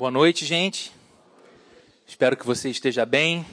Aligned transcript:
Boa 0.00 0.10
noite, 0.10 0.46
gente. 0.46 0.92
Espero 2.06 2.34
que 2.34 2.46
você 2.46 2.70
esteja 2.70 3.04
bem. 3.04 3.44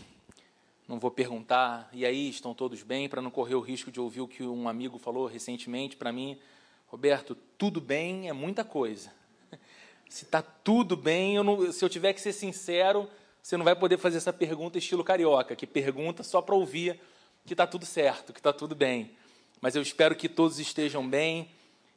Não 0.87 0.97
vou 0.97 1.11
perguntar, 1.11 1.89
e 1.91 2.05
aí, 2.05 2.29
estão 2.29 2.53
todos 2.53 2.83
bem, 2.83 3.09
para 3.09 3.21
não 3.21 3.29
correr 3.29 3.55
o 3.55 3.59
risco 3.59 3.91
de 3.91 3.99
ouvir 3.99 4.21
o 4.21 4.29
que 4.29 4.43
um 4.43 4.69
amigo 4.69 4.97
falou 4.97 5.27
recentemente 5.27 5.97
para 5.97 6.09
mim. 6.09 6.39
Roberto, 6.85 7.35
tudo 7.57 7.81
bem 7.81 8.29
é 8.29 8.31
muita 8.31 8.63
coisa. 8.63 9.11
Se 10.07 10.23
está 10.23 10.41
tudo 10.41 10.95
bem, 10.95 11.35
eu 11.35 11.43
não, 11.43 11.69
se 11.69 11.83
eu 11.83 11.89
tiver 11.89 12.13
que 12.13 12.21
ser 12.21 12.31
sincero, 12.31 13.09
você 13.43 13.57
não 13.57 13.65
vai 13.65 13.75
poder 13.75 13.97
fazer 13.97 14.15
essa 14.15 14.31
pergunta 14.31 14.77
estilo 14.77 15.03
carioca, 15.03 15.53
que 15.53 15.67
pergunta 15.67 16.23
só 16.23 16.41
para 16.41 16.55
ouvir 16.55 16.97
que 17.45 17.53
está 17.55 17.67
tudo 17.67 17.85
certo, 17.85 18.31
que 18.31 18.39
está 18.39 18.53
tudo 18.53 18.73
bem. 18.73 19.11
Mas 19.59 19.75
eu 19.75 19.81
espero 19.81 20.15
que 20.15 20.29
todos 20.29 20.59
estejam 20.59 21.05
bem 21.05 21.49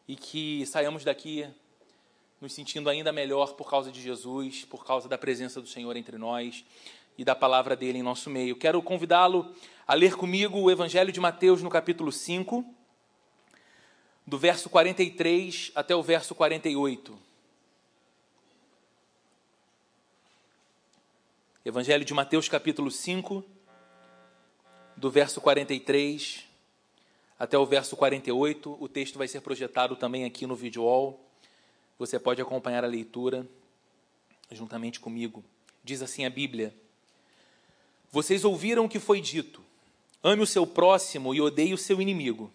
e 0.09 0.17
que 0.17 0.67
saiamos 0.67 1.05
daqui 1.05 1.47
nos 2.41 2.55
sentindo 2.55 2.89
ainda 2.89 3.13
melhor 3.13 3.53
por 3.53 3.69
causa 3.69 3.93
de 3.93 4.01
Jesus, 4.01 4.65
por 4.65 4.83
causa 4.85 5.07
da 5.07 5.19
presença 5.19 5.61
do 5.61 5.67
Senhor 5.67 5.95
entre 5.95 6.17
nós 6.17 6.65
e 7.19 7.23
da 7.23 7.35
palavra 7.35 7.77
dele 7.77 7.99
em 7.99 8.03
nosso 8.03 8.31
meio. 8.31 8.57
Quero 8.57 8.81
convidá-lo 8.81 9.55
a 9.87 9.93
ler 9.93 10.17
comigo 10.17 10.59
o 10.59 10.71
Evangelho 10.71 11.13
de 11.13 11.21
Mateus 11.21 11.63
no 11.63 11.69
capítulo 11.69 12.11
5, 12.11 12.65
do 14.27 14.39
verso 14.39 14.71
43 14.71 15.71
até 15.75 15.95
o 15.95 16.03
verso 16.03 16.35
48. 16.35 17.19
Evangelho 21.63 22.07
de 22.07 22.15
Mateus, 22.15 22.49
capítulo 22.49 22.91
5, 22.91 23.45
do 24.97 25.11
verso 25.11 25.43
43 25.43 26.47
até 27.39 27.59
o 27.59 27.67
verso 27.67 27.95
48. 27.97 28.79
O 28.81 28.89
texto 28.89 29.19
vai 29.19 29.29
ser 29.29 29.43
projetado 29.43 29.95
também 29.95 30.25
aqui 30.25 30.47
no 30.47 30.57
vídeo 30.57 30.85
wall. 30.85 31.30
Você 32.01 32.19
pode 32.19 32.41
acompanhar 32.41 32.83
a 32.83 32.89
leitura 32.89 33.47
juntamente 34.51 34.99
comigo. 34.99 35.45
Diz 35.85 36.01
assim 36.01 36.25
a 36.25 36.31
Bíblia: 36.31 36.75
Vocês 38.11 38.43
ouviram 38.43 38.87
o 38.87 38.89
que 38.89 38.99
foi 38.99 39.21
dito: 39.21 39.63
ame 40.25 40.43
o 40.43 40.47
seu 40.47 40.67
próximo 40.67 41.35
e 41.35 41.43
odeie 41.43 41.75
o 41.75 41.79
seu 41.79 42.01
inimigo. 42.01 42.51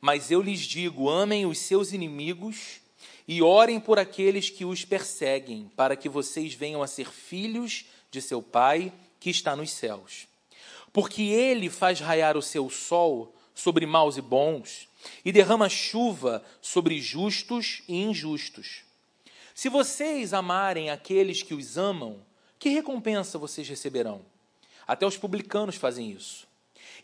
Mas 0.00 0.30
eu 0.30 0.40
lhes 0.40 0.60
digo: 0.60 1.08
amem 1.08 1.44
os 1.44 1.58
seus 1.58 1.92
inimigos 1.92 2.80
e 3.26 3.42
orem 3.42 3.80
por 3.80 3.98
aqueles 3.98 4.48
que 4.48 4.64
os 4.64 4.84
perseguem, 4.84 5.68
para 5.74 5.96
que 5.96 6.08
vocês 6.08 6.54
venham 6.54 6.84
a 6.84 6.86
ser 6.86 7.10
filhos 7.10 7.86
de 8.12 8.22
seu 8.22 8.40
Pai 8.40 8.92
que 9.18 9.28
está 9.28 9.56
nos 9.56 9.72
céus. 9.72 10.28
Porque 10.92 11.22
ele 11.22 11.68
faz 11.68 11.98
raiar 11.98 12.36
o 12.36 12.42
seu 12.42 12.70
sol 12.70 13.34
sobre 13.56 13.86
maus 13.86 14.16
e 14.16 14.22
bons 14.22 14.86
e 15.24 15.32
derrama 15.32 15.68
chuva 15.68 16.44
sobre 16.60 17.00
justos 17.00 17.82
e 17.88 18.02
injustos. 18.02 18.84
Se 19.54 19.68
vocês 19.68 20.32
amarem 20.32 20.90
aqueles 20.90 21.42
que 21.42 21.54
os 21.54 21.76
amam, 21.76 22.24
que 22.58 22.70
recompensa 22.70 23.38
vocês 23.38 23.68
receberão? 23.68 24.24
Até 24.86 25.06
os 25.06 25.16
publicanos 25.16 25.76
fazem 25.76 26.10
isso. 26.10 26.46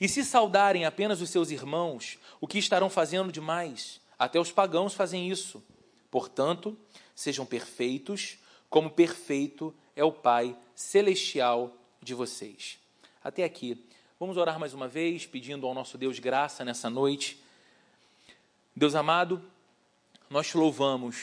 E 0.00 0.08
se 0.08 0.24
saudarem 0.24 0.84
apenas 0.84 1.20
os 1.20 1.30
seus 1.30 1.50
irmãos, 1.50 2.19
o 2.41 2.46
que 2.46 2.58
estarão 2.58 2.88
fazendo 2.88 3.32
demais? 3.32 4.00
Até 4.19 4.41
os 4.41 4.50
pagãos 4.50 4.94
fazem 4.94 5.28
isso. 5.28 5.62
Portanto, 6.10 6.76
sejam 7.14 7.44
perfeitos, 7.44 8.38
como 8.70 8.91
perfeito 8.91 9.74
é 9.94 10.04
o 10.04 10.12
Pai 10.12 10.56
celestial 10.74 11.76
de 12.02 12.14
vocês. 12.14 12.78
Até 13.22 13.44
aqui. 13.44 13.84
Vamos 14.19 14.36
orar 14.36 14.58
mais 14.58 14.74
uma 14.74 14.88
vez, 14.88 15.26
pedindo 15.26 15.66
ao 15.66 15.74
nosso 15.74 15.98
Deus 15.98 16.19
graça 16.19 16.64
nessa 16.64 16.88
noite 16.88 17.41
Deus 18.78 18.94
amado, 18.94 19.42
nós 20.30 20.46
te 20.46 20.56
louvamos 20.56 21.16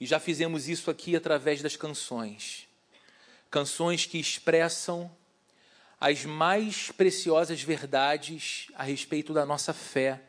e 0.00 0.06
já 0.06 0.18
fizemos 0.18 0.66
isso 0.66 0.90
aqui 0.90 1.14
através 1.14 1.60
das 1.60 1.76
canções. 1.76 2.66
Canções 3.50 4.06
que 4.06 4.18
expressam 4.18 5.14
as 6.00 6.24
mais 6.24 6.90
preciosas 6.90 7.60
verdades 7.60 8.68
a 8.76 8.82
respeito 8.82 9.34
da 9.34 9.44
nossa 9.44 9.74
fé 9.74 10.22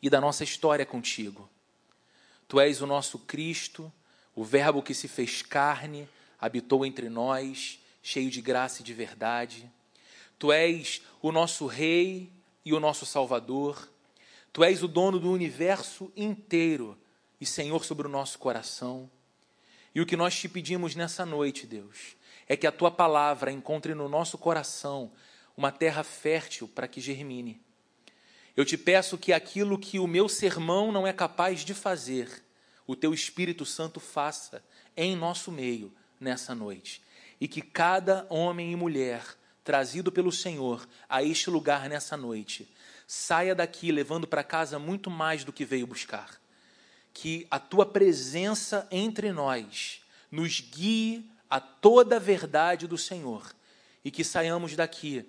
e 0.00 0.08
da 0.08 0.20
nossa 0.20 0.44
história 0.44 0.86
contigo. 0.86 1.50
Tu 2.46 2.60
és 2.60 2.80
o 2.80 2.86
nosso 2.86 3.18
Cristo, 3.18 3.92
o 4.32 4.44
Verbo 4.44 4.84
que 4.84 4.94
se 4.94 5.08
fez 5.08 5.42
carne, 5.42 6.08
habitou 6.40 6.86
entre 6.86 7.08
nós, 7.08 7.80
cheio 8.00 8.30
de 8.30 8.40
graça 8.40 8.80
e 8.80 8.84
de 8.84 8.94
verdade. 8.94 9.68
Tu 10.38 10.52
és 10.52 11.02
o 11.20 11.32
nosso 11.32 11.66
Rei 11.66 12.32
e 12.64 12.72
o 12.72 12.78
nosso 12.78 13.04
Salvador. 13.04 13.88
Tu 14.52 14.64
és 14.64 14.82
o 14.82 14.88
dono 14.88 15.20
do 15.20 15.30
universo 15.30 16.12
inteiro 16.16 16.98
e 17.40 17.46
Senhor 17.46 17.84
sobre 17.84 18.06
o 18.06 18.10
nosso 18.10 18.38
coração. 18.38 19.10
E 19.94 20.00
o 20.00 20.06
que 20.06 20.16
nós 20.16 20.38
te 20.38 20.48
pedimos 20.48 20.94
nessa 20.94 21.24
noite, 21.24 21.66
Deus, 21.66 22.16
é 22.48 22.56
que 22.56 22.66
a 22.66 22.72
tua 22.72 22.90
palavra 22.90 23.52
encontre 23.52 23.94
no 23.94 24.08
nosso 24.08 24.36
coração 24.36 25.12
uma 25.56 25.70
terra 25.70 26.02
fértil 26.02 26.68
para 26.68 26.88
que 26.88 27.00
germine. 27.00 27.60
Eu 28.56 28.64
te 28.64 28.76
peço 28.76 29.16
que 29.16 29.32
aquilo 29.32 29.78
que 29.78 29.98
o 29.98 30.06
meu 30.06 30.28
sermão 30.28 30.90
não 30.90 31.06
é 31.06 31.12
capaz 31.12 31.64
de 31.64 31.74
fazer, 31.74 32.42
o 32.86 32.96
teu 32.96 33.14
Espírito 33.14 33.64
Santo 33.64 34.00
faça 34.00 34.64
em 34.96 35.14
nosso 35.14 35.52
meio 35.52 35.92
nessa 36.18 36.54
noite. 36.54 37.00
E 37.40 37.46
que 37.46 37.62
cada 37.62 38.26
homem 38.28 38.72
e 38.72 38.76
mulher 38.76 39.24
trazido 39.62 40.10
pelo 40.10 40.32
Senhor 40.32 40.88
a 41.08 41.22
este 41.22 41.48
lugar 41.48 41.88
nessa 41.88 42.16
noite 42.16 42.68
saia 43.12 43.56
daqui 43.56 43.90
levando 43.90 44.24
para 44.24 44.44
casa 44.44 44.78
muito 44.78 45.10
mais 45.10 45.42
do 45.42 45.52
que 45.52 45.64
veio 45.64 45.84
buscar. 45.84 46.40
Que 47.12 47.44
a 47.50 47.58
tua 47.58 47.84
presença 47.84 48.86
entre 48.88 49.32
nós 49.32 50.00
nos 50.30 50.60
guie 50.60 51.28
a 51.50 51.58
toda 51.58 52.14
a 52.14 52.20
verdade 52.20 52.86
do 52.86 52.96
Senhor 52.96 53.52
e 54.04 54.12
que 54.12 54.22
saiamos 54.22 54.76
daqui 54.76 55.28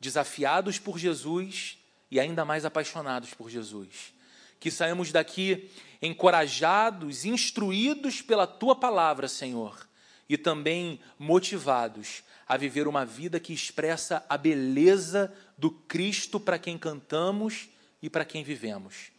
desafiados 0.00 0.80
por 0.80 0.98
Jesus 0.98 1.78
e 2.10 2.18
ainda 2.18 2.44
mais 2.44 2.64
apaixonados 2.64 3.32
por 3.32 3.48
Jesus. 3.48 4.12
Que 4.58 4.68
saiamos 4.68 5.12
daqui 5.12 5.70
encorajados, 6.02 7.24
instruídos 7.24 8.20
pela 8.20 8.48
tua 8.48 8.74
palavra, 8.74 9.28
Senhor, 9.28 9.88
e 10.32 10.38
também 10.38 10.98
motivados 11.18 12.22
a 12.48 12.56
viver 12.56 12.88
uma 12.88 13.04
vida 13.04 13.38
que 13.38 13.52
expressa 13.52 14.24
a 14.30 14.38
beleza 14.38 15.30
do 15.58 15.70
Cristo 15.70 16.40
para 16.40 16.58
quem 16.58 16.78
cantamos 16.78 17.68
e 18.00 18.08
para 18.08 18.24
quem 18.24 18.42
vivemos. 18.42 19.10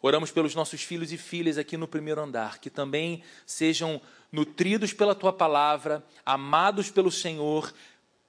Oramos 0.00 0.30
pelos 0.30 0.54
nossos 0.54 0.82
filhos 0.82 1.12
e 1.12 1.18
filhas 1.18 1.58
aqui 1.58 1.76
no 1.76 1.86
primeiro 1.86 2.22
andar, 2.22 2.60
que 2.60 2.70
também 2.70 3.22
sejam 3.44 4.00
nutridos 4.32 4.94
pela 4.94 5.14
tua 5.14 5.34
palavra, 5.34 6.02
amados 6.24 6.90
pelo 6.90 7.12
Senhor, 7.12 7.70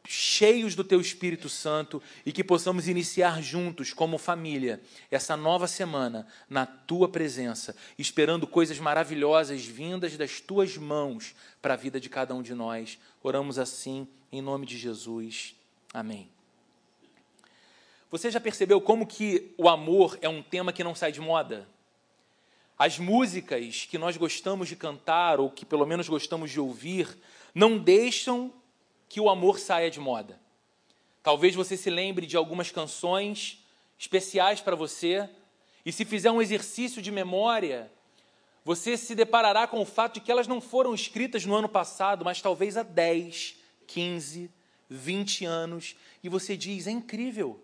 cheios 0.08 0.76
do 0.76 0.84
teu 0.84 1.02
Espírito 1.02 1.50
Santo 1.50 2.02
e 2.26 2.32
que 2.32 2.44
possamos 2.44 2.88
iniciar 2.88 3.42
juntos, 3.42 3.94
como 3.94 4.18
família, 4.18 4.82
essa 5.10 5.36
nova 5.36 5.68
semana 5.68 6.28
na 6.50 6.66
tua 6.66 7.10
presença, 7.10 7.76
esperando 7.98 8.48
coisas 8.48 8.80
maravilhosas 8.80 9.66
vindas 9.66 10.18
das 10.18 10.40
tuas 10.40 10.78
mãos 10.78 11.36
para 11.62 11.74
a 11.74 11.78
vida 11.78 12.00
de 12.00 12.10
cada 12.10 12.34
um 12.34 12.42
de 12.42 12.54
nós. 12.54 12.98
Oramos 13.24 13.58
assim, 13.58 14.08
em 14.32 14.42
nome 14.42 14.66
de 14.66 14.78
Jesus. 14.78 15.56
Amém. 15.94 16.30
Você 18.12 18.32
já 18.32 18.40
percebeu 18.40 18.80
como 18.80 19.06
que 19.06 19.54
o 19.58 19.68
amor 19.68 20.18
é 20.22 20.30
um 20.30 20.42
tema 20.42 20.72
que 20.72 20.84
não 20.84 20.96
sai 20.96 21.12
de 21.12 21.20
moda? 21.20 21.68
As 22.78 23.00
músicas 23.00 23.88
que 23.90 23.98
nós 23.98 24.18
gostamos 24.18 24.68
de 24.68 24.76
cantar, 24.76 25.40
ou 25.40 25.50
que 25.50 25.66
pelo 25.66 25.86
menos 25.86 26.08
gostamos 26.08 26.52
de 26.52 26.60
ouvir, 26.60 27.18
não 27.54 27.78
deixam 27.78 28.54
que 29.10 29.20
o 29.20 29.30
amor 29.30 29.60
saia 29.60 29.90
de 29.90 30.00
moda. 30.00 30.40
Talvez 31.22 31.56
você 31.56 31.76
se 31.76 31.90
lembre 31.90 32.26
de 32.26 32.38
algumas 32.38 32.72
canções 32.72 33.64
especiais 33.98 34.62
para 34.62 34.76
você, 34.76 35.30
e 35.86 35.92
se 35.92 36.06
fizer 36.06 36.32
um 36.32 36.42
exercício 36.42 37.02
de 37.02 37.12
memória, 37.12 37.92
você 38.64 38.98
se 38.98 39.14
deparará 39.16 39.68
com 39.68 39.82
o 39.82 39.86
fato 39.86 40.16
de 40.16 40.22
que 40.22 40.32
elas 40.32 40.48
não 40.48 40.60
foram 40.60 40.94
escritas 40.94 41.46
no 41.46 41.56
ano 41.56 41.70
passado, 41.70 42.26
mas 42.26 42.42
talvez 42.42 42.78
há 42.78 42.84
10, 42.84 43.56
15, 43.88 44.52
20 44.90 45.46
anos, 45.46 45.96
e 46.24 46.30
você 46.30 46.58
diz: 46.58 46.88
é 46.88 46.92
incrível. 46.92 47.62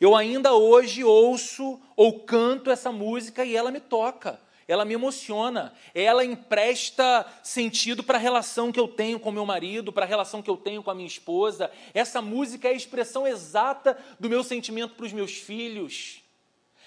Eu 0.00 0.16
ainda 0.16 0.54
hoje 0.54 1.04
ouço 1.04 1.80
ou 1.94 2.20
canto 2.20 2.70
essa 2.70 2.90
música 2.90 3.44
e 3.44 3.54
ela 3.54 3.70
me 3.70 3.80
toca 3.80 4.40
ela 4.70 4.84
me 4.84 4.94
emociona, 4.94 5.72
ela 5.92 6.24
empresta 6.24 7.26
sentido 7.42 8.04
para 8.04 8.18
a 8.18 8.20
relação 8.20 8.70
que 8.70 8.78
eu 8.78 8.86
tenho 8.86 9.18
com 9.18 9.32
meu 9.32 9.44
marido, 9.44 9.92
para 9.92 10.04
a 10.04 10.08
relação 10.08 10.40
que 10.40 10.48
eu 10.48 10.56
tenho 10.56 10.80
com 10.80 10.92
a 10.92 10.94
minha 10.94 11.08
esposa. 11.08 11.68
Essa 11.92 12.22
música 12.22 12.68
é 12.68 12.70
a 12.70 12.76
expressão 12.76 13.26
exata 13.26 13.98
do 14.20 14.30
meu 14.30 14.44
sentimento 14.44 14.94
para 14.94 15.06
os 15.06 15.12
meus 15.12 15.32
filhos. 15.32 16.22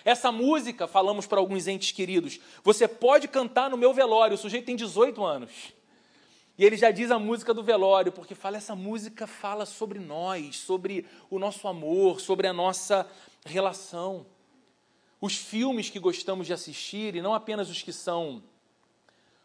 Essa 0.06 0.32
música, 0.32 0.88
falamos 0.88 1.28
para 1.28 1.40
alguns 1.40 1.68
entes 1.68 1.92
queridos, 1.92 2.40
você 2.64 2.88
pode 2.88 3.28
cantar 3.28 3.70
no 3.70 3.76
meu 3.76 3.94
velório, 3.94 4.36
o 4.36 4.38
sujeito 4.38 4.66
tem 4.66 4.78
18 4.78 5.22
anos. 5.22 5.52
E 6.58 6.64
ele 6.64 6.78
já 6.78 6.90
diz 6.90 7.12
a 7.12 7.20
música 7.20 7.54
do 7.54 7.64
velório, 7.64 8.14
porque 8.14 8.34
fala 8.34 8.56
essa 8.56 8.78
música 8.78 9.28
fala 9.28 9.66
sobre 9.66 10.00
nós, 10.00 10.56
sobre 10.56 11.06
o 11.30 11.38
nosso 11.38 11.68
amor, 11.68 12.22
sobre 12.22 12.48
a 12.48 12.54
nossa 12.54 13.06
relação 13.46 14.26
os 15.24 15.38
filmes 15.38 15.90
que 15.90 16.00
gostamos 16.00 16.48
de 16.48 16.52
assistir, 16.52 17.16
e 17.16 17.22
não 17.22 17.34
apenas 17.34 17.70
os 17.70 17.82
que 17.82 17.94
são 17.94 18.44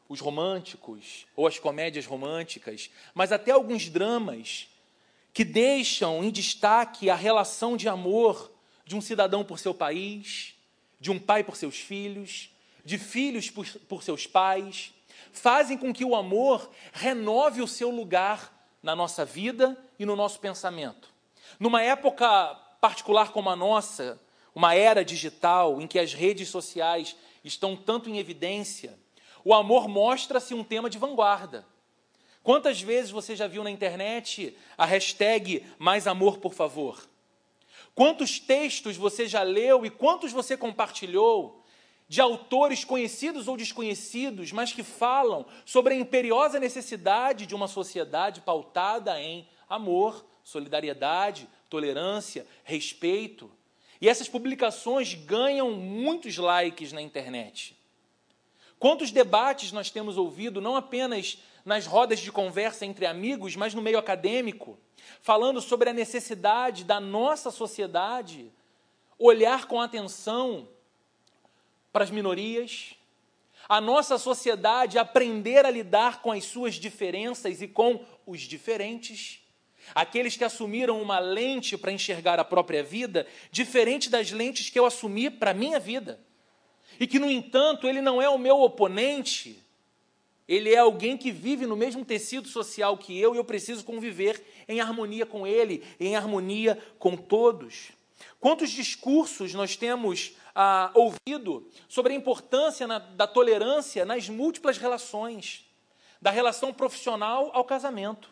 os 0.09 0.19
românticos 0.19 1.25
ou 1.37 1.47
as 1.47 1.61
comédias 1.61 2.05
românticas, 2.05 2.91
mas 3.15 3.31
até 3.31 3.53
alguns 3.53 3.89
dramas 3.89 4.67
que 5.33 5.45
deixam 5.45 6.25
em 6.25 6.33
destaque 6.33 7.09
a 7.09 7.15
relação 7.15 7.77
de 7.77 7.89
amor 7.89 8.51
de 8.85 8.97
um 8.97 9.01
cidadão 9.01 9.45
por 9.45 9.61
seu 9.61 9.73
país, 9.73 10.57
de 10.99 11.13
um 11.13 11.19
pai 11.21 11.45
por 11.45 11.55
seus 11.55 11.77
filhos, 11.77 12.51
de 12.85 12.99
filhos 12.99 13.49
por, 13.49 13.65
por 13.89 14.03
seus 14.03 14.27
pais, 14.27 14.93
fazem 15.31 15.79
com 15.79 15.93
que 15.93 16.05
o 16.05 16.17
amor 16.17 16.69
renove 16.93 17.63
o 17.63 17.69
seu 17.69 17.89
lugar 17.89 18.53
na 18.83 18.97
nossa 18.97 19.25
vida 19.25 19.81
e 19.97 20.05
no 20.05 20.17
nosso 20.17 20.41
pensamento. 20.41 21.09
Numa 21.61 21.81
época 21.83 22.57
particular 22.81 23.31
como 23.31 23.49
a 23.49 23.55
nossa, 23.55 24.21
uma 24.55 24.75
era 24.75 25.05
digital 25.05 25.81
em 25.81 25.87
que 25.87 25.99
as 25.99 26.13
redes 26.13 26.49
sociais 26.49 27.17
estão 27.45 27.77
tanto 27.77 28.09
em 28.09 28.19
evidência, 28.19 28.99
o 29.45 29.55
amor 29.55 29.89
mostra-se 29.89 30.55
um 30.55 30.65
tema 30.65 30.91
de 30.91 30.99
vanguarda. 30.99 31.67
Quantas 32.43 32.81
vezes 32.81 33.11
você 33.11 33.37
já 33.37 33.47
viu 33.47 33.63
na 33.63 33.71
internet 33.71 34.57
a 34.77 34.85
hashtag 34.85 35.65
mais 35.79 36.07
amor, 36.07 36.39
por 36.39 36.55
favor? 36.55 37.07
Quantos 37.95 38.39
textos 38.39 38.97
você 38.97 39.27
já 39.27 39.43
leu 39.43 39.85
e 39.85 39.91
quantos 39.91 40.33
você 40.33 40.57
compartilhou 40.57 41.65
de 42.09 42.21
autores 42.21 42.85
conhecidos 42.85 43.49
ou 43.49 43.57
desconhecidos, 43.57 44.51
mas 44.51 44.73
que 44.73 44.83
falam 44.83 45.45
sobre 45.67 45.93
a 45.93 45.97
imperiosa 45.99 46.59
necessidade 46.59 47.45
de 47.45 47.55
uma 47.55 47.69
sociedade 47.69 48.41
pautada 48.41 49.21
em 49.21 49.47
amor, 49.69 50.25
solidariedade, 50.43 51.47
tolerância, 51.69 52.47
respeito. 52.65 53.51
E 54.01 54.09
essas 54.09 54.29
publicações 54.29 55.15
ganham 55.15 55.73
muitos 55.73 56.37
likes 56.37 56.93
na 56.93 57.03
internet. 57.03 57.77
Quantos 58.79 59.11
debates 59.11 59.73
nós 59.73 59.91
temos 59.91 60.17
ouvido, 60.17 60.61
não 60.61 60.77
apenas 60.77 61.39
nas 61.65 61.85
rodas 61.85 62.21
de 62.21 62.31
conversa 62.31 62.87
entre 62.87 63.07
amigos, 63.07 63.57
mas 63.57 63.75
no 63.75 63.83
meio 63.83 63.99
acadêmico, 63.99 64.79
falando 65.21 65.61
sobre 65.61 65.91
a 65.91 65.93
necessidade 65.93 66.85
da 66.85 67.01
nossa 67.01 67.51
sociedade 67.51 68.53
olhar 69.19 69.67
com 69.67 69.81
atenção 69.81 70.69
para 71.93 72.05
as 72.05 72.11
minorias, 72.11 72.95
a 73.69 73.81
nossa 73.81 74.17
sociedade 74.17 74.99
aprender 74.99 75.67
a 75.67 75.71
lidar 75.71 76.23
com 76.23 76.31
as 76.31 76.45
suas 76.45 76.77
diferenças 76.77 77.61
e 77.61 77.67
com 77.67 78.05
os 78.25 78.43
diferentes. 78.43 79.41
Aqueles 79.95 80.37
que 80.37 80.45
assumiram 80.45 81.01
uma 81.01 81.19
lente 81.19 81.77
para 81.77 81.93
enxergar 81.93 82.39
a 82.39 82.45
própria 82.45 82.83
vida, 82.83 83.27
diferente 83.51 84.11
das 84.11 84.31
lentes 84.31 84.71
que 84.71 84.79
eu 84.79 84.87
assumi 84.87 85.31
para 85.31 85.51
a 85.53 85.55
minha 85.55 85.79
vida. 85.79 86.21
E 86.99 87.07
que, 87.07 87.19
no 87.19 87.31
entanto, 87.31 87.87
ele 87.87 88.01
não 88.01 88.21
é 88.21 88.29
o 88.29 88.39
meu 88.39 88.61
oponente, 88.61 89.63
ele 90.49 90.73
é 90.73 90.79
alguém 90.79 91.17
que 91.17 91.31
vive 91.31 91.67
no 91.67 91.77
mesmo 91.77 92.05
tecido 92.05 92.49
social 92.49 92.97
que 92.97 93.19
eu 93.19 93.35
e 93.35 93.39
eu 93.39 93.45
preciso 93.45 93.85
conviver 93.85 94.43
em 94.67 94.81
harmonia 94.81 95.27
com 95.27 95.47
ele, 95.47 95.85
em 96.01 96.17
harmonia 96.17 96.83
com 96.99 97.15
todos. 97.17 97.91
Quantos 98.41 98.71
discursos 98.71 99.53
nós 99.53 99.77
temos 99.77 100.33
ah, 100.55 100.91
ouvido 100.95 101.71
sobre 101.87 102.15
a 102.15 102.17
importância 102.17 102.87
na, 102.87 102.99
da 102.99 103.27
tolerância 103.27 104.07
nas 104.07 104.29
múltiplas 104.29 104.79
relações, 104.79 105.65
da 106.21 106.31
relação 106.31 106.73
profissional 106.73 107.51
ao 107.53 107.65
casamento, 107.65 108.31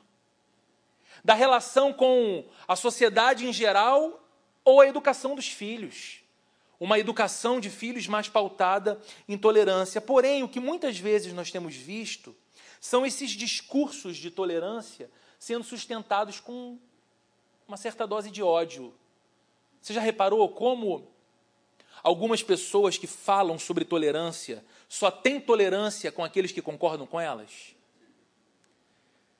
da 1.26 1.34
relação 1.34 1.92
com 1.92 2.44
a 2.68 2.76
sociedade 2.76 3.48
em 3.48 3.52
geral 3.52 4.24
ou 4.64 4.80
a 4.80 4.86
educação 4.86 5.34
dos 5.34 5.48
filhos. 5.48 6.20
Uma 6.78 7.00
educação 7.00 7.58
de 7.58 7.68
filhos 7.68 8.06
mais 8.06 8.28
pautada 8.28 9.00
em 9.28 9.36
tolerância. 9.36 10.00
Porém, 10.00 10.44
o 10.44 10.48
que 10.48 10.60
muitas 10.60 10.96
vezes 11.00 11.32
nós 11.32 11.50
temos 11.50 11.74
visto 11.74 12.32
são 12.80 13.04
esses 13.04 13.32
discursos 13.32 14.16
de 14.16 14.30
tolerância 14.30 15.10
sendo 15.36 15.64
sustentados 15.64 16.38
com 16.38 16.78
uma 17.66 17.76
certa 17.76 18.06
dose 18.06 18.30
de 18.30 18.40
ódio. 18.40 18.94
Você 19.82 19.92
já 19.92 20.00
reparou 20.00 20.48
como 20.50 21.08
algumas 22.04 22.40
pessoas 22.40 22.96
que 22.96 23.08
falam 23.08 23.58
sobre 23.58 23.84
tolerância 23.84 24.64
só 24.88 25.10
têm 25.10 25.40
tolerância 25.40 26.12
com 26.12 26.22
aqueles 26.22 26.52
que 26.52 26.62
concordam 26.62 27.04
com 27.04 27.20
elas? 27.20 27.75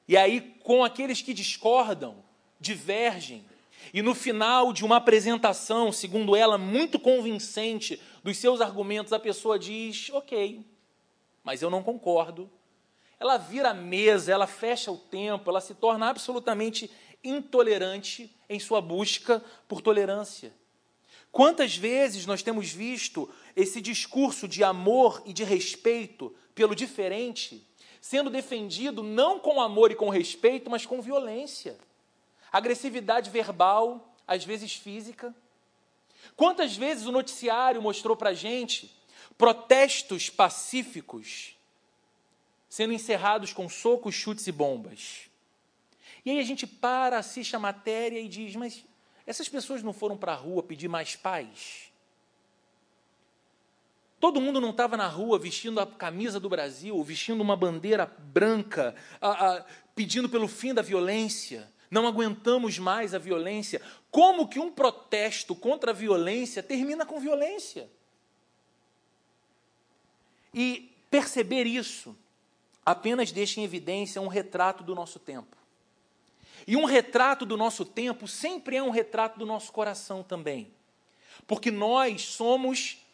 E 0.09 0.17
aí, 0.17 0.41
com 0.63 0.85
aqueles 0.85 1.21
que 1.21 1.35
discordam, 1.35 2.23
divergem, 2.61 3.45
e 3.93 4.03
no 4.03 4.15
final 4.15 4.73
de 4.73 4.85
uma 4.85 4.97
apresentação, 4.97 5.93
segundo 5.93 6.35
ela, 6.35 6.59
muito 6.59 6.99
convincente 6.99 8.01
dos 8.23 8.37
seus 8.39 8.61
argumentos, 8.61 9.13
a 9.13 9.19
pessoa 9.19 9.59
diz: 9.59 10.11
Ok, 10.11 10.65
mas 11.43 11.63
eu 11.63 11.71
não 11.71 11.83
concordo. 11.83 12.51
Ela 13.19 13.39
vira 13.39 13.71
a 13.71 13.75
mesa, 13.75 14.33
ela 14.33 14.47
fecha 14.47 14.91
o 14.91 14.99
tempo, 14.99 15.49
ela 15.49 15.61
se 15.61 15.75
torna 15.75 16.09
absolutamente 16.09 16.91
intolerante 17.25 18.31
em 18.49 18.61
sua 18.61 18.81
busca 18.81 19.43
por 19.67 19.81
tolerância. 19.81 20.53
Quantas 21.33 21.77
vezes 21.77 22.27
nós 22.27 22.43
temos 22.43 22.71
visto 22.71 23.29
esse 23.55 23.81
discurso 23.81 24.47
de 24.47 24.63
amor 24.63 25.23
e 25.25 25.33
de 25.33 25.45
respeito 25.45 26.35
pelo 26.55 26.75
diferente 26.75 27.66
sendo 28.07 28.31
defendido 28.31 29.03
não 29.03 29.37
com 29.37 29.61
amor 29.61 29.91
e 29.91 29.97
com 29.97 30.09
respeito, 30.09 30.71
mas 30.71 30.87
com 30.87 31.03
violência, 31.03 31.77
agressividade 32.53 33.31
verbal, 33.31 34.15
às 34.29 34.45
vezes 34.45 34.77
física. 34.77 35.35
Quantas 36.37 36.77
vezes 36.77 37.07
o 37.07 37.11
noticiário 37.11 37.83
mostrou 37.83 38.17
para 38.17 38.31
a 38.31 38.35
gente 38.35 38.95
protestos 39.37 40.31
pacíficos 40.31 41.57
sendo 42.69 42.93
encerrados 42.93 43.53
com 43.53 43.69
socos, 43.69 44.15
chutes 44.15 44.47
e 44.47 44.53
bombas? 44.53 45.23
E 46.25 46.31
aí 46.31 46.39
a 46.39 46.45
gente 46.45 46.65
para, 46.65 47.19
assiste 47.19 47.57
a 47.57 47.59
matéria 47.59 48.21
e 48.21 48.29
diz: 48.29 48.55
mas 48.55 48.85
essas 49.27 49.49
pessoas 49.49 49.83
não 49.83 49.93
foram 49.93 50.17
para 50.17 50.31
a 50.31 50.37
rua 50.37 50.63
pedir 50.63 50.87
mais 50.87 51.17
paz? 51.17 51.86
Todo 54.19 54.41
mundo 54.41 54.61
não 54.61 54.71
estava 54.71 54.97
na 54.97 55.07
rua 55.07 55.39
vestindo 55.39 55.79
a 55.79 55.87
camisa 55.87 56.41
do 56.41 56.49
Brasil, 56.49 57.03
vestindo 57.03 57.41
uma 57.41 57.57
bandeira 57.57 58.07
branca, 58.07 58.95
a, 59.21 59.57
a, 59.57 59.65
pedindo 59.95 60.29
pelo 60.29 60.49
fim 60.49 60.73
da 60.73 60.83
violência. 60.83 61.71
Não 61.91 62.07
aguentamos 62.07 62.79
mais 62.79 63.15
a 63.15 63.19
violência. 63.19 63.81
Como 64.11 64.49
que 64.49 64.59
um 64.59 64.73
protesto 64.73 65.55
contra 65.55 65.91
a 65.91 65.95
violência 65.95 66.63
termina 66.63 67.05
com 67.05 67.21
violência? 67.21 67.91
E 70.53 70.91
perceber 71.11 71.65
isso 71.65 72.17
apenas 72.85 73.31
deixa 73.31 73.61
em 73.61 73.65
evidência 73.65 74.23
um 74.23 74.29
retrato 74.29 74.83
do 74.83 74.95
nosso 74.95 75.19
tempo. 75.19 75.57
E 76.67 76.77
um 76.77 76.85
retrato 76.85 77.45
do 77.45 77.57
nosso 77.57 77.85
tempo 77.85 78.27
sempre 78.27 78.77
é 78.77 78.83
um 78.83 78.91
retrato 78.91 79.39
do 79.39 79.45
nosso 79.45 79.71
coração 79.73 80.23
também. 80.23 80.73
Porque 81.47 81.71
nós 81.71 82.23
somos 82.23 83.06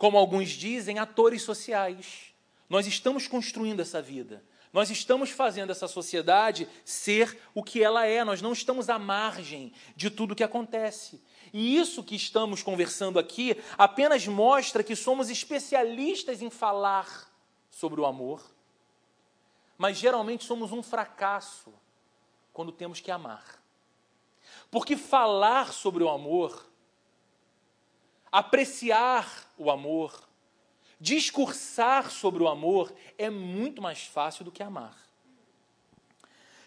como 0.00 0.16
alguns 0.16 0.48
dizem, 0.48 0.98
atores 0.98 1.42
sociais. 1.42 2.32
Nós 2.70 2.86
estamos 2.86 3.28
construindo 3.28 3.80
essa 3.80 4.00
vida. 4.00 4.42
Nós 4.72 4.88
estamos 4.88 5.28
fazendo 5.28 5.72
essa 5.72 5.86
sociedade 5.86 6.66
ser 6.86 7.38
o 7.54 7.62
que 7.62 7.84
ela 7.84 8.06
é. 8.06 8.24
Nós 8.24 8.40
não 8.40 8.54
estamos 8.54 8.88
à 8.88 8.98
margem 8.98 9.74
de 9.94 10.08
tudo 10.08 10.34
que 10.34 10.42
acontece. 10.42 11.22
E 11.52 11.76
isso 11.76 12.02
que 12.02 12.16
estamos 12.16 12.62
conversando 12.62 13.18
aqui 13.18 13.54
apenas 13.76 14.26
mostra 14.26 14.82
que 14.82 14.96
somos 14.96 15.28
especialistas 15.28 16.40
em 16.40 16.48
falar 16.48 17.30
sobre 17.70 18.00
o 18.00 18.06
amor, 18.06 18.42
mas 19.76 19.98
geralmente 19.98 20.44
somos 20.44 20.72
um 20.72 20.82
fracasso 20.82 21.74
quando 22.54 22.72
temos 22.72 23.00
que 23.00 23.10
amar. 23.10 23.62
Porque 24.70 24.96
falar 24.96 25.74
sobre 25.74 26.02
o 26.02 26.08
amor 26.08 26.69
apreciar 28.30 29.50
o 29.58 29.70
amor, 29.70 30.28
discursar 31.00 32.10
sobre 32.10 32.42
o 32.42 32.48
amor 32.48 32.92
é 33.18 33.28
muito 33.28 33.82
mais 33.82 34.02
fácil 34.04 34.44
do 34.44 34.52
que 34.52 34.62
amar. 34.62 34.96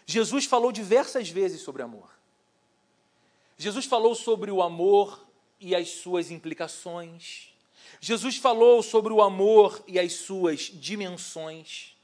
Jesus 0.06 0.44
falou 0.44 0.70
diversas 0.70 1.30
vezes 1.30 1.62
sobre 1.62 1.82
amor. 1.82 2.10
Jesus 3.56 3.86
falou 3.86 4.14
sobre 4.14 4.50
o 4.50 4.60
amor 4.60 5.26
e 5.58 5.74
as 5.74 5.88
suas 5.88 6.30
implicações. 6.30 7.54
Jesus 8.00 8.36
falou 8.36 8.82
sobre 8.82 9.12
o 9.12 9.22
amor 9.22 9.82
e 9.86 9.98
as 9.98 10.12
suas 10.12 10.60
dimensões. 10.60 11.96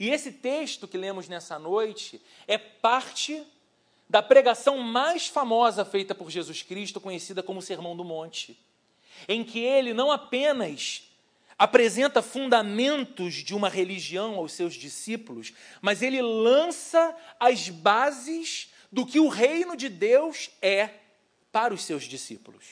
E 0.00 0.10
esse 0.10 0.32
texto 0.32 0.88
que 0.88 0.98
lemos 0.98 1.28
nessa 1.28 1.58
noite 1.58 2.20
é 2.48 2.58
parte 2.58 3.46
da 4.08 4.22
pregação 4.22 4.78
mais 4.78 5.28
famosa 5.28 5.84
feita 5.84 6.14
por 6.14 6.30
Jesus 6.30 6.62
Cristo, 6.62 7.00
conhecida 7.00 7.42
como 7.42 7.62
Sermão 7.62 7.96
do 7.96 8.04
Monte 8.04 8.58
em 9.28 9.44
que 9.44 9.60
ele 9.60 9.92
não 9.92 10.10
apenas 10.10 11.02
apresenta 11.58 12.20
fundamentos 12.20 13.34
de 13.34 13.54
uma 13.54 13.68
religião 13.68 14.34
aos 14.34 14.52
seus 14.52 14.74
discípulos, 14.74 15.52
mas 15.80 16.02
ele 16.02 16.20
lança 16.20 17.16
as 17.40 17.68
bases 17.68 18.70
do 18.92 19.06
que 19.06 19.18
o 19.18 19.28
reino 19.28 19.76
de 19.76 19.88
Deus 19.88 20.50
é 20.60 20.90
para 21.50 21.72
os 21.72 21.82
seus 21.82 22.04
discípulos. 22.04 22.64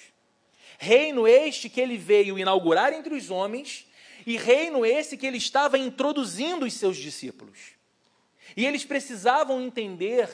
Reino 0.78 1.26
este 1.26 1.68
que 1.68 1.80
ele 1.80 1.96
veio 1.96 2.38
inaugurar 2.38 2.92
entre 2.92 3.14
os 3.14 3.30
homens 3.30 3.86
E 4.26 4.36
reino 4.36 4.86
esse 4.86 5.16
que 5.16 5.26
ele 5.26 5.36
estava 5.36 5.76
introduzindo 5.76 6.64
os 6.64 6.72
seus 6.72 6.96
discípulos. 6.96 7.72
E 8.56 8.64
eles 8.64 8.84
precisavam 8.84 9.60
entender 9.60 10.30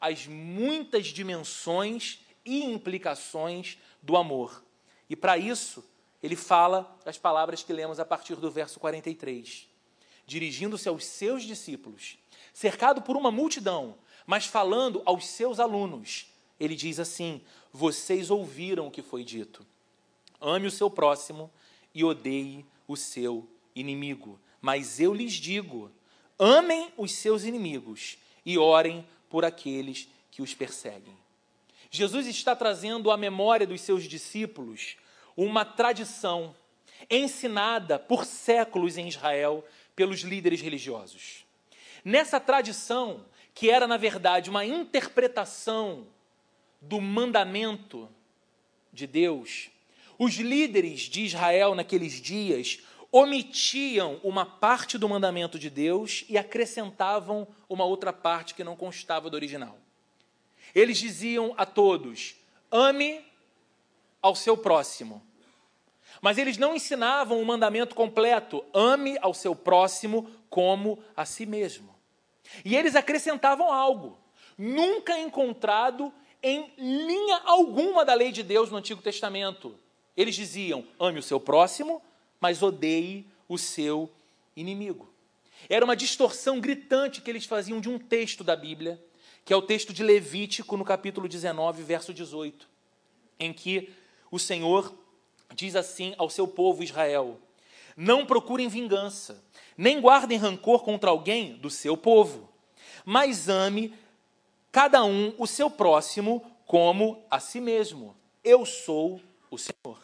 as 0.00 0.26
muitas 0.26 1.06
dimensões 1.06 2.20
e 2.44 2.62
implicações 2.62 3.78
do 4.02 4.16
amor. 4.16 4.65
E 5.08 5.16
para 5.16 5.38
isso, 5.38 5.84
ele 6.22 6.36
fala 6.36 6.98
as 7.04 7.18
palavras 7.18 7.62
que 7.62 7.72
lemos 7.72 8.00
a 8.00 8.04
partir 8.04 8.36
do 8.36 8.50
verso 8.50 8.80
43. 8.80 9.68
Dirigindo-se 10.26 10.88
aos 10.88 11.04
seus 11.04 11.44
discípulos, 11.44 12.18
cercado 12.52 13.02
por 13.02 13.16
uma 13.16 13.30
multidão, 13.30 13.96
mas 14.26 14.46
falando 14.46 15.02
aos 15.04 15.26
seus 15.26 15.60
alunos, 15.60 16.26
ele 16.58 16.74
diz 16.74 16.98
assim: 16.98 17.40
Vocês 17.72 18.30
ouviram 18.30 18.88
o 18.88 18.90
que 18.90 19.02
foi 19.02 19.22
dito. 19.22 19.64
Ame 20.40 20.66
o 20.66 20.70
seu 20.70 20.90
próximo 20.90 21.50
e 21.94 22.02
odeie 22.02 22.66
o 22.88 22.96
seu 22.96 23.48
inimigo. 23.74 24.40
Mas 24.60 24.98
eu 24.98 25.14
lhes 25.14 25.34
digo: 25.34 25.90
amem 26.38 26.92
os 26.96 27.12
seus 27.12 27.44
inimigos 27.44 28.18
e 28.44 28.58
orem 28.58 29.06
por 29.28 29.44
aqueles 29.44 30.08
que 30.30 30.42
os 30.42 30.54
perseguem. 30.54 31.16
Jesus 31.90 32.26
está 32.26 32.54
trazendo 32.54 33.10
à 33.10 33.16
memória 33.16 33.66
dos 33.66 33.80
seus 33.80 34.04
discípulos 34.04 34.96
uma 35.36 35.64
tradição 35.64 36.54
ensinada 37.10 37.98
por 37.98 38.24
séculos 38.24 38.96
em 38.96 39.08
Israel 39.08 39.64
pelos 39.94 40.20
líderes 40.20 40.60
religiosos. 40.60 41.44
Nessa 42.04 42.38
tradição, 42.38 43.24
que 43.54 43.70
era 43.70 43.86
na 43.86 43.96
verdade 43.96 44.50
uma 44.50 44.64
interpretação 44.64 46.06
do 46.80 47.00
mandamento 47.00 48.08
de 48.92 49.06
Deus, 49.06 49.70
os 50.18 50.34
líderes 50.34 51.02
de 51.02 51.24
Israel 51.24 51.74
naqueles 51.74 52.20
dias 52.20 52.80
omitiam 53.10 54.20
uma 54.22 54.44
parte 54.44 54.98
do 54.98 55.08
mandamento 55.08 55.58
de 55.58 55.70
Deus 55.70 56.24
e 56.28 56.36
acrescentavam 56.36 57.46
uma 57.68 57.84
outra 57.84 58.12
parte 58.12 58.54
que 58.54 58.64
não 58.64 58.76
constava 58.76 59.30
do 59.30 59.34
original. 59.34 59.78
Eles 60.76 60.98
diziam 60.98 61.54
a 61.56 61.64
todos: 61.64 62.36
ame 62.70 63.24
ao 64.20 64.36
seu 64.36 64.58
próximo. 64.58 65.26
Mas 66.20 66.36
eles 66.36 66.58
não 66.58 66.76
ensinavam 66.76 67.40
o 67.40 67.46
mandamento 67.46 67.94
completo: 67.94 68.62
ame 68.74 69.16
ao 69.22 69.32
seu 69.32 69.56
próximo 69.56 70.30
como 70.50 71.02
a 71.16 71.24
si 71.24 71.46
mesmo. 71.46 71.96
E 72.62 72.76
eles 72.76 72.94
acrescentavam 72.94 73.72
algo, 73.72 74.18
nunca 74.58 75.18
encontrado 75.18 76.12
em 76.42 76.70
linha 76.76 77.40
alguma 77.46 78.04
da 78.04 78.12
lei 78.12 78.30
de 78.30 78.42
Deus 78.42 78.70
no 78.70 78.76
Antigo 78.76 79.00
Testamento. 79.00 79.78
Eles 80.14 80.34
diziam: 80.34 80.86
ame 81.00 81.20
o 81.20 81.22
seu 81.22 81.40
próximo, 81.40 82.02
mas 82.38 82.62
odeie 82.62 83.26
o 83.48 83.56
seu 83.56 84.10
inimigo. 84.54 85.10
Era 85.70 85.86
uma 85.86 85.96
distorção 85.96 86.60
gritante 86.60 87.22
que 87.22 87.30
eles 87.30 87.46
faziam 87.46 87.80
de 87.80 87.88
um 87.88 87.98
texto 87.98 88.44
da 88.44 88.54
Bíblia, 88.54 89.02
que 89.46 89.52
é 89.52 89.56
o 89.56 89.62
texto 89.62 89.92
de 89.92 90.02
Levítico, 90.02 90.76
no 90.76 90.84
capítulo 90.84 91.28
19, 91.28 91.80
verso 91.84 92.12
18, 92.12 92.68
em 93.38 93.52
que 93.52 93.94
o 94.28 94.40
Senhor 94.40 94.92
diz 95.54 95.76
assim 95.76 96.16
ao 96.18 96.28
seu 96.28 96.48
povo 96.48 96.82
Israel: 96.82 97.38
Não 97.96 98.26
procurem 98.26 98.66
vingança, 98.66 99.40
nem 99.78 100.00
guardem 100.00 100.36
rancor 100.36 100.82
contra 100.82 101.10
alguém 101.10 101.54
do 101.58 101.70
seu 101.70 101.96
povo, 101.96 102.48
mas 103.04 103.48
ame 103.48 103.94
cada 104.72 105.04
um 105.04 105.32
o 105.38 105.46
seu 105.46 105.70
próximo 105.70 106.44
como 106.66 107.24
a 107.30 107.38
si 107.38 107.60
mesmo. 107.60 108.16
Eu 108.42 108.66
sou 108.66 109.20
o 109.48 109.56
Senhor. 109.56 110.02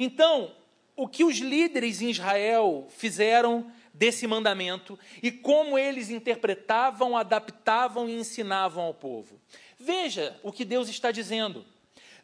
Então, 0.00 0.50
o 0.96 1.06
que 1.06 1.22
os 1.22 1.36
líderes 1.36 2.02
em 2.02 2.10
Israel 2.10 2.88
fizeram 2.90 3.70
desse 3.98 4.26
mandamento 4.26 4.96
e 5.20 5.30
como 5.32 5.76
eles 5.76 6.08
interpretavam, 6.08 7.16
adaptavam 7.16 8.08
e 8.08 8.14
ensinavam 8.14 8.84
ao 8.84 8.94
povo. 8.94 9.40
Veja 9.78 10.38
o 10.42 10.52
que 10.52 10.64
Deus 10.64 10.88
está 10.88 11.10
dizendo. 11.10 11.66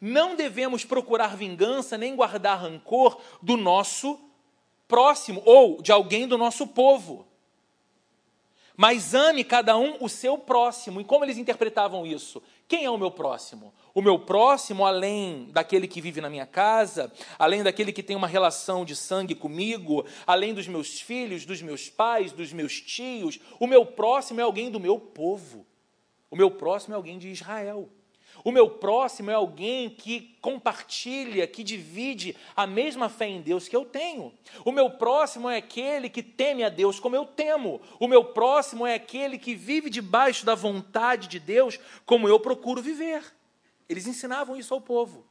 Não 0.01 0.37
devemos 0.37 0.85
procurar 0.85 1.37
vingança 1.37 1.99
nem 1.99 2.15
guardar 2.15 2.61
rancor 2.61 3.21
do 3.43 3.57
nosso 3.57 4.21
próximo 4.87 5.43
ou 5.45 5.83
de 5.83 5.91
alguém 5.91 6.29
do 6.29 6.39
nosso 6.39 6.67
povo. 6.69 7.27
Mas 8.77 9.15
ame 9.15 9.45
cada 9.45 9.77
um 9.77 9.97
o 10.01 10.09
seu 10.09 10.39
próximo. 10.39 11.01
E 11.01 11.05
como 11.05 11.25
eles 11.25 11.39
interpretavam 11.39 12.07
isso? 12.07 12.43
Quem 12.67 12.85
é 12.85 12.91
o 12.91 12.99
meu 12.99 13.11
próximo? 13.11 13.75
O 13.95 14.01
meu 14.01 14.19
próximo, 14.19 14.85
além 14.85 15.49
daquele 15.53 15.87
que 15.87 16.01
vive 16.01 16.21
na 16.21 16.31
minha 16.31 16.47
casa, 16.47 17.13
além 17.39 17.63
daquele 17.63 17.93
que 17.93 18.03
tem 18.03 18.17
uma 18.17 18.27
relação 18.27 18.85
de 18.85 18.97
sangue 18.97 19.35
comigo, 19.35 20.05
além 20.27 20.55
dos 20.55 20.67
meus 20.67 21.01
filhos, 21.01 21.45
dos 21.45 21.63
meus 21.63 21.89
pais, 21.89 22.33
dos 22.33 22.53
meus 22.53 22.81
tios, 22.81 23.39
o 23.61 23.67
meu 23.67 23.85
próximo 23.85 24.41
é 24.41 24.43
alguém 24.43 24.71
do 24.71 24.81
meu 24.81 24.99
povo. 24.99 25.67
O 26.31 26.37
meu 26.37 26.51
próximo 26.51 26.95
é 26.95 26.97
alguém 26.97 27.19
de 27.19 27.29
Israel. 27.29 27.89
O 28.45 28.53
meu 28.53 28.69
próximo 28.69 29.31
é 29.31 29.35
alguém 29.35 29.89
que 29.89 30.37
compartilha, 30.43 31.47
que 31.47 31.65
divide 31.65 32.37
a 32.55 32.67
mesma 32.67 33.09
fé 33.09 33.27
em 33.27 33.41
Deus 33.41 33.67
que 33.67 33.75
eu 33.75 33.87
tenho. 33.87 34.35
O 34.67 34.71
meu 34.71 34.91
próximo 34.91 35.49
é 35.49 35.57
aquele 35.57 36.11
que 36.11 36.23
teme 36.23 36.63
a 36.63 36.69
Deus 36.69 37.01
como 37.01 37.17
eu 37.17 37.25
temo. 37.25 37.81
O 37.99 38.07
meu 38.07 38.23
próximo 38.23 38.87
é 38.87 38.95
aquele 38.95 39.39
que 39.39 39.55
vive 39.55 39.89
debaixo 39.89 40.45
da 40.45 40.55
vontade 40.55 41.27
de 41.27 41.41
Deus 41.41 41.81
como 42.05 42.29
eu 42.29 42.39
procuro 42.39 42.83
viver. 42.83 43.25
Eles 43.89 44.07
ensinavam 44.07 44.55
isso 44.55 44.75
ao 44.75 44.81
povo. 44.81 45.25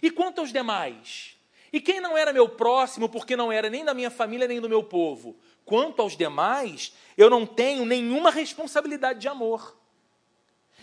E 0.00 0.08
quanto 0.08 0.40
aos 0.40 0.52
demais? 0.52 1.36
E 1.72 1.80
quem 1.80 2.00
não 2.00 2.16
era 2.16 2.32
meu 2.32 2.48
próximo, 2.48 3.08
porque 3.08 3.34
não 3.34 3.50
era 3.50 3.68
nem 3.68 3.84
da 3.84 3.94
minha 3.94 4.10
família 4.10 4.46
nem 4.46 4.60
do 4.60 4.68
meu 4.68 4.84
povo? 4.84 5.36
Quanto 5.64 6.02
aos 6.02 6.16
demais, 6.16 6.92
eu 7.16 7.28
não 7.28 7.44
tenho 7.44 7.84
nenhuma 7.84 8.30
responsabilidade 8.30 9.18
de 9.18 9.26
amor. 9.26 9.79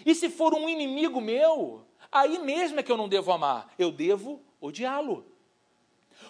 E 0.06 0.16
se 0.16 0.30
for 0.30 0.54
um 0.54 0.68
inimigo 0.68 1.20
meu, 1.20 1.86
aí 2.12 2.40
mesmo 2.40 2.80
é 2.80 2.84
que 2.84 2.92
eu 2.92 2.98
não 2.98 3.10
devo 3.10 3.32
amar, 3.32 3.74
eu 3.78 3.92
devo 3.92 4.42
odiá-lo. 4.60 5.26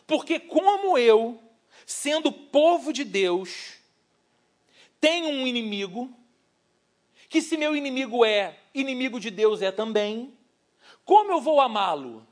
Porque, 0.05 0.39
como 0.39 0.97
eu, 0.97 1.39
sendo 1.85 2.31
povo 2.31 2.91
de 2.91 3.03
Deus, 3.03 3.77
tenho 4.99 5.29
um 5.29 5.45
inimigo, 5.45 6.11
que 7.29 7.41
se 7.41 7.57
meu 7.57 7.75
inimigo 7.75 8.23
é 8.25 8.57
inimigo 8.73 9.19
de 9.19 9.29
Deus 9.29 9.61
é 9.61 9.71
também, 9.71 10.37
como 11.03 11.31
eu 11.31 11.41
vou 11.41 11.59
amá-lo? 11.59 12.25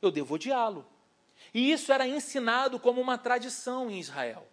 Eu 0.00 0.10
devo 0.10 0.34
odiá-lo. 0.34 0.86
E 1.52 1.70
isso 1.72 1.92
era 1.92 2.06
ensinado 2.06 2.78
como 2.78 3.00
uma 3.00 3.18
tradição 3.18 3.90
em 3.90 3.98
Israel. 3.98 4.46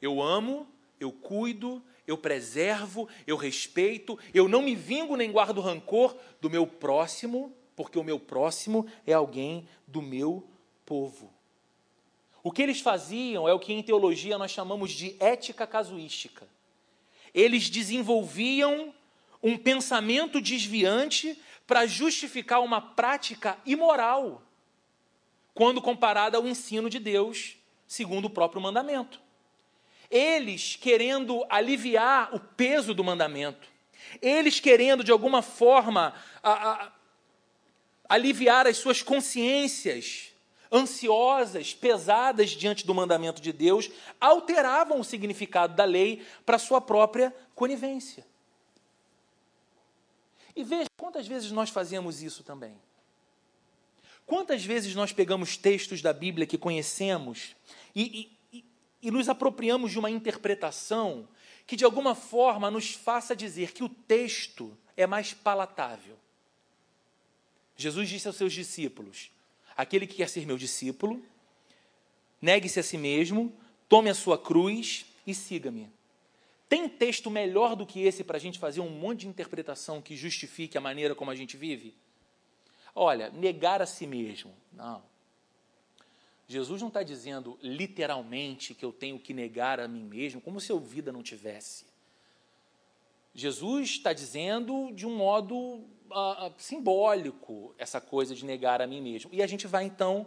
Eu 0.00 0.22
amo, 0.22 0.66
eu 0.98 1.12
cuido, 1.12 1.82
eu 2.06 2.18
preservo, 2.18 3.08
eu 3.26 3.36
respeito, 3.36 4.18
eu 4.34 4.48
não 4.48 4.62
me 4.62 4.74
vingo 4.74 5.16
nem 5.16 5.30
guardo 5.30 5.60
rancor 5.60 6.16
do 6.40 6.50
meu 6.50 6.66
próximo, 6.66 7.54
porque 7.76 7.98
o 7.98 8.04
meu 8.04 8.18
próximo 8.18 8.86
é 9.06 9.12
alguém 9.12 9.68
do 9.86 10.02
meu 10.02 10.46
povo. 10.84 11.32
O 12.42 12.50
que 12.50 12.62
eles 12.62 12.80
faziam 12.80 13.48
é 13.48 13.52
o 13.52 13.60
que 13.60 13.72
em 13.72 13.82
teologia 13.82 14.36
nós 14.36 14.50
chamamos 14.50 14.90
de 14.90 15.16
ética 15.20 15.66
casuística. 15.66 16.46
Eles 17.32 17.70
desenvolviam 17.70 18.92
um 19.42 19.56
pensamento 19.56 20.40
desviante 20.40 21.40
para 21.66 21.86
justificar 21.86 22.60
uma 22.60 22.80
prática 22.80 23.56
imoral, 23.64 24.42
quando 25.54 25.80
comparada 25.80 26.36
ao 26.36 26.48
ensino 26.48 26.90
de 26.90 26.98
Deus, 26.98 27.56
segundo 27.86 28.24
o 28.24 28.30
próprio 28.30 28.60
mandamento 28.60 29.20
eles 30.12 30.76
querendo 30.76 31.44
aliviar 31.48 32.34
o 32.34 32.38
peso 32.38 32.92
do 32.92 33.02
mandamento, 33.02 33.66
eles 34.20 34.60
querendo 34.60 35.02
de 35.02 35.10
alguma 35.10 35.40
forma 35.40 36.14
a, 36.42 36.52
a, 36.52 36.92
aliviar 38.06 38.66
as 38.66 38.76
suas 38.76 39.02
consciências 39.02 40.30
ansiosas, 40.70 41.74
pesadas 41.74 42.50
diante 42.50 42.86
do 42.86 42.94
mandamento 42.94 43.42
de 43.42 43.52
Deus, 43.52 43.90
alteravam 44.20 45.00
o 45.00 45.04
significado 45.04 45.74
da 45.74 45.84
lei 45.84 46.24
para 46.46 46.58
sua 46.58 46.80
própria 46.80 47.34
conivência. 47.54 48.26
E 50.56 50.64
veja 50.64 50.88
quantas 50.96 51.26
vezes 51.26 51.50
nós 51.50 51.68
fazemos 51.68 52.22
isso 52.22 52.42
também. 52.42 52.74
Quantas 54.24 54.64
vezes 54.64 54.94
nós 54.94 55.12
pegamos 55.12 55.56
textos 55.58 56.00
da 56.00 56.12
Bíblia 56.12 56.46
que 56.46 56.56
conhecemos 56.56 57.54
e, 57.94 58.20
e 58.20 58.41
nos 59.10 59.28
apropriamos 59.28 59.90
de 59.90 59.98
uma 59.98 60.10
interpretação 60.10 61.28
que 61.66 61.76
de 61.76 61.84
alguma 61.84 62.14
forma 62.14 62.70
nos 62.70 62.92
faça 62.92 63.34
dizer 63.34 63.72
que 63.72 63.82
o 63.82 63.88
texto 63.88 64.76
é 64.96 65.06
mais 65.06 65.32
palatável. 65.34 66.16
Jesus 67.76 68.08
disse 68.08 68.26
aos 68.26 68.36
seus 68.36 68.52
discípulos: 68.52 69.30
Aquele 69.76 70.06
que 70.06 70.16
quer 70.16 70.28
ser 70.28 70.46
meu 70.46 70.56
discípulo, 70.58 71.22
negue-se 72.40 72.78
a 72.80 72.82
si 72.82 72.98
mesmo, 72.98 73.52
tome 73.88 74.10
a 74.10 74.14
sua 74.14 74.38
cruz 74.38 75.06
e 75.26 75.34
siga-me. 75.34 75.90
Tem 76.68 76.88
texto 76.88 77.30
melhor 77.30 77.76
do 77.76 77.84
que 77.84 78.00
esse 78.02 78.24
para 78.24 78.36
a 78.36 78.40
gente 78.40 78.58
fazer 78.58 78.80
um 78.80 78.88
monte 78.88 79.20
de 79.20 79.28
interpretação 79.28 80.00
que 80.00 80.16
justifique 80.16 80.78
a 80.78 80.80
maneira 80.80 81.14
como 81.14 81.30
a 81.30 81.34
gente 81.34 81.56
vive? 81.56 81.94
Olha, 82.94 83.30
negar 83.30 83.82
a 83.82 83.86
si 83.86 84.06
mesmo. 84.06 84.54
Não. 84.72 85.02
Jesus 86.52 86.82
não 86.82 86.88
está 86.88 87.02
dizendo 87.02 87.58
literalmente 87.62 88.74
que 88.74 88.84
eu 88.84 88.92
tenho 88.92 89.18
que 89.18 89.32
negar 89.32 89.80
a 89.80 89.88
mim 89.88 90.04
mesmo, 90.04 90.38
como 90.38 90.60
se 90.60 90.70
eu 90.70 90.78
vida 90.78 91.10
não 91.10 91.22
tivesse. 91.22 91.86
Jesus 93.34 93.90
está 93.90 94.12
dizendo 94.12 94.92
de 94.92 95.06
um 95.06 95.16
modo 95.16 95.56
uh, 95.56 96.52
simbólico 96.58 97.74
essa 97.78 98.02
coisa 98.02 98.34
de 98.34 98.44
negar 98.44 98.82
a 98.82 98.86
mim 98.86 99.00
mesmo. 99.00 99.30
E 99.32 99.42
a 99.42 99.46
gente 99.46 99.66
vai 99.66 99.84
então 99.84 100.26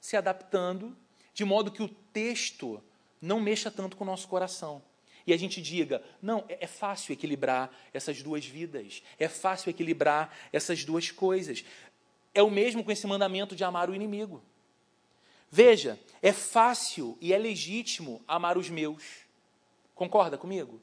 se 0.00 0.16
adaptando 0.16 0.96
de 1.34 1.44
modo 1.44 1.72
que 1.72 1.82
o 1.82 1.88
texto 1.88 2.80
não 3.20 3.40
mexa 3.40 3.68
tanto 3.68 3.96
com 3.96 4.04
o 4.04 4.06
nosso 4.06 4.28
coração. 4.28 4.80
E 5.26 5.32
a 5.32 5.36
gente 5.36 5.60
diga: 5.60 6.00
não, 6.22 6.44
é, 6.48 6.58
é 6.60 6.66
fácil 6.68 7.12
equilibrar 7.12 7.76
essas 7.92 8.22
duas 8.22 8.46
vidas, 8.46 9.02
é 9.18 9.28
fácil 9.28 9.68
equilibrar 9.68 10.32
essas 10.52 10.84
duas 10.84 11.10
coisas. 11.10 11.64
É 12.32 12.40
o 12.40 12.50
mesmo 12.50 12.84
com 12.84 12.92
esse 12.92 13.06
mandamento 13.08 13.56
de 13.56 13.64
amar 13.64 13.90
o 13.90 13.94
inimigo. 13.96 14.40
Veja, 15.50 15.98
é 16.20 16.32
fácil 16.32 17.16
e 17.20 17.32
é 17.32 17.38
legítimo 17.38 18.22
amar 18.26 18.58
os 18.58 18.68
meus. 18.68 19.02
Concorda 19.94 20.36
comigo? 20.36 20.80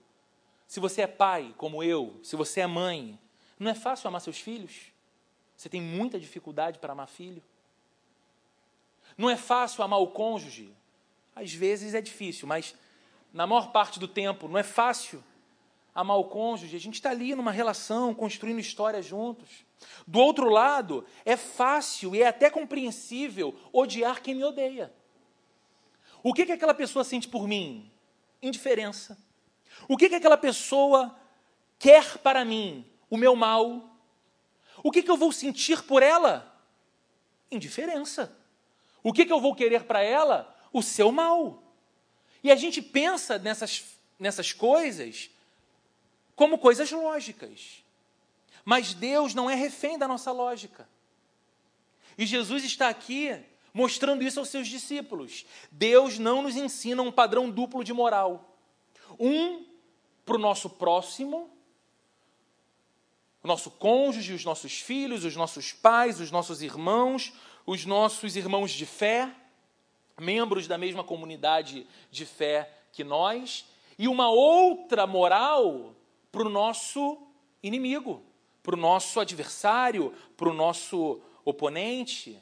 Se 0.67 0.79
você 0.79 1.01
é 1.01 1.07
pai, 1.07 1.53
como 1.57 1.83
eu, 1.83 2.19
se 2.23 2.35
você 2.35 2.61
é 2.61 2.67
mãe, 2.67 3.19
não 3.59 3.69
é 3.69 3.75
fácil 3.75 4.07
amar 4.07 4.21
seus 4.21 4.39
filhos? 4.39 4.91
Você 5.55 5.69
tem 5.69 5.81
muita 5.81 6.19
dificuldade 6.19 6.79
para 6.79 6.93
amar 6.93 7.07
filho? 7.07 7.43
Não 9.17 9.29
é 9.29 9.37
fácil 9.37 9.83
amar 9.83 9.99
o 9.99 10.07
cônjuge? 10.07 10.73
Às 11.35 11.53
vezes 11.53 11.93
é 11.93 12.01
difícil, 12.01 12.47
mas 12.47 12.75
na 13.31 13.45
maior 13.45 13.71
parte 13.71 13.99
do 13.99 14.07
tempo 14.07 14.47
não 14.47 14.57
é 14.57 14.63
fácil 14.63 15.23
amar 15.93 16.17
o 16.17 16.25
cônjuge. 16.25 16.75
A 16.75 16.79
gente 16.79 16.95
está 16.95 17.09
ali 17.11 17.35
numa 17.35 17.51
relação, 17.51 18.13
construindo 18.13 18.59
histórias 18.59 19.05
juntos. 19.05 19.65
Do 20.07 20.19
outro 20.19 20.49
lado, 20.49 21.05
é 21.25 21.35
fácil 21.35 22.15
e 22.15 22.21
é 22.21 22.27
até 22.27 22.49
compreensível 22.49 23.55
odiar 23.71 24.21
quem 24.21 24.35
me 24.35 24.43
odeia. 24.43 24.93
O 26.21 26.33
que, 26.33 26.45
que 26.45 26.51
aquela 26.51 26.73
pessoa 26.73 27.03
sente 27.03 27.27
por 27.27 27.47
mim? 27.47 27.91
Indiferença. 28.41 29.17
O 29.87 29.97
que, 29.97 30.09
que 30.09 30.15
aquela 30.15 30.37
pessoa 30.37 31.15
quer 31.77 32.17
para 32.19 32.45
mim? 32.45 32.85
O 33.09 33.17
meu 33.17 33.35
mal. 33.35 33.97
O 34.81 34.89
que, 34.89 35.03
que 35.03 35.11
eu 35.11 35.17
vou 35.17 35.31
sentir 35.31 35.83
por 35.83 36.01
ela? 36.01 36.49
Indiferença. 37.51 38.35
O 39.03 39.11
que, 39.11 39.25
que 39.25 39.33
eu 39.33 39.41
vou 39.41 39.53
querer 39.53 39.83
para 39.83 40.01
ela? 40.01 40.55
O 40.71 40.81
seu 40.81 41.11
mal. 41.11 41.61
E 42.43 42.51
a 42.51 42.55
gente 42.55 42.81
pensa 42.81 43.37
nessas, 43.37 43.97
nessas 44.17 44.53
coisas 44.53 45.29
como 46.35 46.57
coisas 46.57 46.91
lógicas. 46.91 47.83
Mas 48.65 48.93
Deus 48.93 49.33
não 49.33 49.49
é 49.49 49.55
refém 49.55 49.97
da 49.97 50.07
nossa 50.07 50.31
lógica. 50.31 50.87
E 52.17 52.25
Jesus 52.25 52.63
está 52.63 52.89
aqui 52.89 53.37
mostrando 53.73 54.23
isso 54.23 54.39
aos 54.39 54.49
seus 54.49 54.67
discípulos. 54.67 55.45
Deus 55.71 56.19
não 56.19 56.41
nos 56.41 56.55
ensina 56.55 57.01
um 57.01 57.11
padrão 57.11 57.49
duplo 57.49 57.83
de 57.83 57.91
moral. 57.91 58.57
Um 59.19 59.65
para 60.25 60.35
o 60.35 60.39
nosso 60.39 60.69
próximo, 60.69 61.49
o 63.43 63.47
nosso 63.47 63.69
cônjuge, 63.71 64.33
os 64.33 64.45
nossos 64.45 64.79
filhos, 64.79 65.25
os 65.25 65.35
nossos 65.35 65.73
pais, 65.73 66.21
os 66.21 66.31
nossos 66.31 66.61
irmãos, 66.61 67.33
os 67.65 67.85
nossos 67.85 68.37
irmãos 68.37 68.71
de 68.71 68.85
fé, 68.85 69.29
membros 70.17 70.67
da 70.67 70.77
mesma 70.77 71.03
comunidade 71.03 71.85
de 72.09 72.25
fé 72.25 72.71
que 72.93 73.03
nós, 73.03 73.65
e 73.97 74.07
uma 74.07 74.29
outra 74.29 75.05
moral 75.05 75.93
para 76.33 76.47
o 76.47 76.49
nosso 76.49 77.21
inimigo, 77.61 78.23
para 78.63 78.73
o 78.73 78.77
nosso 78.77 79.19
adversário, 79.19 80.11
para 80.35 80.49
o 80.49 80.53
nosso 80.53 81.21
oponente. 81.45 82.41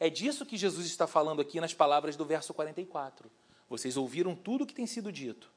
É 0.00 0.10
disso 0.10 0.44
que 0.44 0.56
Jesus 0.56 0.86
está 0.86 1.06
falando 1.06 1.40
aqui 1.40 1.60
nas 1.60 1.72
palavras 1.72 2.16
do 2.16 2.24
verso 2.24 2.52
44. 2.52 3.30
Vocês 3.68 3.96
ouviram 3.96 4.34
tudo 4.34 4.64
o 4.64 4.66
que 4.66 4.74
tem 4.74 4.88
sido 4.88 5.12
dito. 5.12 5.48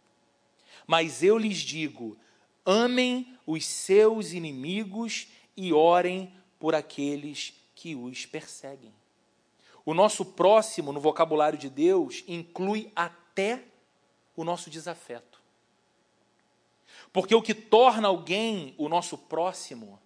Mas 0.86 1.24
eu 1.24 1.36
lhes 1.36 1.58
digo: 1.58 2.16
amem 2.64 3.36
os 3.48 3.66
seus 3.66 4.32
inimigos 4.32 5.28
e 5.58 5.74
orem 5.74 6.32
por 6.60 6.76
aqueles 6.76 7.56
que 7.74 7.96
os 7.96 8.28
perseguem. 8.28 8.94
O 9.84 9.96
nosso 9.96 10.24
próximo, 10.24 10.94
no 10.94 11.00
vocabulário 11.00 11.58
de 11.58 11.70
Deus, 11.70 12.24
inclui 12.28 12.92
até 12.96 13.64
o 14.36 14.44
nosso 14.44 14.70
desafeto. 14.70 15.33
Porque 17.14 17.36
o 17.36 17.42
que 17.42 17.54
torna 17.54 18.08
alguém 18.08 18.74
o 18.78 18.90
nosso 18.90 19.18
próximo 19.18 20.00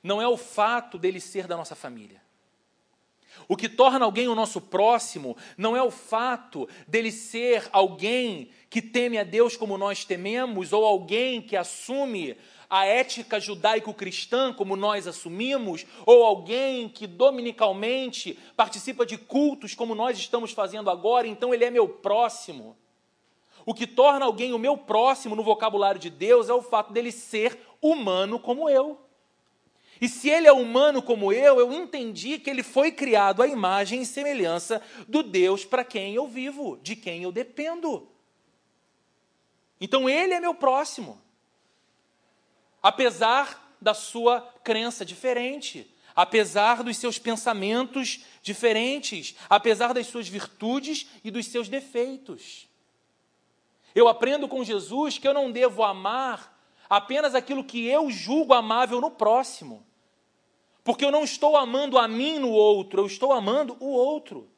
não 0.00 0.22
é 0.22 0.28
o 0.28 0.36
fato 0.36 0.96
dele 0.96 1.20
ser 1.20 1.48
da 1.48 1.56
nossa 1.56 1.74
família. 1.74 2.22
O 3.48 3.56
que 3.56 3.68
torna 3.68 4.04
alguém 4.04 4.28
o 4.28 4.34
nosso 4.34 4.60
próximo 4.60 5.36
não 5.58 5.76
é 5.76 5.82
o 5.82 5.90
fato 5.90 6.68
dele 6.86 7.10
ser 7.10 7.68
alguém 7.72 8.50
que 8.70 8.80
teme 8.80 9.18
a 9.18 9.24
Deus 9.24 9.56
como 9.56 9.76
nós 9.76 10.04
tememos, 10.04 10.72
ou 10.72 10.84
alguém 10.84 11.42
que 11.42 11.56
assume 11.56 12.36
a 12.70 12.86
ética 12.86 13.40
judaico-cristã 13.40 14.52
como 14.52 14.76
nós 14.76 15.06
assumimos, 15.06 15.84
ou 16.06 16.24
alguém 16.24 16.88
que 16.88 17.06
dominicalmente 17.06 18.38
participa 18.56 19.04
de 19.04 19.18
cultos 19.18 19.74
como 19.74 19.94
nós 19.94 20.16
estamos 20.16 20.52
fazendo 20.52 20.90
agora, 20.90 21.26
então 21.26 21.52
ele 21.52 21.64
é 21.64 21.70
meu 21.70 21.88
próximo. 21.88 22.76
O 23.66 23.72
que 23.72 23.86
torna 23.86 24.26
alguém 24.26 24.52
o 24.52 24.58
meu 24.58 24.76
próximo 24.76 25.34
no 25.34 25.42
vocabulário 25.42 26.00
de 26.00 26.10
Deus 26.10 26.48
é 26.48 26.52
o 26.52 26.62
fato 26.62 26.92
dele 26.92 27.10
ser 27.10 27.58
humano 27.80 28.38
como 28.38 28.68
eu. 28.68 29.00
E 30.00 30.08
se 30.08 30.28
ele 30.28 30.46
é 30.46 30.52
humano 30.52 31.00
como 31.00 31.32
eu, 31.32 31.58
eu 31.58 31.72
entendi 31.72 32.38
que 32.38 32.50
ele 32.50 32.62
foi 32.62 32.92
criado 32.92 33.42
à 33.42 33.46
imagem 33.46 34.02
e 34.02 34.06
semelhança 34.06 34.82
do 35.08 35.22
Deus 35.22 35.64
para 35.64 35.84
quem 35.84 36.14
eu 36.14 36.26
vivo, 36.26 36.78
de 36.82 36.96
quem 36.96 37.22
eu 37.22 37.32
dependo. 37.32 38.08
Então 39.80 40.08
ele 40.08 40.34
é 40.34 40.40
meu 40.40 40.54
próximo. 40.54 41.20
Apesar 42.82 43.76
da 43.80 43.94
sua 43.94 44.40
crença 44.62 45.04
diferente, 45.04 45.90
apesar 46.14 46.82
dos 46.82 46.96
seus 46.96 47.18
pensamentos 47.18 48.24
diferentes, 48.42 49.34
apesar 49.48 49.94
das 49.94 50.06
suas 50.06 50.28
virtudes 50.28 51.06
e 51.22 51.30
dos 51.30 51.46
seus 51.46 51.68
defeitos. 51.68 52.68
Eu 53.94 54.08
aprendo 54.08 54.48
com 54.48 54.64
Jesus 54.64 55.18
que 55.18 55.28
eu 55.28 55.34
não 55.34 55.52
devo 55.52 55.84
amar 55.84 56.54
apenas 56.88 57.34
aquilo 57.34 57.64
que 57.64 57.86
eu 57.86 58.10
julgo 58.10 58.52
amável 58.52 59.00
no 59.00 59.10
próximo. 59.10 59.86
Porque 60.82 61.04
eu 61.04 61.10
não 61.10 61.24
estou 61.24 61.56
amando 61.56 61.96
a 61.96 62.06
mim 62.06 62.38
no 62.38 62.50
outro, 62.50 63.02
eu 63.02 63.06
estou 63.06 63.32
amando 63.32 63.76
o 63.80 63.86
outro. 63.86 64.48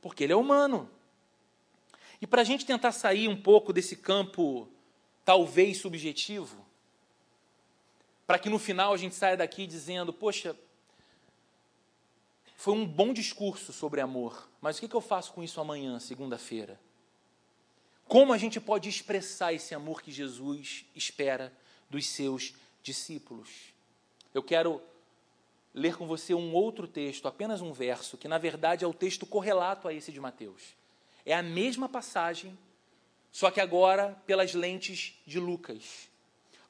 Porque 0.00 0.24
ele 0.24 0.32
é 0.32 0.36
humano. 0.36 0.88
E 2.20 2.26
para 2.26 2.40
a 2.40 2.44
gente 2.44 2.64
tentar 2.64 2.92
sair 2.92 3.28
um 3.28 3.40
pouco 3.40 3.72
desse 3.72 3.96
campo, 3.96 4.68
talvez 5.24 5.78
subjetivo, 5.78 6.64
para 8.26 8.38
que 8.38 8.48
no 8.48 8.58
final 8.58 8.94
a 8.94 8.96
gente 8.96 9.14
saia 9.14 9.36
daqui 9.36 9.66
dizendo: 9.66 10.12
Poxa, 10.12 10.56
foi 12.56 12.72
um 12.72 12.86
bom 12.86 13.12
discurso 13.12 13.72
sobre 13.72 14.00
amor, 14.00 14.48
mas 14.60 14.78
o 14.78 14.88
que 14.88 14.94
eu 14.94 15.00
faço 15.02 15.32
com 15.34 15.42
isso 15.42 15.60
amanhã, 15.60 16.00
segunda-feira? 16.00 16.80
Como 18.06 18.32
a 18.32 18.38
gente 18.38 18.60
pode 18.60 18.88
expressar 18.88 19.52
esse 19.52 19.74
amor 19.74 20.02
que 20.02 20.12
Jesus 20.12 20.84
espera 20.94 21.52
dos 21.88 22.06
seus 22.06 22.54
discípulos? 22.82 23.72
Eu 24.32 24.42
quero 24.42 24.82
ler 25.72 25.96
com 25.96 26.06
você 26.06 26.34
um 26.34 26.52
outro 26.54 26.86
texto, 26.86 27.26
apenas 27.26 27.60
um 27.60 27.72
verso, 27.72 28.16
que 28.16 28.28
na 28.28 28.38
verdade 28.38 28.84
é 28.84 28.88
o 28.88 28.94
texto 28.94 29.26
correlato 29.26 29.88
a 29.88 29.92
esse 29.92 30.12
de 30.12 30.20
Mateus. 30.20 30.62
É 31.24 31.34
a 31.34 31.42
mesma 31.42 31.88
passagem, 31.88 32.56
só 33.32 33.50
que 33.50 33.60
agora 33.60 34.20
pelas 34.26 34.54
lentes 34.54 35.14
de 35.26 35.40
Lucas. 35.40 36.08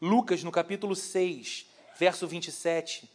Lucas, 0.01 0.43
no 0.45 0.53
capítulo 0.53 0.95
6, 0.95 1.67
verso 1.99 2.27
27. 2.27 3.11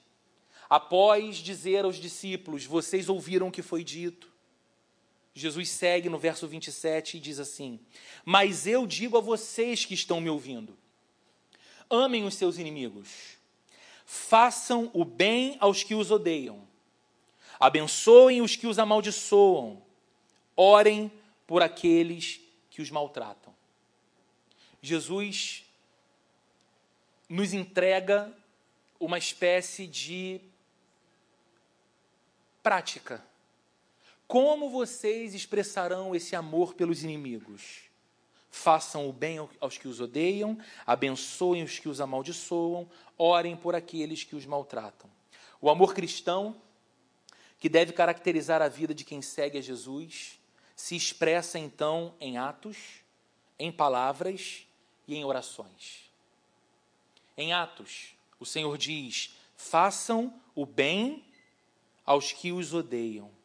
Após 0.70 1.38
dizer 1.38 1.86
aos 1.86 1.96
discípulos: 1.96 2.66
Vocês 2.66 3.10
ouviram 3.10 3.48
o 3.48 3.52
que 3.52 3.62
foi 3.62 3.84
dito 3.84 4.29
Jesus 5.40 5.70
segue 5.70 6.10
no 6.10 6.20
verso 6.20 6.46
27 6.48 7.16
e 7.16 7.20
diz 7.20 7.40
assim: 7.40 7.80
Mas 8.26 8.68
eu 8.68 8.86
digo 8.86 9.18
a 9.18 9.22
vocês 9.22 9.86
que 9.86 9.94
estão 9.94 10.20
me 10.20 10.30
ouvindo: 10.30 10.78
amem 11.90 12.26
os 12.26 12.34
seus 12.36 12.58
inimigos, 12.58 13.38
façam 14.06 14.92
o 14.94 15.06
bem 15.06 15.56
aos 15.62 15.82
que 15.82 15.96
os 15.96 16.12
odeiam, 16.12 16.68
abençoem 17.58 18.42
os 18.42 18.58
que 18.58 18.68
os 18.68 18.78
amaldiçoam, 18.78 19.82
orem 20.58 21.10
por 21.48 21.64
aqueles 21.64 22.42
que 22.70 22.82
os 22.82 22.92
maltratam. 22.92 23.56
Jesus 24.82 25.64
nos 27.30 27.54
entrega 27.54 28.30
uma 29.00 29.18
espécie 29.18 29.88
de 29.88 30.42
prática 32.62 33.29
como 34.30 34.70
vocês 34.70 35.34
expressarão 35.34 36.14
esse 36.14 36.36
amor 36.36 36.76
pelos 36.76 37.04
inimigos? 37.04 37.90
Façam 38.52 39.10
o 39.10 39.12
bem 39.12 39.40
aos 39.60 39.80
que 39.80 39.88
os 39.88 40.00
odeiam, 40.00 40.56
abençoem 40.86 41.64
os 41.64 41.80
que 41.80 41.90
os 41.90 42.00
amaldiçoam, 42.00 42.88
orem 43.18 43.58
por 43.58 43.74
aqueles 43.74 44.24
que 44.24 44.36
os 44.36 44.46
maltratam. 44.46 45.10
O 45.60 45.68
amor 45.68 45.96
cristão, 45.96 46.56
que 47.60 47.68
deve 47.68 47.92
caracterizar 47.92 48.62
a 48.62 48.68
vida 48.68 48.94
de 48.94 49.04
quem 49.04 49.20
segue 49.20 49.58
a 49.58 49.62
Jesus, 49.62 50.40
se 50.76 50.96
expressa 50.96 51.58
então 51.58 52.14
em 52.20 52.38
atos, 52.38 52.78
em 53.58 53.72
palavras 53.72 54.68
e 55.08 55.16
em 55.16 55.26
orações. 55.26 56.08
Em 57.36 57.52
Atos, 57.52 58.14
o 58.40 58.46
Senhor 58.46 58.78
diz: 58.78 59.36
façam 59.58 60.40
o 60.54 60.68
bem 60.68 61.26
aos 62.06 62.32
que 62.32 62.52
os 62.52 62.76
odeiam. 62.76 63.39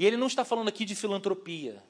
E 0.00 0.06
ele 0.06 0.16
não 0.16 0.28
está 0.28 0.46
falando 0.46 0.68
aqui 0.68 0.86
de 0.86 0.94
filantropia, 0.94 1.84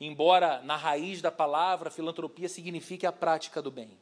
embora 0.00 0.62
na 0.62 0.76
raiz 0.76 1.20
da 1.20 1.30
palavra 1.30 1.90
filantropia 1.90 2.48
signifique 2.48 3.04
a 3.04 3.12
prática 3.12 3.60
do 3.60 3.70
bem. 3.70 3.98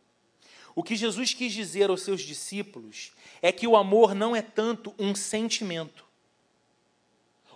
O 0.76 0.82
que 0.84 0.94
Jesus 0.94 1.34
quis 1.34 1.52
dizer 1.52 1.90
aos 1.90 2.02
seus 2.02 2.20
discípulos 2.20 3.10
é 3.42 3.50
que 3.50 3.66
o 3.66 3.76
amor 3.76 4.14
não 4.14 4.36
é 4.36 4.42
tanto 4.42 4.94
um 4.96 5.12
sentimento. 5.12 6.06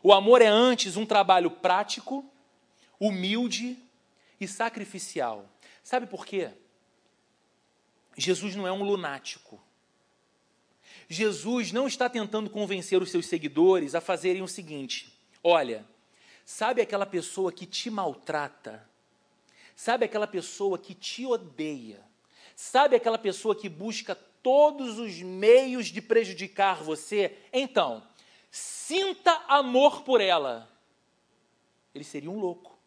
O 0.02 0.12
amor 0.12 0.42
é 0.42 0.48
antes 0.48 0.96
um 0.96 1.06
trabalho 1.06 1.52
prático, 1.52 2.28
humilde 2.98 3.78
e 4.40 4.48
sacrificial. 4.48 5.48
Sabe 5.84 6.04
por 6.04 6.26
quê? 6.26 6.50
Jesus 8.16 8.56
não 8.56 8.66
é 8.66 8.72
um 8.72 8.82
lunático. 8.82 9.62
Jesus 11.08 11.70
não 11.70 11.86
está 11.86 12.08
tentando 12.08 12.50
convencer 12.50 13.00
os 13.00 13.10
seus 13.12 13.26
seguidores 13.26 13.94
a 13.94 14.00
fazerem 14.00 14.42
o 14.42 14.48
seguinte: 14.48 15.09
olha, 15.42 15.86
sabe 16.44 16.82
aquela 16.82 17.06
pessoa 17.06 17.52
que 17.52 17.66
te 17.66 17.90
maltrata? 17.90 18.88
Sabe 19.74 20.04
aquela 20.04 20.26
pessoa 20.26 20.78
que 20.78 20.94
te 20.94 21.24
odeia? 21.24 22.04
Sabe 22.54 22.96
aquela 22.96 23.16
pessoa 23.16 23.56
que 23.56 23.68
busca 23.68 24.14
todos 24.14 24.98
os 24.98 25.22
meios 25.22 25.86
de 25.86 26.02
prejudicar 26.02 26.82
você? 26.82 27.38
Então, 27.52 28.02
sinta 28.50 29.32
amor 29.48 30.02
por 30.02 30.20
ela. 30.20 30.70
Ele 31.94 32.04
seria 32.04 32.30
um 32.30 32.38
louco. 32.38 32.78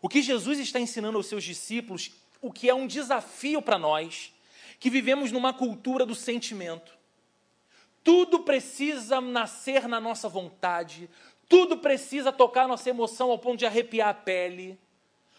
O 0.00 0.08
que 0.08 0.22
Jesus 0.22 0.58
está 0.58 0.80
ensinando 0.80 1.16
aos 1.16 1.26
seus 1.26 1.44
discípulos, 1.44 2.12
o 2.40 2.52
que 2.52 2.68
é 2.68 2.74
um 2.74 2.86
desafio 2.86 3.62
para 3.62 3.78
nós, 3.78 4.32
que 4.78 4.90
vivemos 4.90 5.30
numa 5.30 5.52
cultura 5.52 6.04
do 6.04 6.14
sentimento. 6.14 6.92
Tudo 8.04 8.40
precisa 8.40 9.20
nascer 9.20 9.86
na 9.86 10.00
nossa 10.00 10.28
vontade, 10.28 11.08
tudo 11.48 11.78
precisa 11.78 12.32
tocar 12.32 12.66
nossa 12.66 12.90
emoção 12.90 13.30
ao 13.30 13.38
ponto 13.38 13.58
de 13.58 13.66
arrepiar 13.66 14.08
a 14.08 14.14
pele. 14.14 14.78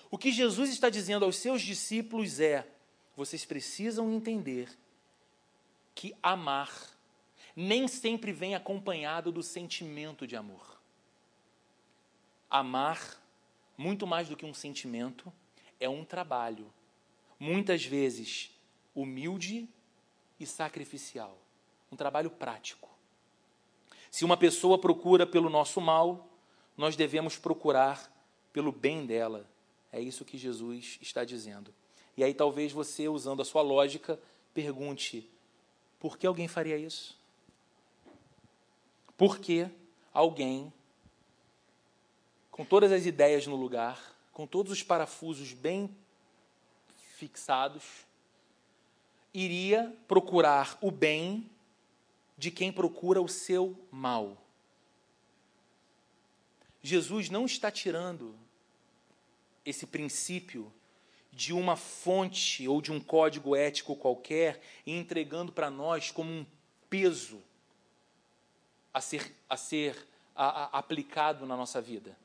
O 0.10 0.18
que 0.18 0.32
Jesus 0.32 0.70
está 0.70 0.90
dizendo 0.90 1.26
aos 1.26 1.38
seus 1.38 1.62
discípulos 1.62 2.40
é: 2.40 2.68
vocês 3.16 3.46
precisam 3.46 4.12
entender 4.12 4.70
que 5.96 6.16
amar 6.22 6.72
nem 7.56 7.88
sempre 7.88 8.32
vem 8.32 8.56
acompanhado 8.56 9.32
do 9.32 9.44
sentimento 9.44 10.26
de 10.26 10.36
amor. 10.36 10.82
Amar, 12.50 13.20
muito 13.78 14.06
mais 14.06 14.28
do 14.30 14.36
que 14.36 14.46
um 14.46 14.54
sentimento, 14.54 15.32
é 15.80 15.90
um 15.90 16.06
trabalho, 16.06 16.72
muitas 17.40 17.84
vezes 17.86 18.52
humilde 18.96 19.68
e 20.40 20.46
sacrificial, 20.46 21.38
um 21.94 21.98
trabalho 21.98 22.30
prático. 22.30 22.90
Se 24.12 24.26
uma 24.26 24.38
pessoa 24.38 24.78
procura 24.78 25.26
pelo 25.26 25.50
nosso 25.50 25.80
mal, 25.80 26.28
nós 26.76 26.96
devemos 26.96 27.38
procurar 27.38 28.12
pelo 28.52 28.72
bem 28.72 29.06
dela 29.06 29.48
é 29.94 30.02
isso 30.02 30.26
que 30.26 30.40
Jesus 30.40 30.98
está 31.00 31.24
dizendo. 31.24 31.72
E 32.18 32.24
aí 32.24 32.34
talvez 32.34 32.72
você, 32.72 33.08
usando 33.08 33.44
a 33.44 33.46
sua 33.46 33.62
lógica, 33.62 34.20
pergunte: 34.52 35.30
por 36.00 36.18
que 36.18 36.26
alguém 36.26 36.48
faria 36.48 36.76
isso? 36.76 37.16
Por 39.16 39.38
que 39.38 39.70
alguém, 40.12 40.74
com 42.50 42.66
todas 42.66 42.92
as 42.92 43.06
ideias 43.06 43.46
no 43.46 43.56
lugar, 43.56 44.16
com 44.34 44.48
todos 44.48 44.72
os 44.72 44.82
parafusos 44.82 45.54
bem 45.54 45.96
fixados, 47.16 47.84
iria 49.32 49.96
procurar 50.08 50.76
o 50.82 50.90
bem 50.90 51.48
de 52.38 52.52
quem 52.52 52.72
procura 52.72 53.22
o 53.22 53.28
seu 53.28 53.88
mal? 53.92 54.38
Jesus 56.82 57.30
não 57.30 57.46
está 57.46 57.72
tirando 57.72 58.36
esse 59.66 59.88
princípio 59.88 60.72
de 61.32 61.54
uma 61.54 61.76
fonte 61.76 62.68
ou 62.68 62.82
de 62.82 62.92
um 62.92 63.00
código 63.00 63.56
ético 63.56 63.96
qualquer 63.96 64.62
e 64.86 64.92
entregando 64.92 65.52
para 65.52 65.70
nós 65.70 66.12
como 66.12 66.30
um 66.30 66.46
peso 66.90 67.42
a 68.94 69.02
ser, 69.02 69.34
a 69.50 69.58
ser 69.58 70.08
a, 70.36 70.46
a, 70.46 70.80
aplicado 70.80 71.46
na 71.46 71.58
nossa 71.58 71.82
vida. 71.82 72.16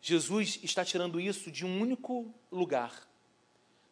Jesus 0.00 0.60
está 0.62 0.84
tirando 0.84 1.20
isso 1.20 1.50
de 1.50 1.66
um 1.66 1.80
único 1.80 2.32
lugar. 2.52 3.08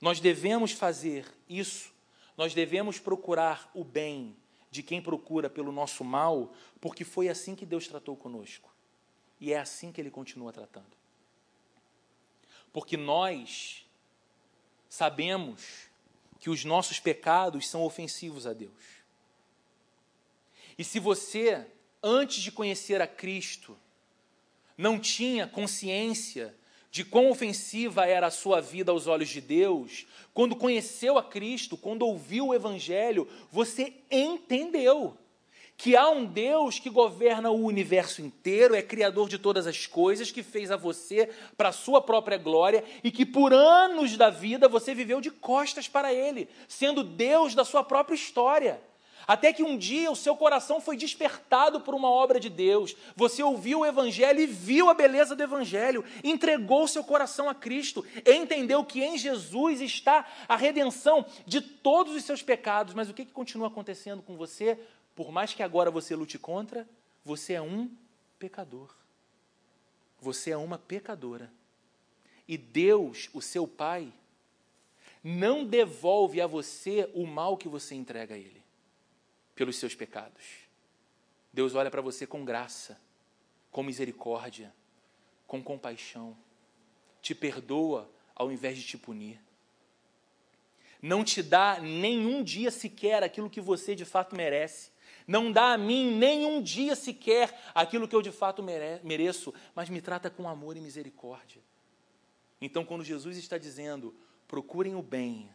Nós 0.00 0.20
devemos 0.20 0.70
fazer 0.70 1.26
isso, 1.48 1.92
nós 2.36 2.54
devemos 2.54 3.00
procurar 3.00 3.68
o 3.74 3.82
bem 3.82 4.36
de 4.74 4.82
quem 4.82 5.00
procura 5.00 5.48
pelo 5.48 5.70
nosso 5.70 6.02
mal, 6.02 6.52
porque 6.80 7.04
foi 7.04 7.28
assim 7.28 7.54
que 7.54 7.64
Deus 7.64 7.86
tratou 7.86 8.16
conosco. 8.16 8.72
E 9.40 9.52
é 9.52 9.58
assim 9.58 9.92
que 9.92 10.00
Ele 10.00 10.10
continua 10.10 10.52
tratando 10.52 11.04
porque 12.74 12.96
nós 12.96 13.86
sabemos 14.88 15.88
que 16.40 16.50
os 16.50 16.64
nossos 16.64 16.98
pecados 16.98 17.68
são 17.68 17.84
ofensivos 17.84 18.48
a 18.48 18.52
Deus. 18.52 18.72
E 20.76 20.82
se 20.82 20.98
você, 20.98 21.68
antes 22.02 22.42
de 22.42 22.50
conhecer 22.50 23.00
a 23.00 23.06
Cristo, 23.06 23.78
não 24.76 24.98
tinha 24.98 25.46
consciência 25.46 26.52
de 26.94 27.04
quão 27.04 27.28
ofensiva 27.28 28.06
era 28.06 28.28
a 28.28 28.30
sua 28.30 28.60
vida 28.60 28.92
aos 28.92 29.08
olhos 29.08 29.28
de 29.28 29.40
Deus, 29.40 30.06
quando 30.32 30.54
conheceu 30.54 31.18
a 31.18 31.24
Cristo, 31.24 31.76
quando 31.76 32.06
ouviu 32.06 32.46
o 32.46 32.54
Evangelho, 32.54 33.26
você 33.50 33.94
entendeu 34.08 35.18
que 35.76 35.96
há 35.96 36.08
um 36.08 36.24
Deus 36.24 36.78
que 36.78 36.88
governa 36.88 37.50
o 37.50 37.64
universo 37.64 38.22
inteiro, 38.22 38.76
é 38.76 38.80
criador 38.80 39.28
de 39.28 39.40
todas 39.40 39.66
as 39.66 39.88
coisas, 39.88 40.30
que 40.30 40.44
fez 40.44 40.70
a 40.70 40.76
você 40.76 41.28
para 41.56 41.70
a 41.70 41.72
sua 41.72 42.00
própria 42.00 42.38
glória 42.38 42.84
e 43.02 43.10
que 43.10 43.26
por 43.26 43.52
anos 43.52 44.16
da 44.16 44.30
vida 44.30 44.68
você 44.68 44.94
viveu 44.94 45.20
de 45.20 45.32
costas 45.32 45.88
para 45.88 46.14
Ele, 46.14 46.48
sendo 46.68 47.02
Deus 47.02 47.56
da 47.56 47.64
sua 47.64 47.82
própria 47.82 48.14
história. 48.14 48.80
Até 49.26 49.52
que 49.52 49.62
um 49.62 49.76
dia 49.76 50.10
o 50.10 50.16
seu 50.16 50.36
coração 50.36 50.80
foi 50.80 50.96
despertado 50.96 51.80
por 51.80 51.94
uma 51.94 52.10
obra 52.10 52.38
de 52.38 52.48
Deus. 52.48 52.96
Você 53.16 53.42
ouviu 53.42 53.80
o 53.80 53.86
Evangelho 53.86 54.40
e 54.40 54.46
viu 54.46 54.88
a 54.88 54.94
beleza 54.94 55.34
do 55.34 55.42
Evangelho, 55.42 56.04
entregou 56.22 56.86
seu 56.86 57.04
coração 57.04 57.48
a 57.48 57.54
Cristo, 57.54 58.04
entendeu 58.26 58.84
que 58.84 59.02
em 59.02 59.16
Jesus 59.18 59.80
está 59.80 60.26
a 60.48 60.56
redenção 60.56 61.24
de 61.46 61.60
todos 61.60 62.14
os 62.14 62.24
seus 62.24 62.42
pecados. 62.42 62.94
Mas 62.94 63.08
o 63.08 63.14
que, 63.14 63.24
que 63.24 63.32
continua 63.32 63.68
acontecendo 63.68 64.22
com 64.22 64.36
você? 64.36 64.78
Por 65.14 65.30
mais 65.30 65.54
que 65.54 65.62
agora 65.62 65.90
você 65.90 66.16
lute 66.16 66.38
contra, 66.38 66.88
você 67.24 67.54
é 67.54 67.62
um 67.62 67.90
pecador. 68.38 68.94
Você 70.20 70.50
é 70.50 70.56
uma 70.56 70.78
pecadora. 70.78 71.50
E 72.46 72.56
Deus, 72.56 73.30
o 73.32 73.40
seu 73.40 73.66
Pai, 73.66 74.12
não 75.22 75.64
devolve 75.64 76.40
a 76.40 76.46
você 76.46 77.10
o 77.14 77.26
mal 77.26 77.56
que 77.56 77.68
você 77.68 77.94
entrega 77.94 78.34
a 78.34 78.38
Ele, 78.38 78.62
pelos 79.54 79.76
seus 79.76 79.94
pecados. 79.94 80.42
Deus 81.52 81.74
olha 81.74 81.90
para 81.90 82.02
você 82.02 82.26
com 82.26 82.44
graça, 82.44 83.00
com 83.70 83.82
misericórdia, 83.82 84.74
com 85.46 85.62
compaixão, 85.62 86.36
te 87.22 87.34
perdoa 87.34 88.10
ao 88.34 88.50
invés 88.50 88.76
de 88.76 88.84
te 88.84 88.98
punir. 88.98 89.40
Não 91.00 91.22
te 91.22 91.42
dá 91.42 91.78
nenhum 91.80 92.42
dia 92.42 92.70
sequer 92.70 93.22
aquilo 93.22 93.50
que 93.50 93.60
você 93.60 93.94
de 93.94 94.04
fato 94.04 94.34
merece 94.34 94.94
não 95.26 95.50
dá 95.50 95.72
a 95.72 95.78
mim 95.78 96.14
nem 96.16 96.44
um 96.44 96.60
dia 96.60 96.94
sequer 96.94 97.58
aquilo 97.74 98.06
que 98.06 98.14
eu 98.14 98.22
de 98.22 98.30
fato 98.30 98.62
mereço, 98.62 99.54
mas 99.74 99.88
me 99.88 100.00
trata 100.00 100.28
com 100.28 100.48
amor 100.48 100.76
e 100.76 100.80
misericórdia. 100.80 101.62
Então, 102.60 102.84
quando 102.84 103.04
Jesus 103.04 103.36
está 103.36 103.56
dizendo, 103.56 104.14
procurem 104.46 104.94
o 104.94 105.02
bem 105.02 105.50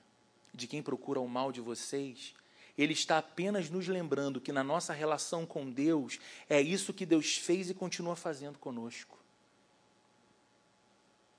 de 0.53 0.67
quem 0.67 0.81
procura 0.81 1.19
o 1.19 1.27
mal 1.27 1.51
de 1.51 1.61
vocês, 1.61 2.33
ele 2.81 2.93
está 2.93 3.17
apenas 3.17 3.69
nos 3.69 3.87
lembrando 3.87 4.39
que 4.39 4.51
na 4.51 4.63
nossa 4.63 4.93
relação 4.93 5.45
com 5.45 5.69
Deus 5.69 6.19
é 6.49 6.61
isso 6.61 6.93
que 6.93 7.05
Deus 7.05 7.37
fez 7.37 7.69
e 7.69 7.73
continua 7.73 8.15
fazendo 8.15 8.57
conosco. 8.57 9.19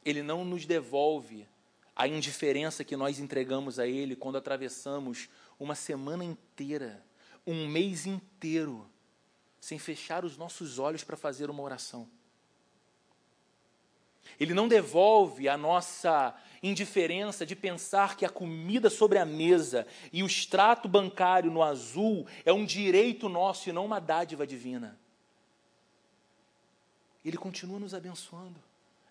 Ele 0.04 0.22
não 0.22 0.44
nos 0.44 0.66
devolve 0.66 1.46
a 1.96 2.06
indiferença 2.06 2.84
que 2.84 2.96
nós 2.96 3.18
entregamos 3.18 3.78
a 3.78 3.86
Ele 3.86 4.16
quando 4.16 4.38
atravessamos 4.38 5.28
uma 5.58 5.74
semana 5.74 6.24
inteira 6.24 7.04
um 7.46 7.66
mês 7.66 8.06
inteiro 8.06 8.88
sem 9.60 9.78
fechar 9.78 10.24
os 10.24 10.36
nossos 10.36 10.78
olhos 10.78 11.04
para 11.04 11.16
fazer 11.16 11.50
uma 11.50 11.62
oração. 11.62 12.08
Ele 14.38 14.54
não 14.54 14.68
devolve 14.68 15.48
a 15.48 15.56
nossa 15.56 16.34
indiferença 16.62 17.46
de 17.46 17.56
pensar 17.56 18.16
que 18.16 18.24
a 18.24 18.30
comida 18.30 18.90
sobre 18.90 19.18
a 19.18 19.24
mesa 19.24 19.86
e 20.12 20.22
o 20.22 20.26
extrato 20.26 20.88
bancário 20.88 21.50
no 21.50 21.62
azul 21.62 22.26
é 22.44 22.52
um 22.52 22.64
direito 22.64 23.28
nosso 23.28 23.68
e 23.68 23.72
não 23.72 23.86
uma 23.86 23.98
dádiva 23.98 24.46
divina. 24.46 24.98
Ele 27.24 27.36
continua 27.36 27.78
nos 27.78 27.94
abençoando, 27.94 28.60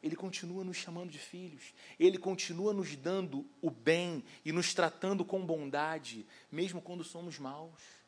ele 0.02 0.16
continua 0.16 0.64
nos 0.64 0.78
chamando 0.78 1.10
de 1.10 1.20
filhos, 1.20 1.74
ele 2.00 2.18
continua 2.18 2.74
nos 2.74 2.96
dando 2.96 3.46
o 3.62 3.70
bem 3.70 4.24
e 4.46 4.52
nos 4.52 4.74
tratando 4.74 5.26
com 5.26 5.46
bondade, 5.46 6.26
mesmo 6.52 6.82
quando 6.82 7.04
somos 7.04 7.38
maus. 7.38 8.00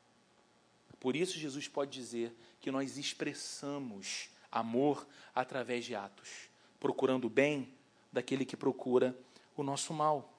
Por 1.00 1.15
isso, 1.15 1.39
Jesus 1.39 1.67
pode 1.67 1.91
dizer 1.91 2.32
que 2.60 2.71
nós 2.71 2.97
expressamos 2.97 4.30
amor 4.52 5.08
através 5.34 5.84
de 5.84 5.95
atos, 5.95 6.50
procurando 6.81 7.25
o 7.25 7.29
bem 7.29 7.71
daquele 8.11 8.43
que 8.43 8.57
procura 8.57 9.15
o 9.55 9.63
nosso 9.63 9.93
mal. 9.93 10.33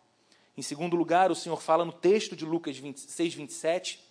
Em 0.56 0.60
segundo 0.60 0.96
lugar, 0.96 1.30
o 1.30 1.36
Senhor 1.36 1.62
fala 1.62 1.84
no 1.84 1.92
texto 1.92 2.36
de 2.36 2.44
Lucas 2.44 2.76
26, 2.76 3.32
27, 3.32 4.04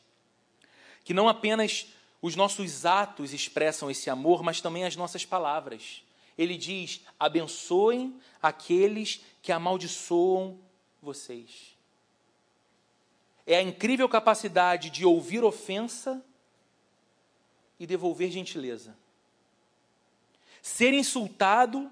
que 1.03 1.13
não 1.13 1.27
apenas 1.27 1.93
os 2.21 2.35
nossos 2.35 2.85
atos 2.85 3.33
expressam 3.33 3.91
esse 3.91 4.09
amor, 4.09 4.41
mas 4.41 4.61
também 4.61 4.85
as 4.85 4.95
nossas 4.95 5.25
palavras. 5.25 6.03
Ele 6.37 6.57
diz: 6.57 7.01
abençoem 7.19 8.19
aqueles 8.41 9.23
que 9.41 9.51
amaldiçoam 9.51 10.57
vocês. 11.01 11.75
É 13.45 13.57
a 13.57 13.61
incrível 13.61 14.07
capacidade 14.07 14.89
de 14.89 15.05
ouvir 15.05 15.43
ofensa 15.43 16.23
e 17.77 17.85
devolver 17.85 18.31
gentileza. 18.31 18.95
Ser 20.61 20.93
insultado 20.93 21.91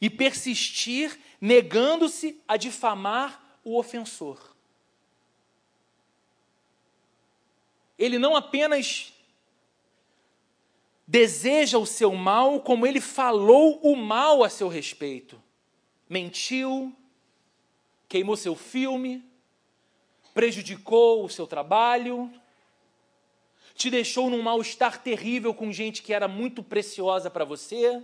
e 0.00 0.08
persistir 0.08 1.18
negando-se 1.40 2.40
a 2.46 2.56
difamar 2.56 3.58
o 3.64 3.78
ofensor. 3.78 4.54
Ele 7.98 8.18
não 8.18 8.36
apenas 8.36 9.12
deseja 11.06 11.78
o 11.78 11.86
seu 11.86 12.14
mal, 12.14 12.60
como 12.60 12.86
ele 12.86 13.00
falou 13.00 13.80
o 13.82 13.96
mal 13.96 14.44
a 14.44 14.48
seu 14.48 14.68
respeito. 14.68 15.42
Mentiu, 16.08 16.94
queimou 18.08 18.36
seu 18.36 18.54
filme, 18.54 19.24
prejudicou 20.32 21.24
o 21.24 21.28
seu 21.28 21.46
trabalho, 21.46 22.30
te 23.74 23.90
deixou 23.90 24.28
num 24.28 24.42
mal-estar 24.42 25.02
terrível 25.02 25.54
com 25.54 25.72
gente 25.72 26.02
que 26.02 26.12
era 26.12 26.28
muito 26.28 26.62
preciosa 26.62 27.30
para 27.30 27.44
você. 27.44 28.02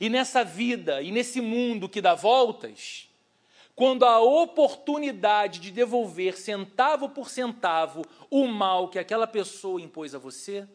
E 0.00 0.08
nessa 0.08 0.44
vida 0.44 1.02
e 1.02 1.10
nesse 1.10 1.40
mundo 1.40 1.88
que 1.88 2.00
dá 2.00 2.14
voltas, 2.14 3.08
quando 3.74 4.04
a 4.04 4.20
oportunidade 4.20 5.58
de 5.58 5.70
devolver 5.70 6.36
centavo 6.38 7.08
por 7.08 7.30
centavo 7.30 8.04
o 8.30 8.46
mal 8.46 8.88
que 8.88 8.98
aquela 8.98 9.26
pessoa 9.26 9.80
impôs 9.80 10.14
a 10.14 10.18
você, 10.18 10.68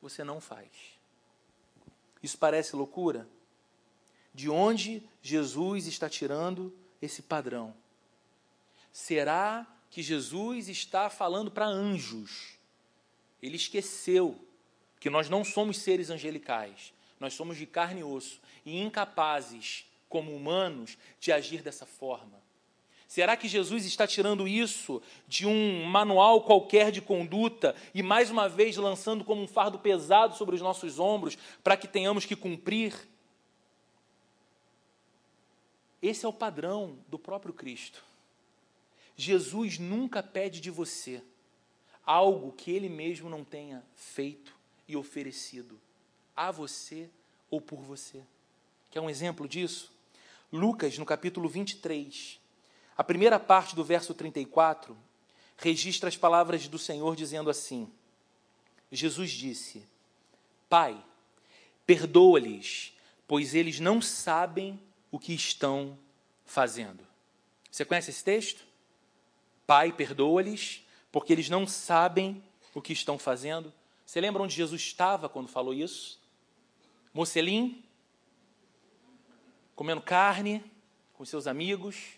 você 0.00 0.22
não 0.22 0.40
faz. 0.40 0.68
Isso 2.22 2.38
parece 2.38 2.76
loucura? 2.76 3.28
De 4.32 4.48
onde 4.48 5.02
Jesus 5.20 5.86
está 5.86 6.08
tirando 6.08 6.72
esse 7.02 7.22
padrão? 7.22 7.74
Será 8.92 9.66
que 9.90 10.02
Jesus 10.02 10.68
está 10.68 11.10
falando 11.10 11.50
para 11.50 11.66
anjos? 11.66 12.58
Ele 13.42 13.56
esqueceu 13.56 14.38
que 15.00 15.10
nós 15.10 15.28
não 15.28 15.44
somos 15.44 15.78
seres 15.78 16.10
angelicais. 16.10 16.92
Nós 17.20 17.34
somos 17.34 17.56
de 17.56 17.66
carne 17.66 18.00
e 18.00 18.04
osso 18.04 18.40
e 18.64 18.78
incapazes, 18.80 19.84
como 20.08 20.34
humanos, 20.34 20.96
de 21.18 21.32
agir 21.32 21.62
dessa 21.62 21.84
forma. 21.84 22.38
Será 23.08 23.36
que 23.36 23.48
Jesus 23.48 23.86
está 23.86 24.06
tirando 24.06 24.46
isso 24.46 25.00
de 25.26 25.46
um 25.46 25.84
manual 25.84 26.42
qualquer 26.42 26.92
de 26.92 27.00
conduta 27.00 27.74
e 27.94 28.02
mais 28.02 28.30
uma 28.30 28.48
vez 28.48 28.76
lançando 28.76 29.24
como 29.24 29.42
um 29.42 29.48
fardo 29.48 29.78
pesado 29.78 30.36
sobre 30.36 30.54
os 30.54 30.60
nossos 30.60 30.98
ombros 30.98 31.38
para 31.64 31.76
que 31.76 31.88
tenhamos 31.88 32.26
que 32.26 32.36
cumprir? 32.36 32.94
Esse 36.02 36.26
é 36.26 36.28
o 36.28 36.32
padrão 36.32 36.98
do 37.08 37.18
próprio 37.18 37.54
Cristo. 37.54 38.04
Jesus 39.16 39.78
nunca 39.78 40.22
pede 40.22 40.60
de 40.60 40.70
você 40.70 41.22
algo 42.04 42.52
que 42.52 42.70
ele 42.70 42.88
mesmo 42.88 43.28
não 43.28 43.42
tenha 43.42 43.82
feito 43.94 44.54
e 44.86 44.96
oferecido 44.96 45.80
a 46.38 46.52
você 46.52 47.10
ou 47.50 47.60
por 47.60 47.80
você. 47.80 48.22
Quer 48.92 49.00
um 49.00 49.10
exemplo 49.10 49.48
disso? 49.48 49.92
Lucas, 50.52 50.96
no 50.96 51.04
capítulo 51.04 51.48
23, 51.48 52.40
a 52.96 53.02
primeira 53.02 53.40
parte 53.40 53.74
do 53.74 53.82
verso 53.84 54.14
34, 54.14 54.96
registra 55.56 56.08
as 56.08 56.16
palavras 56.16 56.68
do 56.68 56.78
Senhor 56.78 57.16
dizendo 57.16 57.50
assim: 57.50 57.90
Jesus 58.90 59.32
disse: 59.32 59.84
Pai, 60.68 61.04
perdoa-lhes, 61.84 62.96
pois 63.26 63.54
eles 63.54 63.80
não 63.80 64.00
sabem 64.00 64.80
o 65.10 65.18
que 65.18 65.34
estão 65.34 65.98
fazendo. 66.46 67.04
Você 67.68 67.84
conhece 67.84 68.10
esse 68.10 68.22
texto? 68.22 68.64
Pai, 69.66 69.92
perdoa-lhes, 69.92 70.86
porque 71.10 71.32
eles 71.32 71.50
não 71.50 71.66
sabem 71.66 72.42
o 72.72 72.80
que 72.80 72.92
estão 72.92 73.18
fazendo. 73.18 73.72
Você 74.06 74.20
lembra 74.20 74.42
onde 74.42 74.54
Jesus 74.54 74.80
estava 74.80 75.28
quando 75.28 75.48
falou 75.48 75.74
isso? 75.74 76.18
Mocelim, 77.18 77.82
comendo 79.74 80.00
carne 80.00 80.62
com 81.14 81.24
seus 81.24 81.48
amigos, 81.48 82.12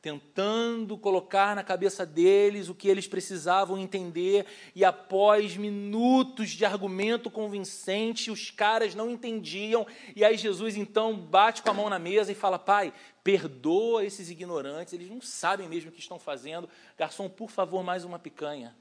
tentando 0.00 0.96
colocar 0.96 1.54
na 1.54 1.62
cabeça 1.62 2.06
deles 2.06 2.70
o 2.70 2.74
que 2.74 2.88
eles 2.88 3.06
precisavam 3.06 3.76
entender, 3.76 4.46
e 4.74 4.86
após 4.86 5.54
minutos 5.54 6.48
de 6.48 6.64
argumento 6.64 7.30
convincente, 7.30 8.30
os 8.30 8.50
caras 8.50 8.94
não 8.94 9.10
entendiam, 9.10 9.86
e 10.16 10.24
aí 10.24 10.38
Jesus 10.38 10.78
então 10.78 11.14
bate 11.14 11.62
com 11.62 11.68
a 11.68 11.74
mão 11.74 11.90
na 11.90 11.98
mesa 11.98 12.32
e 12.32 12.34
fala: 12.34 12.58
Pai, 12.58 12.94
perdoa 13.22 14.02
esses 14.02 14.30
ignorantes, 14.30 14.94
eles 14.94 15.10
não 15.10 15.20
sabem 15.20 15.68
mesmo 15.68 15.90
o 15.90 15.92
que 15.92 16.00
estão 16.00 16.18
fazendo. 16.18 16.70
Garçom, 16.96 17.28
por 17.28 17.50
favor, 17.50 17.84
mais 17.84 18.02
uma 18.02 18.18
picanha. 18.18 18.74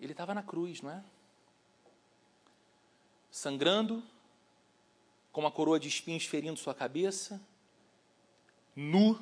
Ele 0.00 0.10
estava 0.10 0.34
na 0.34 0.42
cruz, 0.42 0.82
não 0.82 0.90
é? 0.90 1.13
Sangrando, 3.34 4.00
com 5.32 5.40
uma 5.40 5.50
coroa 5.50 5.80
de 5.80 5.88
espinhos 5.88 6.24
ferindo 6.24 6.56
sua 6.56 6.72
cabeça, 6.72 7.44
nu, 8.76 9.18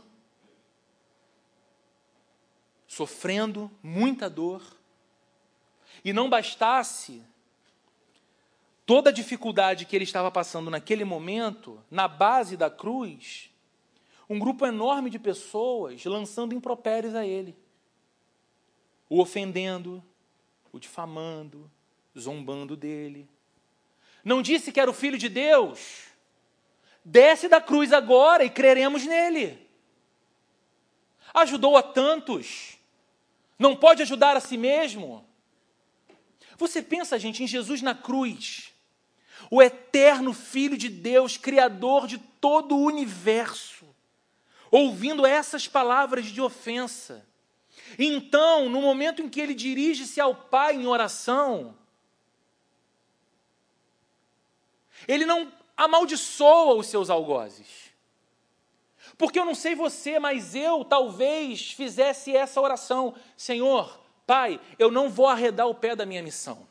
sofrendo 2.87 3.71
muita 3.83 4.29
dor. 4.29 4.63
E 6.05 6.13
não 6.13 6.29
bastasse 6.29 7.25
toda 8.85 9.09
a 9.09 9.13
dificuldade 9.13 9.87
que 9.87 9.97
ele 9.97 10.05
estava 10.05 10.31
passando 10.31 10.71
naquele 10.71 11.07
momento, 11.07 11.83
na 11.91 12.07
base 12.07 12.55
da 12.55 12.69
cruz, 12.69 13.51
um 14.29 14.39
grupo 14.39 14.67
enorme 14.67 15.09
de 15.09 15.19
pessoas 15.19 16.05
lançando 16.05 16.55
impropérios 16.55 17.15
a 17.15 17.27
ele, 17.27 17.57
o 19.09 19.23
ofendendo, 19.23 20.05
o 20.71 20.79
difamando, 20.79 21.71
zombando 22.15 22.77
dele. 22.77 23.27
Não 24.25 24.41
disse 24.43 24.71
que 24.71 24.81
era 24.81 24.91
o 24.91 24.95
Filho 24.95 25.19
de 25.19 25.29
Deus? 25.29 26.05
Desce 27.05 27.49
da 27.49 27.61
cruz 27.61 27.93
agora 27.93 28.45
e 28.45 28.51
creremos 28.51 29.05
nele. 29.05 29.59
Ajudou 31.35 31.77
a 31.77 31.83
tantos. 31.83 32.79
Não 33.59 33.75
pode 33.75 34.03
ajudar 34.03 34.37
a 34.37 34.41
si 34.41 34.57
mesmo? 34.57 35.27
Você 36.57 36.81
pensa, 36.81 37.19
gente, 37.19 37.43
em 37.43 37.47
Jesus 37.47 37.83
na 37.83 37.95
cruz, 37.95 38.73
o 39.51 39.61
eterno 39.61 40.33
Filho 40.33 40.77
de 40.77 40.89
Deus, 40.89 41.37
Criador 41.37 42.07
de 42.07 42.19
todo 42.19 42.77
o 42.77 42.85
universo, 42.85 43.87
ouvindo 44.71 45.27
essas 45.27 45.67
palavras 45.67 46.27
de 46.27 46.41
ofensa. 46.41 47.27
Então, 47.99 48.69
no 48.69 48.81
momento 48.81 49.23
em 49.23 49.29
que 49.29 49.41
ele 49.41 49.55
dirige-se 49.55 50.21
ao 50.21 50.35
Pai 50.35 50.77
em 50.77 50.87
oração, 50.87 51.77
Ele 55.07 55.25
não 55.27 55.53
amaldiçoa 55.77 56.75
os 56.75 56.87
seus 56.87 57.11
algozes. 57.11 57.93
Porque 59.19 59.39
eu 59.39 59.45
não 59.45 59.55
sei 59.55 59.75
você, 59.75 60.19
mas 60.19 60.55
eu 60.55 60.85
talvez 60.85 61.73
fizesse 61.73 62.35
essa 62.35 62.61
oração: 62.61 63.15
Senhor, 63.37 64.01
Pai, 64.27 64.61
eu 64.79 64.91
não 64.91 65.09
vou 65.09 65.27
arredar 65.27 65.67
o 65.67 65.75
pé 65.75 65.95
da 65.95 66.07
minha 66.07 66.23
missão. 66.23 66.67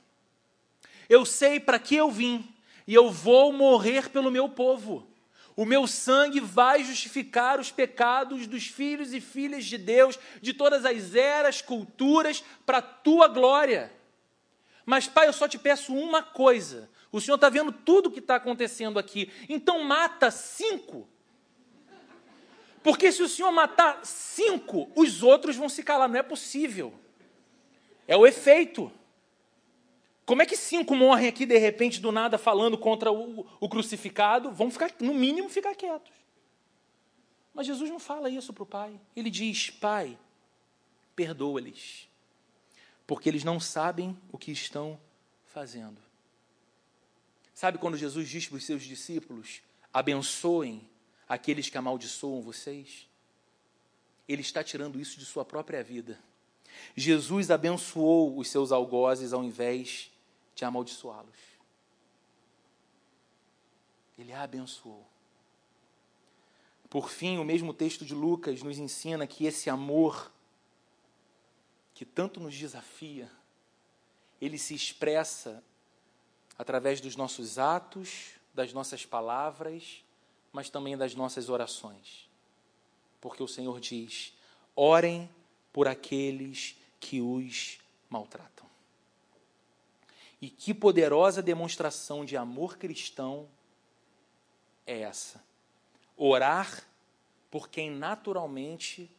Eu 1.09 1.25
sei 1.25 1.59
para 1.59 1.77
que 1.77 1.95
eu 1.95 2.09
vim 2.09 2.47
e 2.87 2.93
eu 2.93 3.11
vou 3.11 3.51
morrer 3.51 4.09
pelo 4.09 4.31
meu 4.31 4.47
povo. 4.49 5.07
O 5.55 5.65
meu 5.65 5.85
sangue 5.85 6.39
vai 6.39 6.83
justificar 6.83 7.59
os 7.59 7.69
pecados 7.69 8.47
dos 8.47 8.67
filhos 8.67 9.13
e 9.13 9.19
filhas 9.19 9.65
de 9.65 9.77
Deus, 9.77 10.17
de 10.41 10.53
todas 10.53 10.85
as 10.85 11.13
eras, 11.13 11.61
culturas, 11.61 12.43
para 12.65 12.77
a 12.77 12.81
tua 12.81 13.27
glória. 13.27 13.91
Mas, 14.85 15.07
Pai, 15.07 15.27
eu 15.27 15.33
só 15.33 15.47
te 15.47 15.59
peço 15.59 15.93
uma 15.93 16.23
coisa: 16.23 16.89
O 17.11 17.19
Senhor 17.19 17.35
está 17.35 17.49
vendo 17.49 17.71
tudo 17.71 18.07
o 18.07 18.11
que 18.11 18.19
está 18.19 18.35
acontecendo 18.35 18.97
aqui. 18.97 19.31
Então 19.49 19.83
mata 19.83 20.31
cinco. 20.31 21.07
Porque 22.81 23.11
se 23.11 23.21
o 23.21 23.27
Senhor 23.27 23.51
matar 23.51 23.99
cinco, 24.03 24.89
os 24.95 25.21
outros 25.21 25.55
vão 25.55 25.67
se 25.67 25.83
calar. 25.83 26.07
Não 26.07 26.17
é 26.17 26.23
possível. 26.23 26.93
É 28.07 28.15
o 28.15 28.25
efeito. 28.25 28.91
Como 30.25 30.41
é 30.41 30.45
que 30.45 30.55
cinco 30.55 30.95
morrem 30.95 31.27
aqui 31.27 31.45
de 31.45 31.57
repente 31.57 31.99
do 31.99 32.11
nada 32.11 32.37
falando 32.37 32.77
contra 32.77 33.11
o, 33.11 33.45
o 33.59 33.67
crucificado? 33.67 34.51
Vão 34.51 34.71
ficar, 34.71 34.93
no 34.99 35.13
mínimo, 35.13 35.49
ficar 35.49 35.75
quietos. 35.75 36.13
Mas 37.53 37.67
Jesus 37.67 37.89
não 37.89 37.99
fala 37.99 38.29
isso 38.29 38.53
para 38.53 38.63
o 38.63 38.65
Pai. 38.65 38.99
Ele 39.15 39.29
diz: 39.29 39.69
Pai, 39.69 40.17
perdoa-lhes, 41.15 42.07
porque 43.05 43.27
eles 43.27 43.43
não 43.43 43.59
sabem 43.59 44.17
o 44.31 44.37
que 44.37 44.51
estão 44.51 44.97
fazendo. 45.45 46.01
Sabe 47.61 47.77
quando 47.77 47.95
Jesus 47.95 48.27
diz 48.27 48.47
para 48.47 48.57
os 48.57 48.65
seus 48.65 48.81
discípulos: 48.81 49.61
abençoem 49.93 50.81
aqueles 51.29 51.69
que 51.69 51.77
amaldiçoam 51.77 52.41
vocês? 52.41 53.07
Ele 54.27 54.41
está 54.41 54.63
tirando 54.63 54.99
isso 54.99 55.19
de 55.19 55.25
sua 55.27 55.45
própria 55.45 55.83
vida. 55.83 56.19
Jesus 56.95 57.51
abençoou 57.51 58.35
os 58.39 58.47
seus 58.47 58.71
algozes 58.71 59.31
ao 59.31 59.43
invés 59.43 60.09
de 60.55 60.65
amaldiçoá-los. 60.65 61.37
Ele 64.17 64.33
a 64.33 64.41
abençoou. 64.41 65.05
Por 66.89 67.11
fim, 67.11 67.37
o 67.37 67.45
mesmo 67.45 67.75
texto 67.75 68.03
de 68.03 68.15
Lucas 68.15 68.63
nos 68.63 68.79
ensina 68.79 69.27
que 69.27 69.45
esse 69.45 69.69
amor, 69.69 70.31
que 71.93 72.05
tanto 72.05 72.39
nos 72.39 72.57
desafia, 72.57 73.29
ele 74.41 74.57
se 74.57 74.73
expressa 74.73 75.63
através 76.57 77.01
dos 77.01 77.15
nossos 77.15 77.57
atos, 77.57 78.31
das 78.53 78.73
nossas 78.73 79.05
palavras, 79.05 80.03
mas 80.51 80.69
também 80.69 80.97
das 80.97 81.15
nossas 81.15 81.49
orações. 81.49 82.29
Porque 83.19 83.41
o 83.41 83.47
Senhor 83.47 83.79
diz: 83.79 84.33
orem 84.75 85.29
por 85.71 85.87
aqueles 85.87 86.75
que 86.99 87.21
os 87.21 87.79
maltratam. 88.09 88.69
E 90.41 90.49
que 90.49 90.73
poderosa 90.73 91.41
demonstração 91.41 92.25
de 92.25 92.35
amor 92.35 92.77
cristão 92.77 93.47
é 94.85 95.01
essa? 95.01 95.43
Orar 96.17 96.83
por 97.49 97.69
quem 97.69 97.91
naturalmente 97.91 99.09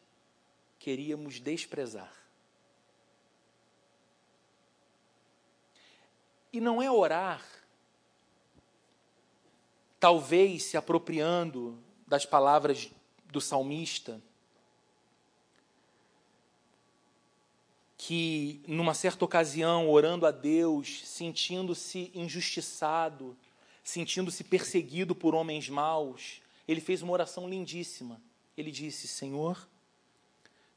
queríamos 0.79 1.39
desprezar. 1.39 2.22
E 6.53 6.61
não 6.61 6.79
é 6.79 6.89
orar, 6.89 7.43
talvez 9.99 10.61
se 10.63 10.77
apropriando 10.77 11.81
das 12.05 12.27
palavras 12.27 12.91
do 13.25 13.41
salmista, 13.41 14.21
que 17.97 18.61
numa 18.67 18.93
certa 18.93 19.25
ocasião, 19.25 19.89
orando 19.89 20.27
a 20.27 20.31
Deus, 20.31 21.01
sentindo-se 21.07 22.11
injustiçado, 22.13 23.35
sentindo-se 23.83 24.43
perseguido 24.43 25.15
por 25.15 25.33
homens 25.33 25.67
maus, 25.69 26.39
ele 26.67 26.81
fez 26.81 27.01
uma 27.01 27.13
oração 27.13 27.49
lindíssima. 27.49 28.21
Ele 28.55 28.69
disse: 28.69 29.07
Senhor, 29.07 29.67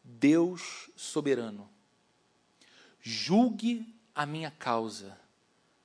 Deus 0.02 0.88
soberano, 0.96 1.68
julgue 3.02 3.94
a 4.14 4.24
minha 4.24 4.50
causa 4.50 5.25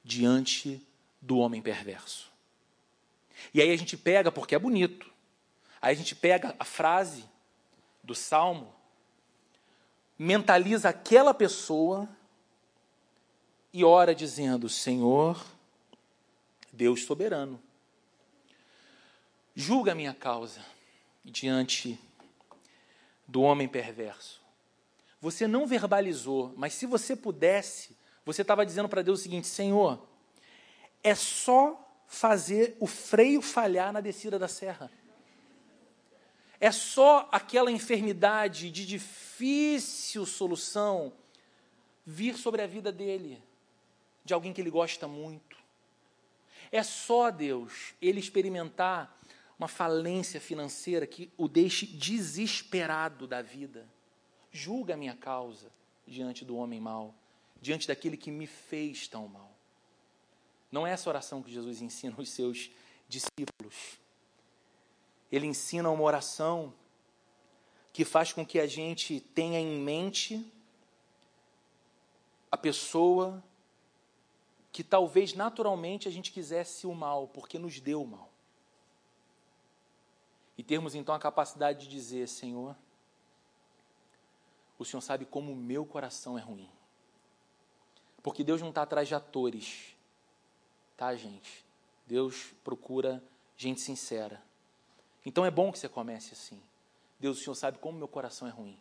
diante 0.04 0.86
do 1.22 1.38
homem 1.38 1.62
perverso. 1.62 2.32
E 3.54 3.62
aí 3.62 3.72
a 3.72 3.78
gente 3.78 3.98
pega, 3.98 4.32
porque 4.32 4.56
é 4.56 4.60
bonito, 4.60 5.12
aí 5.82 5.94
a 5.94 5.98
gente 5.98 6.16
pega 6.16 6.56
a 6.60 6.66
frase 6.66 7.26
do 8.04 8.16
salmo 8.16 8.74
mentaliza 10.22 10.90
aquela 10.90 11.34
pessoa 11.34 12.08
e 13.74 13.84
ora 13.84 14.14
dizendo: 14.14 14.70
Senhor, 14.70 15.44
Deus 16.72 17.06
soberano, 17.06 17.60
julga 19.56 19.94
a 19.94 19.96
minha 19.96 20.14
causa 20.14 20.64
diante 21.26 22.00
do 23.28 23.42
homem 23.42 23.68
perverso. 23.68 24.40
Você 25.20 25.48
não 25.48 25.66
verbalizou, 25.66 26.54
mas 26.56 26.76
se 26.76 26.86
você 26.86 27.16
pudesse, 27.16 27.98
você 28.26 28.42
estava 28.42 28.66
dizendo 28.66 28.90
para 28.90 29.02
Deus 29.02 29.20
o 29.20 29.24
seguinte: 29.24 29.48
Senhor, 29.48 30.06
é 31.04 31.16
só 31.16 31.78
fazer 32.08 32.76
o 32.80 32.88
freio 32.88 33.42
falhar 33.42 33.92
na 33.92 34.02
descida 34.02 34.38
da 34.38 34.48
serra. 34.48 34.92
É 36.60 36.72
só 36.72 37.28
aquela 37.32 37.72
enfermidade 37.72 38.70
de 38.70 38.86
difícil 38.86 40.26
solução 40.26 41.12
vir 42.06 42.38
sobre 42.38 42.62
a 42.62 42.68
vida 42.68 42.92
dele, 42.92 43.42
de 44.24 44.34
alguém 44.34 44.54
que 44.54 44.62
ele 44.62 44.70
gosta 44.70 45.08
muito. 45.08 45.58
É 46.72 46.84
só 46.84 47.32
Deus 47.32 47.94
ele 48.02 48.20
experimentar 48.20 49.18
uma 49.58 49.68
falência 49.68 50.40
financeira 50.40 51.08
que 51.08 51.32
o 51.38 51.48
deixe 51.48 51.86
desesperado 51.86 53.26
da 53.26 53.42
vida. 53.42 53.88
Julga 54.52 54.94
a 54.94 54.98
minha 54.98 55.16
causa 55.16 55.72
diante 56.06 56.44
do 56.44 56.56
homem 56.56 56.80
mau, 56.80 57.16
diante 57.62 57.88
daquele 57.88 58.18
que 58.18 58.32
me 58.32 58.48
fez 58.48 59.08
tão 59.08 59.28
mal. 59.28 59.52
Não 60.72 60.86
é 60.86 60.92
essa 60.92 61.10
oração 61.10 61.42
que 61.42 61.52
Jesus 61.52 61.82
ensina 61.82 62.16
aos 62.18 62.30
seus 62.30 62.72
discípulos 63.08 64.02
ele 65.32 65.48
ensina 65.48 65.90
uma 65.90 66.04
oração 66.04 66.74
que 67.94 68.04
faz 68.04 68.34
com 68.34 68.46
que 68.46 68.60
a 68.60 68.68
gente 68.68 69.20
tenha 69.20 69.60
em 69.60 69.80
mente 69.80 70.46
a 72.52 72.58
pessoa 72.58 73.42
que 74.72 74.84
talvez 74.84 75.34
naturalmente 75.34 76.08
a 76.08 76.12
gente 76.12 76.32
quisesse 76.32 76.86
o 76.86 76.94
mal, 76.94 77.28
porque 77.30 77.58
nos 77.58 77.80
deu 77.80 78.04
o 78.04 78.08
mal. 78.08 78.30
E 80.58 80.64
termos 80.64 80.96
então 80.96 81.16
a 81.16 81.20
capacidade 81.20 81.86
de 81.86 81.90
dizer: 81.90 82.28
Senhor, 82.28 82.76
o 84.78 84.86
Senhor 84.86 85.02
sabe 85.02 85.26
como 85.26 85.52
o 85.54 85.56
meu 85.56 85.86
coração 85.86 86.38
é 86.38 86.42
ruim. 86.42 86.70
Porque 88.22 88.44
Deus 88.44 88.62
não 88.62 88.70
está 88.70 88.84
atrás 88.84 89.08
de 89.08 89.16
atores, 89.16 89.96
tá, 90.96 91.16
gente? 91.16 91.66
Deus 92.06 92.54
procura 92.64 93.24
gente 93.58 93.82
sincera. 93.82 94.42
Então 95.26 95.46
é 95.46 95.52
bom 95.52 95.72
que 95.72 95.80
você 95.80 95.90
comece 95.90 96.34
assim. 96.34 96.62
Deus, 97.20 97.40
o 97.40 97.44
Senhor 97.44 97.56
sabe 97.56 97.78
como 97.78 97.98
meu 97.98 98.08
coração 98.08 98.48
é 98.48 98.52
ruim. 98.52 98.78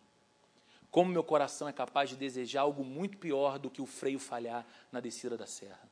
Como 0.91 1.11
meu 1.11 1.23
coração 1.23 1.69
é 1.69 1.73
capaz 1.73 2.11
de 2.11 2.17
desejar 2.17 2.63
algo 2.63 2.85
muito 2.85 3.19
pior 3.19 3.59
do 3.59 3.71
que 3.71 3.81
o 3.81 3.87
freio 3.87 4.19
falhar 4.19 4.67
na 4.91 4.99
descida 4.99 5.37
da 5.37 5.47
serra. 5.47 5.89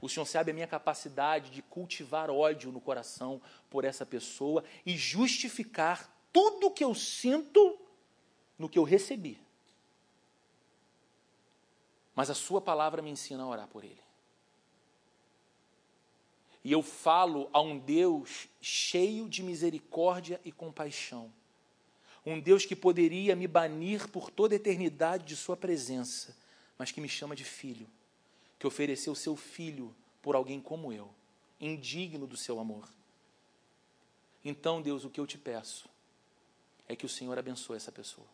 O 0.00 0.08
Senhor 0.08 0.26
sabe 0.26 0.50
a 0.50 0.54
minha 0.54 0.66
capacidade 0.66 1.50
de 1.50 1.62
cultivar 1.62 2.30
ódio 2.30 2.70
no 2.70 2.80
coração 2.80 3.40
por 3.70 3.84
essa 3.84 4.04
pessoa 4.04 4.62
e 4.84 4.96
justificar 4.96 6.12
tudo 6.32 6.66
o 6.66 6.70
que 6.70 6.84
eu 6.84 6.94
sinto 6.94 7.78
no 8.58 8.68
que 8.68 8.78
eu 8.78 8.84
recebi. 8.84 9.40
Mas 12.16 12.30
a 12.30 12.34
Sua 12.34 12.62
palavra 12.62 13.02
me 13.02 13.10
ensina 13.10 13.42
a 13.42 13.46
orar 13.46 13.68
por 13.68 13.84
ele. 13.84 14.00
E 16.64 16.72
eu 16.72 16.82
falo 16.82 17.48
a 17.52 17.60
um 17.60 17.78
Deus 17.78 18.48
cheio 18.60 19.28
de 19.28 19.42
misericórdia 19.42 20.40
e 20.44 20.50
compaixão. 20.50 21.30
Um 22.24 22.40
Deus 22.40 22.66
que 22.66 22.74
poderia 22.74 23.36
me 23.36 23.46
banir 23.46 24.08
por 24.08 24.30
toda 24.30 24.54
a 24.54 24.56
eternidade 24.56 25.24
de 25.24 25.36
Sua 25.36 25.56
presença, 25.56 26.36
mas 26.76 26.90
que 26.90 27.00
me 27.00 27.08
chama 27.08 27.36
de 27.36 27.44
filho, 27.44 27.86
que 28.58 28.66
ofereceu 28.66 29.14
seu 29.14 29.36
filho 29.36 29.94
por 30.20 30.34
alguém 30.34 30.60
como 30.60 30.92
eu, 30.92 31.08
indigno 31.60 32.26
do 32.26 32.36
seu 32.36 32.58
amor. 32.58 32.88
Então, 34.44 34.80
Deus, 34.80 35.04
o 35.04 35.10
que 35.10 35.20
eu 35.20 35.26
te 35.26 35.36
peço 35.38 35.88
é 36.88 36.96
que 36.96 37.06
o 37.06 37.08
Senhor 37.08 37.38
abençoe 37.38 37.76
essa 37.76 37.92
pessoa. 37.92 38.26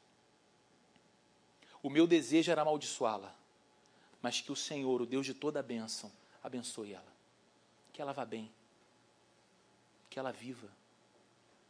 O 1.82 1.90
meu 1.90 2.06
desejo 2.06 2.50
era 2.50 2.62
amaldiçoá-la, 2.62 3.41
mas 4.22 4.40
que 4.40 4.52
o 4.52 4.56
Senhor, 4.56 5.02
o 5.02 5.06
Deus 5.06 5.26
de 5.26 5.34
toda 5.34 5.60
a 5.60 5.62
bênção, 5.62 6.10
abençoe 6.42 6.94
ela 6.94 7.12
que 7.92 8.00
ela 8.00 8.12
vá 8.12 8.24
bem, 8.24 8.50
que 10.08 10.18
ela 10.18 10.32
viva, 10.32 10.68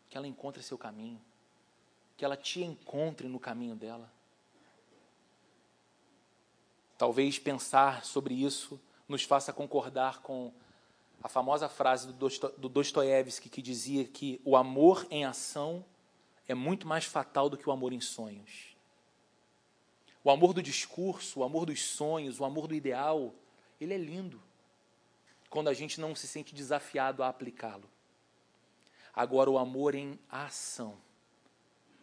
que 0.08 0.16
ela 0.16 0.26
encontre 0.26 0.62
seu 0.62 0.78
caminho, 0.78 1.20
que 2.16 2.24
ela 2.24 2.36
te 2.36 2.62
encontre 2.62 3.26
no 3.26 3.40
caminho 3.40 3.74
dela. 3.74 4.10
Talvez 6.96 7.38
pensar 7.38 8.04
sobre 8.04 8.34
isso 8.34 8.80
nos 9.08 9.24
faça 9.24 9.52
concordar 9.52 10.22
com 10.22 10.52
a 11.22 11.28
famosa 11.28 11.68
frase 11.68 12.12
do 12.12 12.68
Dostoiévski 12.68 13.48
que 13.48 13.60
dizia 13.60 14.04
que 14.04 14.40
o 14.44 14.56
amor 14.56 15.06
em 15.10 15.24
ação 15.24 15.84
é 16.46 16.54
muito 16.54 16.86
mais 16.86 17.04
fatal 17.04 17.48
do 17.48 17.56
que 17.56 17.68
o 17.68 17.72
amor 17.72 17.92
em 17.92 18.00
sonhos. 18.00 18.71
O 20.24 20.30
amor 20.30 20.52
do 20.52 20.62
discurso, 20.62 21.40
o 21.40 21.44
amor 21.44 21.66
dos 21.66 21.82
sonhos, 21.82 22.38
o 22.38 22.44
amor 22.44 22.66
do 22.66 22.74
ideal, 22.74 23.34
ele 23.80 23.94
é 23.94 23.98
lindo. 23.98 24.40
quando 25.50 25.68
a 25.68 25.74
gente 25.74 26.00
não 26.00 26.14
se 26.14 26.26
sente 26.26 26.54
desafiado 26.54 27.22
a 27.22 27.28
aplicá-lo. 27.28 27.86
Agora, 29.14 29.50
o 29.50 29.58
amor 29.58 29.94
em 29.94 30.18
ação, 30.30 30.96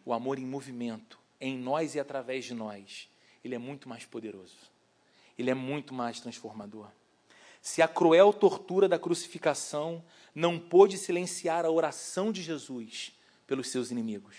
o 0.04 0.12
amor 0.12 0.38
em 0.38 0.46
movimento, 0.46 1.18
em 1.40 1.58
nós 1.58 1.96
e 1.96 2.00
através 2.00 2.44
de 2.44 2.54
nós, 2.54 3.08
ele 3.42 3.56
é 3.56 3.58
muito 3.58 3.88
mais 3.88 4.04
poderoso. 4.04 4.56
Ele 5.36 5.50
é 5.50 5.54
muito 5.54 5.92
mais 5.92 6.20
transformador. 6.20 6.88
Se 7.60 7.82
a 7.82 7.88
cruel 7.88 8.32
tortura 8.32 8.88
da 8.88 9.00
crucificação 9.00 10.04
não 10.32 10.56
pôde 10.56 10.96
silenciar 10.96 11.64
a 11.64 11.70
oração 11.70 12.30
de 12.30 12.42
Jesus 12.42 13.18
pelos 13.48 13.68
seus 13.68 13.90
inimigos, 13.90 14.36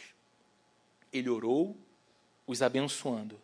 ele 1.12 1.30
orou, 1.30 1.76
os 2.48 2.62
abençoando. 2.62 3.38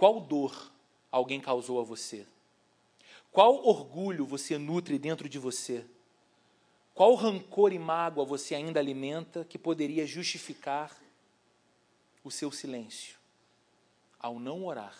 Qual 0.00 0.18
dor 0.18 0.72
alguém 1.12 1.38
causou 1.42 1.78
a 1.78 1.84
você? 1.84 2.26
Qual 3.30 3.66
orgulho 3.66 4.24
você 4.24 4.56
nutre 4.56 4.98
dentro 4.98 5.28
de 5.28 5.38
você? 5.38 5.84
Qual 6.94 7.14
rancor 7.14 7.70
e 7.70 7.78
mágoa 7.78 8.24
você 8.24 8.54
ainda 8.54 8.80
alimenta 8.80 9.44
que 9.44 9.58
poderia 9.58 10.06
justificar 10.06 10.98
o 12.24 12.30
seu 12.30 12.50
silêncio 12.50 13.18
ao 14.18 14.40
não 14.40 14.64
orar 14.64 14.96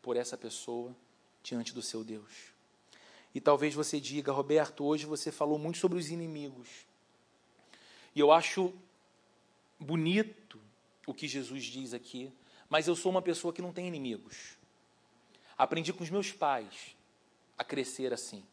por 0.00 0.16
essa 0.16 0.38
pessoa 0.38 0.94
diante 1.42 1.74
do 1.74 1.82
seu 1.82 2.04
Deus? 2.04 2.52
E 3.34 3.40
talvez 3.40 3.74
você 3.74 3.98
diga, 3.98 4.30
Roberto, 4.30 4.84
hoje 4.84 5.06
você 5.06 5.32
falou 5.32 5.58
muito 5.58 5.78
sobre 5.78 5.98
os 5.98 6.08
inimigos. 6.12 6.68
E 8.14 8.20
eu 8.20 8.30
acho 8.30 8.72
bonito 9.76 10.60
o 11.04 11.12
que 11.12 11.26
Jesus 11.26 11.64
diz 11.64 11.92
aqui, 11.92 12.32
mas 12.68 12.88
eu 12.88 12.96
sou 12.96 13.10
uma 13.10 13.22
pessoa 13.22 13.52
que 13.52 13.62
não 13.62 13.72
tem 13.72 13.86
inimigos. 13.86 14.56
Aprendi 15.56 15.92
com 15.92 16.02
os 16.02 16.10
meus 16.10 16.32
pais 16.32 16.96
a 17.56 17.64
crescer 17.64 18.12
assim. 18.12 18.44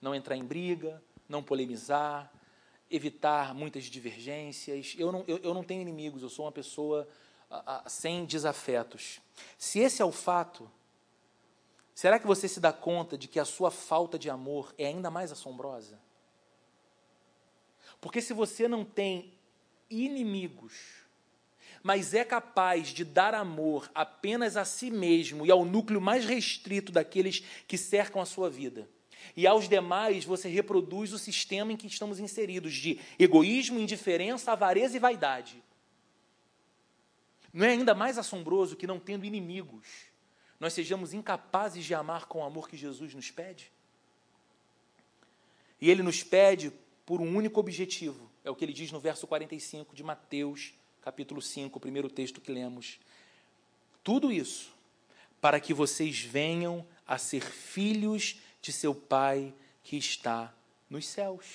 Não 0.00 0.14
entrar 0.14 0.36
em 0.36 0.44
briga, 0.44 1.02
não 1.28 1.42
polemizar, 1.42 2.32
evitar 2.90 3.54
muitas 3.54 3.84
divergências. 3.84 4.94
Eu 4.98 5.10
não, 5.10 5.24
eu, 5.26 5.38
eu 5.38 5.54
não 5.54 5.64
tenho 5.64 5.82
inimigos, 5.82 6.22
eu 6.22 6.28
sou 6.28 6.44
uma 6.44 6.52
pessoa 6.52 7.08
a, 7.50 7.86
a, 7.86 7.88
sem 7.88 8.24
desafetos. 8.24 9.20
Se 9.58 9.80
esse 9.80 10.00
é 10.00 10.04
o 10.04 10.12
fato, 10.12 10.70
será 11.94 12.18
que 12.18 12.26
você 12.26 12.48
se 12.48 12.60
dá 12.60 12.72
conta 12.72 13.18
de 13.18 13.28
que 13.28 13.40
a 13.40 13.44
sua 13.44 13.70
falta 13.70 14.18
de 14.18 14.30
amor 14.30 14.74
é 14.78 14.86
ainda 14.86 15.10
mais 15.10 15.32
assombrosa? 15.32 15.98
Porque 18.00 18.20
se 18.20 18.32
você 18.32 18.68
não 18.68 18.84
tem 18.84 19.34
inimigos, 19.88 21.05
mas 21.86 22.14
é 22.14 22.24
capaz 22.24 22.88
de 22.88 23.04
dar 23.04 23.32
amor 23.32 23.88
apenas 23.94 24.56
a 24.56 24.64
si 24.64 24.90
mesmo 24.90 25.46
e 25.46 25.52
ao 25.52 25.64
núcleo 25.64 26.00
mais 26.00 26.24
restrito 26.24 26.90
daqueles 26.90 27.44
que 27.68 27.78
cercam 27.78 28.20
a 28.20 28.26
sua 28.26 28.50
vida. 28.50 28.90
E 29.36 29.46
aos 29.46 29.68
demais 29.68 30.24
você 30.24 30.48
reproduz 30.48 31.12
o 31.12 31.18
sistema 31.18 31.72
em 31.72 31.76
que 31.76 31.86
estamos 31.86 32.18
inseridos 32.18 32.74
de 32.74 32.98
egoísmo, 33.16 33.78
indiferença, 33.78 34.50
avareza 34.50 34.96
e 34.96 34.98
vaidade. 34.98 35.62
Não 37.52 37.64
é 37.64 37.70
ainda 37.70 37.94
mais 37.94 38.18
assombroso 38.18 38.74
que, 38.74 38.84
não 38.84 38.98
tendo 38.98 39.24
inimigos, 39.24 39.86
nós 40.58 40.72
sejamos 40.72 41.14
incapazes 41.14 41.84
de 41.84 41.94
amar 41.94 42.26
com 42.26 42.40
o 42.40 42.44
amor 42.44 42.68
que 42.68 42.76
Jesus 42.76 43.14
nos 43.14 43.30
pede? 43.30 43.70
E 45.80 45.88
ele 45.88 46.02
nos 46.02 46.24
pede 46.24 46.72
por 47.04 47.20
um 47.20 47.36
único 47.36 47.60
objetivo, 47.60 48.28
é 48.42 48.50
o 48.50 48.56
que 48.56 48.64
ele 48.64 48.72
diz 48.72 48.90
no 48.90 48.98
verso 48.98 49.24
45 49.28 49.94
de 49.94 50.02
Mateus 50.02 50.74
capítulo 51.06 51.40
5, 51.40 51.78
o 51.78 51.80
primeiro 51.80 52.10
texto 52.10 52.40
que 52.40 52.50
lemos. 52.50 52.98
Tudo 54.02 54.32
isso 54.32 54.74
para 55.40 55.60
que 55.60 55.72
vocês 55.72 56.18
venham 56.18 56.84
a 57.06 57.16
ser 57.16 57.42
filhos 57.42 58.40
de 58.60 58.72
seu 58.72 58.92
Pai 58.92 59.54
que 59.84 59.96
está 59.96 60.52
nos 60.90 61.06
céus. 61.06 61.46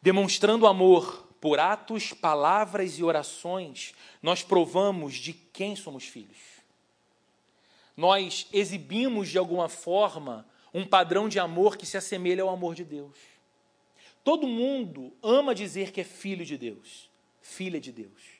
Demonstrando 0.00 0.68
amor 0.68 1.26
por 1.40 1.58
atos, 1.58 2.12
palavras 2.12 3.00
e 3.00 3.02
orações, 3.02 3.92
nós 4.22 4.44
provamos 4.44 5.14
de 5.16 5.32
quem 5.32 5.74
somos 5.74 6.04
filhos. 6.04 6.38
Nós 7.96 8.46
exibimos 8.52 9.28
de 9.28 9.38
alguma 9.38 9.68
forma 9.68 10.46
um 10.72 10.86
padrão 10.86 11.28
de 11.28 11.40
amor 11.40 11.76
que 11.76 11.84
se 11.84 11.96
assemelha 11.96 12.44
ao 12.44 12.48
amor 12.48 12.76
de 12.76 12.84
Deus. 12.84 13.18
Todo 14.22 14.46
mundo 14.46 15.12
ama 15.20 15.52
dizer 15.52 15.90
que 15.90 16.00
é 16.00 16.04
filho 16.04 16.46
de 16.46 16.56
Deus 16.56 17.07
filha 17.48 17.80
de 17.80 17.90
Deus. 17.90 18.38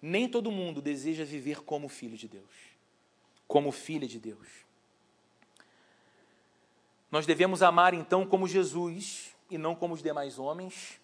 Nem 0.00 0.28
todo 0.28 0.52
mundo 0.52 0.82
deseja 0.82 1.24
viver 1.24 1.62
como 1.62 1.88
filho 1.88 2.16
de 2.16 2.28
Deus, 2.28 2.52
como 3.48 3.72
filha 3.72 4.06
de 4.06 4.18
Deus. 4.18 4.46
Nós 7.10 7.24
devemos 7.24 7.62
amar 7.62 7.94
então 7.94 8.26
como 8.26 8.46
Jesus 8.46 9.34
e 9.50 9.56
não 9.56 9.74
como 9.74 9.94
os 9.94 10.02
demais 10.02 10.38
homens, 10.38 11.00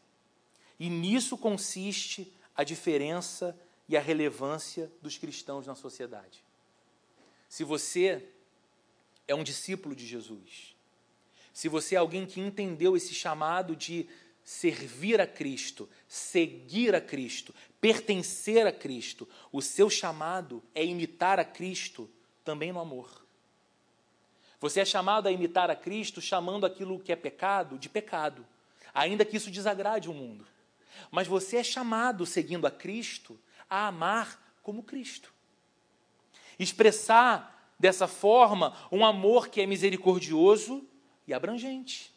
e 0.78 0.90
nisso 0.90 1.38
consiste 1.38 2.32
a 2.54 2.64
diferença 2.64 3.58
e 3.88 3.96
a 3.96 4.00
relevância 4.00 4.92
dos 5.00 5.16
cristãos 5.16 5.66
na 5.66 5.74
sociedade. 5.74 6.44
Se 7.48 7.64
você 7.64 8.28
é 9.26 9.34
um 9.34 9.44
discípulo 9.44 9.94
de 9.94 10.06
Jesus, 10.06 10.76
se 11.52 11.68
você 11.68 11.94
é 11.94 11.98
alguém 11.98 12.26
que 12.26 12.40
entendeu 12.40 12.96
esse 12.96 13.14
chamado 13.14 13.74
de 13.74 14.08
servir 14.44 15.20
a 15.20 15.26
Cristo, 15.26 15.88
seguir 16.08 16.94
a 16.94 17.00
Cristo, 17.00 17.54
pertencer 17.80 18.66
a 18.66 18.72
Cristo. 18.72 19.28
O 19.50 19.62
seu 19.62 19.88
chamado 19.88 20.62
é 20.74 20.84
imitar 20.84 21.38
a 21.38 21.44
Cristo 21.44 22.10
também 22.44 22.72
no 22.72 22.80
amor. 22.80 23.22
Você 24.60 24.80
é 24.80 24.84
chamado 24.84 25.26
a 25.26 25.32
imitar 25.32 25.70
a 25.70 25.76
Cristo 25.76 26.20
chamando 26.20 26.64
aquilo 26.64 27.00
que 27.00 27.12
é 27.12 27.16
pecado 27.16 27.78
de 27.78 27.88
pecado, 27.88 28.46
ainda 28.94 29.24
que 29.24 29.36
isso 29.36 29.50
desagrade 29.50 30.08
o 30.08 30.14
mundo. 30.14 30.46
Mas 31.10 31.26
você 31.26 31.56
é 31.56 31.64
chamado, 31.64 32.24
seguindo 32.24 32.66
a 32.66 32.70
Cristo, 32.70 33.38
a 33.68 33.88
amar 33.88 34.40
como 34.62 34.82
Cristo. 34.82 35.32
Expressar 36.58 37.74
dessa 37.78 38.06
forma 38.06 38.76
um 38.92 39.04
amor 39.04 39.48
que 39.48 39.60
é 39.60 39.66
misericordioso 39.66 40.86
e 41.26 41.34
abrangente. 41.34 42.11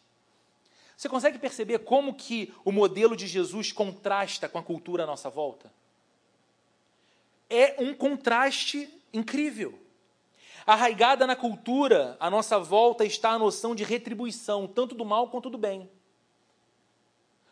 Você 0.96 1.10
consegue 1.10 1.38
perceber 1.38 1.80
como 1.80 2.14
que 2.14 2.54
o 2.64 2.72
modelo 2.72 3.16
de 3.16 3.28
Jesus 3.28 3.72
contrasta 3.72 4.48
com 4.48 4.58
a 4.58 4.64
cultura 4.64 5.04
à 5.04 5.08
nossa 5.08 5.30
volta? 5.30 5.72
É 7.50 7.76
um 7.80 7.94
contraste 7.94 8.90
incrível. 9.14 9.78
Arraigada 10.66 11.28
na 11.28 11.36
cultura, 11.36 12.18
à 12.20 12.30
nossa 12.30 12.58
volta 12.58 13.06
está 13.06 13.32
a 13.32 13.40
noção 13.40 13.76
de 13.76 13.84
retribuição, 13.84 14.66
tanto 14.68 14.96
do 14.96 15.06
mal 15.06 15.30
quanto 15.30 15.50
do 15.50 15.58
bem. 15.58 15.90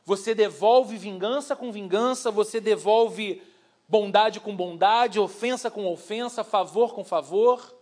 Você 0.06 0.34
devolve 0.34 0.98
vingança 0.98 1.56
com 1.56 1.72
vingança, 1.72 2.32
você 2.32 2.60
devolve 2.60 3.42
bondade 3.88 4.40
com 4.40 4.56
bondade, 4.56 5.20
ofensa 5.20 5.70
com 5.70 5.86
ofensa, 5.86 6.44
favor 6.44 6.94
com 6.94 7.04
favor. 7.04 7.73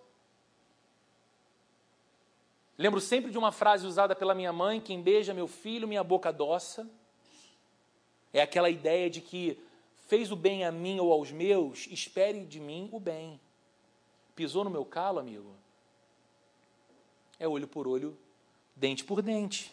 Lembro 2.81 2.99
sempre 2.99 3.29
de 3.29 3.37
uma 3.37 3.51
frase 3.51 3.85
usada 3.85 4.15
pela 4.15 4.33
minha 4.33 4.51
mãe: 4.51 4.81
quem 4.81 5.03
beija 5.03 5.35
meu 5.35 5.47
filho, 5.47 5.87
minha 5.87 6.03
boca 6.03 6.33
doça. 6.33 6.89
É 8.33 8.41
aquela 8.41 8.71
ideia 8.71 9.07
de 9.07 9.21
que 9.21 9.61
fez 10.07 10.31
o 10.31 10.35
bem 10.35 10.65
a 10.65 10.71
mim 10.71 10.99
ou 10.99 11.13
aos 11.13 11.31
meus, 11.31 11.87
espere 11.91 12.43
de 12.43 12.59
mim 12.59 12.89
o 12.91 12.99
bem. 12.99 13.39
Pisou 14.35 14.63
no 14.63 14.69
meu 14.69 14.83
calo, 14.83 15.19
amigo? 15.19 15.53
É 17.39 17.47
olho 17.47 17.67
por 17.67 17.87
olho, 17.87 18.17
dente 18.75 19.03
por 19.03 19.21
dente. 19.21 19.71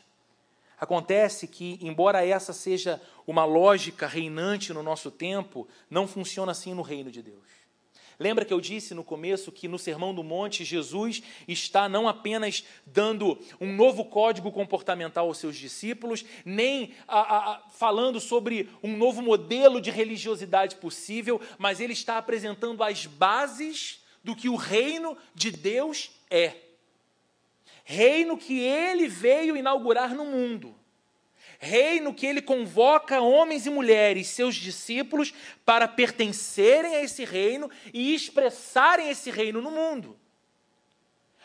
Acontece 0.79 1.49
que, 1.49 1.79
embora 1.81 2.27
essa 2.27 2.53
seja 2.53 3.01
uma 3.27 3.45
lógica 3.47 4.07
reinante 4.07 4.73
no 4.73 4.83
nosso 4.83 5.11
tempo, 5.11 5.67
não 5.89 6.07
funciona 6.07 6.53
assim 6.53 6.75
no 6.75 6.83
reino 6.83 7.11
de 7.11 7.23
Deus. 7.23 7.58
Lembra 8.21 8.45
que 8.45 8.53
eu 8.53 8.61
disse 8.61 8.95
no 8.95 9.05
começo 9.05 9.53
que 9.53 9.69
no 9.69 9.79
Sermão 9.79 10.13
do 10.13 10.25
Monte 10.25 10.65
Jesus 10.65 11.23
está 11.47 11.89
não 11.89 12.09
apenas 12.09 12.65
dando 12.85 13.39
um 13.61 13.73
novo 13.73 14.05
código 14.05 14.51
comportamental 14.51 15.29
aos 15.29 15.39
seus 15.39 15.57
discípulos, 15.57 16.25
nem 16.45 16.95
a, 17.07 17.21
a, 17.21 17.69
falando 17.71 18.19
sobre 18.19 18.69
um 18.83 18.97
novo 18.97 19.23
modelo 19.23 19.81
de 19.81 19.93
religiosidade 19.93 20.77
possível, 20.77 21.41
mas 21.59 21.79
ele 21.79 21.93
está 21.93 22.19
apresentando 22.19 22.83
as 22.83 23.07
bases 23.07 24.05
do 24.25 24.35
que 24.35 24.49
o 24.49 24.57
reino 24.57 25.17
de 25.33 25.53
Deus 25.53 26.11
é. 26.29 26.57
Reino 27.85 28.37
que 28.37 28.59
ele 28.59 29.07
veio 29.07 29.57
inaugurar 29.57 30.13
no 30.13 30.25
mundo 30.25 30.78
reino 31.59 32.15
que 32.15 32.25
ele 32.25 32.41
convoca 32.41 33.21
homens 33.21 33.67
e 33.67 33.71
mulheres, 33.71 34.29
seus 34.29 34.55
discípulos, 34.55 35.35
para 35.65 35.89
pertencerem 35.89 36.95
a 36.95 37.03
esse 37.03 37.25
reino 37.25 37.69
e 37.93 38.15
expressarem 38.15 39.11
esse 39.11 39.31
reino 39.31 39.61
no 39.61 39.71
mundo. 39.71 40.17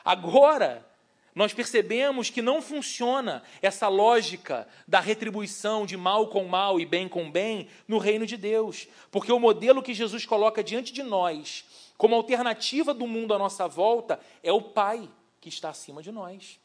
Agora, 0.05 0.85
nós 1.33 1.51
percebemos 1.51 2.29
que 2.29 2.41
não 2.41 2.61
funciona 2.61 3.41
essa 3.61 3.87
lógica 3.87 4.67
da 4.87 4.99
retribuição 4.99 5.85
de 5.85 5.97
mal 5.97 6.27
com 6.27 6.45
mal 6.45 6.79
e 6.79 6.85
bem 6.85 7.09
com 7.09 7.31
bem 7.31 7.67
no 7.87 7.97
reino 7.97 8.25
de 8.25 8.37
Deus, 8.37 8.87
porque 9.09 9.31
o 9.31 9.39
modelo 9.39 9.81
que 9.81 9.95
Jesus 9.95 10.25
coloca 10.25 10.63
diante 10.63 10.93
de 10.93 11.01
nós, 11.01 11.65
como 11.97 12.15
alternativa 12.15 12.93
do 12.93 13.07
mundo 13.07 13.33
à 13.33 13.39
nossa 13.39 13.67
volta, 13.67 14.19
é 14.43 14.51
o 14.51 14.61
Pai 14.61 15.09
que 15.41 15.49
está 15.49 15.69
acima 15.69 16.03
de 16.03 16.11
nós. 16.11 16.59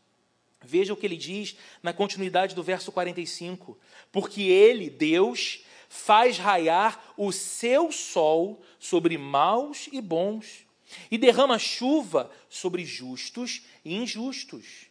Veja 0.65 0.93
o 0.93 0.97
que 0.97 1.07
ele 1.07 1.17
diz 1.17 1.57
na 1.83 1.93
continuidade 1.93 2.55
do 2.55 2.63
verso 2.63 2.91
45. 2.91 3.79
Porque 4.11 4.43
ele, 4.43 4.91
Deus, 4.91 5.65
faz 5.89 6.39
raiar 6.39 7.15
o 7.17 7.33
seu 7.33 7.91
sol 7.93 8.61
sobre 8.79 9.17
maus 9.17 9.89
e 9.93 10.01
bons, 10.01 10.67
e 11.11 11.19
derrama 11.19 11.59
chuva 11.59 12.31
sobre 12.49 12.85
justos 12.85 13.63
e 13.85 13.95
injustos. 13.95 14.88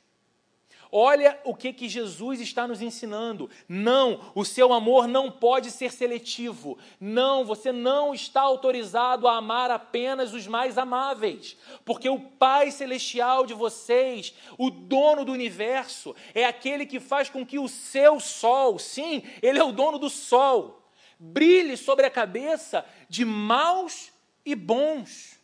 Olha 0.91 1.37
o 1.43 1.53
que, 1.53 1.73
que 1.73 1.89
Jesus 1.89 2.39
está 2.39 2.67
nos 2.67 2.81
ensinando. 2.81 3.49
Não, 3.67 4.31
o 4.33 4.45
seu 4.45 4.71
amor 4.71 5.07
não 5.07 5.29
pode 5.29 5.69
ser 5.71 5.91
seletivo. 5.91 6.77
Não, 6.99 7.43
você 7.43 7.71
não 7.71 8.13
está 8.13 8.41
autorizado 8.41 9.27
a 9.27 9.35
amar 9.35 9.69
apenas 9.69 10.33
os 10.33 10.47
mais 10.47 10.77
amáveis. 10.77 11.57
Porque 11.83 12.09
o 12.09 12.19
Pai 12.19 12.71
Celestial 12.71 13.45
de 13.45 13.53
vocês, 13.53 14.33
o 14.57 14.69
dono 14.69 15.25
do 15.25 15.31
universo, 15.31 16.15
é 16.33 16.45
aquele 16.45 16.85
que 16.85 16.99
faz 16.99 17.29
com 17.29 17.45
que 17.45 17.59
o 17.59 17.67
seu 17.67 18.19
sol, 18.19 18.79
sim, 18.79 19.23
ele 19.41 19.59
é 19.59 19.63
o 19.63 19.73
dono 19.73 19.99
do 19.99 20.09
sol, 20.09 20.89
brilhe 21.19 21.75
sobre 21.75 22.05
a 22.05 22.11
cabeça 22.11 22.85
de 23.09 23.25
maus 23.25 24.11
e 24.45 24.55
bons. 24.55 25.37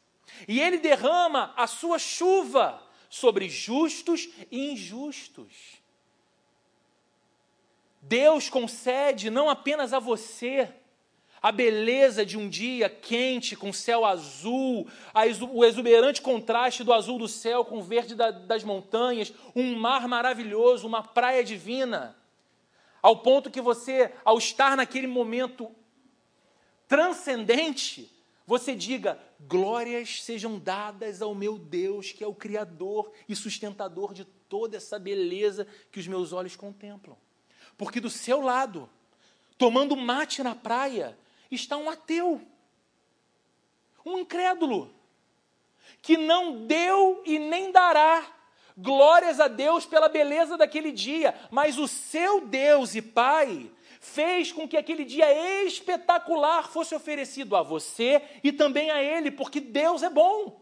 E 0.47 0.59
ele 0.59 0.77
derrama 0.77 1.53
a 1.57 1.67
sua 1.67 1.99
chuva 1.99 2.81
sobre 3.13 3.47
justos 3.47 4.27
e 4.49 4.71
injustos. 4.71 5.53
Deus 8.01 8.49
concede 8.49 9.29
não 9.29 9.51
apenas 9.51 9.93
a 9.93 9.99
você 9.99 10.67
a 11.39 11.51
beleza 11.51 12.25
de 12.25 12.39
um 12.39 12.49
dia 12.49 12.89
quente 12.89 13.55
com 13.55 13.71
céu 13.71 14.03
azul, 14.03 14.87
o 15.51 15.63
exuberante 15.63 16.23
contraste 16.23 16.83
do 16.83 16.91
azul 16.91 17.19
do 17.19 17.27
céu 17.27 17.63
com 17.63 17.77
o 17.77 17.83
verde 17.83 18.15
das 18.15 18.63
montanhas, 18.63 19.31
um 19.55 19.75
mar 19.75 20.07
maravilhoso, 20.07 20.87
uma 20.87 21.03
praia 21.03 21.43
divina, 21.43 22.17
ao 22.99 23.17
ponto 23.17 23.51
que 23.51 23.61
você, 23.61 24.11
ao 24.25 24.39
estar 24.39 24.75
naquele 24.75 25.05
momento 25.05 25.69
transcendente, 26.87 28.11
você 28.45 28.75
diga: 28.75 29.19
glórias 29.39 30.23
sejam 30.23 30.59
dadas 30.59 31.21
ao 31.21 31.33
meu 31.33 31.57
Deus, 31.57 32.11
que 32.11 32.23
é 32.23 32.27
o 32.27 32.35
Criador 32.35 33.11
e 33.27 33.35
sustentador 33.35 34.13
de 34.13 34.25
toda 34.25 34.77
essa 34.77 34.99
beleza 34.99 35.67
que 35.91 35.99
os 35.99 36.07
meus 36.07 36.33
olhos 36.33 36.55
contemplam. 36.55 37.17
Porque 37.77 37.99
do 37.99 38.09
seu 38.09 38.41
lado, 38.41 38.89
tomando 39.57 39.95
mate 39.95 40.43
na 40.43 40.53
praia, 40.53 41.17
está 41.49 41.77
um 41.77 41.89
ateu, 41.89 42.41
um 44.05 44.19
incrédulo, 44.19 44.93
que 46.01 46.17
não 46.17 46.67
deu 46.67 47.21
e 47.25 47.39
nem 47.39 47.71
dará 47.71 48.29
glórias 48.77 49.39
a 49.39 49.47
Deus 49.47 49.85
pela 49.85 50.09
beleza 50.09 50.57
daquele 50.57 50.91
dia, 50.91 51.33
mas 51.51 51.77
o 51.77 51.87
seu 51.87 52.41
Deus 52.41 52.95
e 52.95 53.01
Pai 53.01 53.71
fez 54.03 54.51
com 54.51 54.67
que 54.67 54.75
aquele 54.75 55.05
dia 55.05 55.63
espetacular 55.63 56.69
fosse 56.69 56.93
oferecido 56.93 57.55
a 57.55 57.63
você 57.63 58.21
e 58.43 58.51
também 58.51 58.91
a 58.91 59.01
ele, 59.01 59.31
porque 59.31 59.61
Deus 59.61 60.03
é 60.03 60.09
bom. 60.09 60.61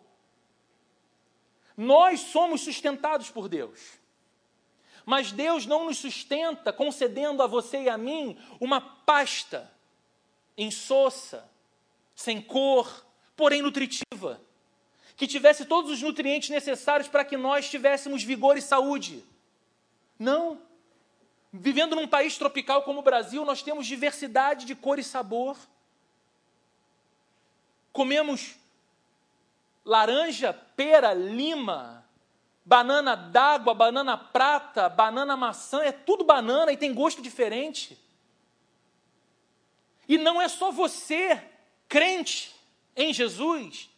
Nós 1.75 2.19
somos 2.19 2.61
sustentados 2.61 3.31
por 3.31 3.49
Deus. 3.49 3.99
Mas 5.03 5.31
Deus 5.31 5.65
não 5.65 5.85
nos 5.85 5.97
sustenta 5.97 6.71
concedendo 6.71 7.41
a 7.41 7.47
você 7.47 7.81
e 7.81 7.89
a 7.89 7.97
mim 7.97 8.37
uma 8.59 8.79
pasta 8.79 9.73
insossa, 10.55 11.49
sem 12.13 12.39
cor, 12.39 13.03
porém 13.35 13.63
nutritiva, 13.63 14.39
que 15.17 15.25
tivesse 15.25 15.65
todos 15.65 15.89
os 15.89 16.01
nutrientes 16.03 16.51
necessários 16.51 17.07
para 17.07 17.25
que 17.25 17.35
nós 17.35 17.67
tivéssemos 17.71 18.21
vigor 18.21 18.55
e 18.55 18.61
saúde. 18.61 19.25
Não. 20.19 20.61
Vivendo 21.53 21.95
num 21.95 22.07
país 22.07 22.37
tropical 22.37 22.83
como 22.83 22.99
o 22.99 23.03
Brasil, 23.03 23.43
nós 23.43 23.61
temos 23.61 23.85
diversidade 23.85 24.65
de 24.65 24.73
cor 24.73 24.99
e 24.99 25.03
sabor. 25.03 25.57
Comemos 27.91 28.55
laranja, 29.83 30.53
pera, 30.53 31.13
lima, 31.13 32.05
banana 32.63 33.15
d'água, 33.15 33.73
banana 33.73 34.17
prata, 34.17 34.87
banana 34.87 35.35
maçã, 35.35 35.81
é 35.81 35.91
tudo 35.91 36.23
banana 36.23 36.71
e 36.71 36.77
tem 36.77 36.93
gosto 36.93 37.21
diferente. 37.21 37.99
E 40.07 40.17
não 40.17 40.41
é 40.41 40.47
só 40.47 40.71
você, 40.71 41.41
crente 41.87 42.55
em 42.95 43.13
Jesus, 43.13 43.89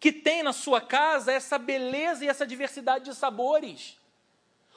que 0.00 0.12
tem 0.12 0.42
na 0.42 0.52
sua 0.52 0.80
casa 0.80 1.32
essa 1.32 1.58
beleza 1.58 2.24
e 2.24 2.28
essa 2.28 2.46
diversidade 2.46 3.06
de 3.06 3.14
sabores. 3.14 3.98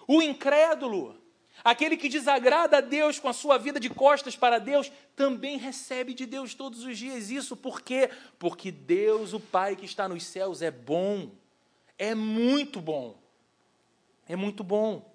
O 0.08 0.22
incrédulo, 0.22 1.22
Aquele 1.64 1.98
que 1.98 2.10
desagrada 2.10 2.78
a 2.78 2.82
Deus 2.82 3.20
com 3.20 3.28
a 3.28 3.34
sua 3.34 3.58
vida 3.58 3.80
de 3.80 3.90
costas 3.90 4.36
para 4.36 4.60
Deus, 4.60 4.92
também 5.16 5.58
recebe 5.58 6.14
de 6.14 6.26
Deus 6.26 6.54
todos 6.54 6.84
os 6.84 6.98
dias 6.98 7.30
isso. 7.30 7.56
Por 7.56 7.82
quê? 7.82 8.10
Porque 8.38 8.72
Deus, 8.72 9.34
o 9.34 9.40
Pai 9.40 9.76
que 9.76 9.86
está 9.86 10.08
nos 10.08 10.24
céus, 10.24 10.62
é 10.62 10.72
bom. 10.72 11.32
É 11.98 12.14
muito 12.14 12.80
bom. 12.80 13.18
É 14.28 14.36
muito 14.36 14.64
bom. 14.64 15.10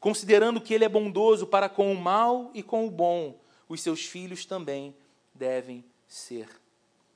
Considerando 0.00 0.60
que 0.60 0.74
Ele 0.74 0.84
é 0.84 0.88
bondoso 0.88 1.46
para 1.46 1.68
com 1.68 1.92
o 1.92 1.96
mal 1.96 2.50
e 2.54 2.62
com 2.62 2.86
o 2.86 2.90
bom, 2.90 3.38
os 3.68 3.80
seus 3.80 4.04
filhos 4.04 4.44
também 4.44 4.94
devem 5.34 5.84
ser. 6.06 6.48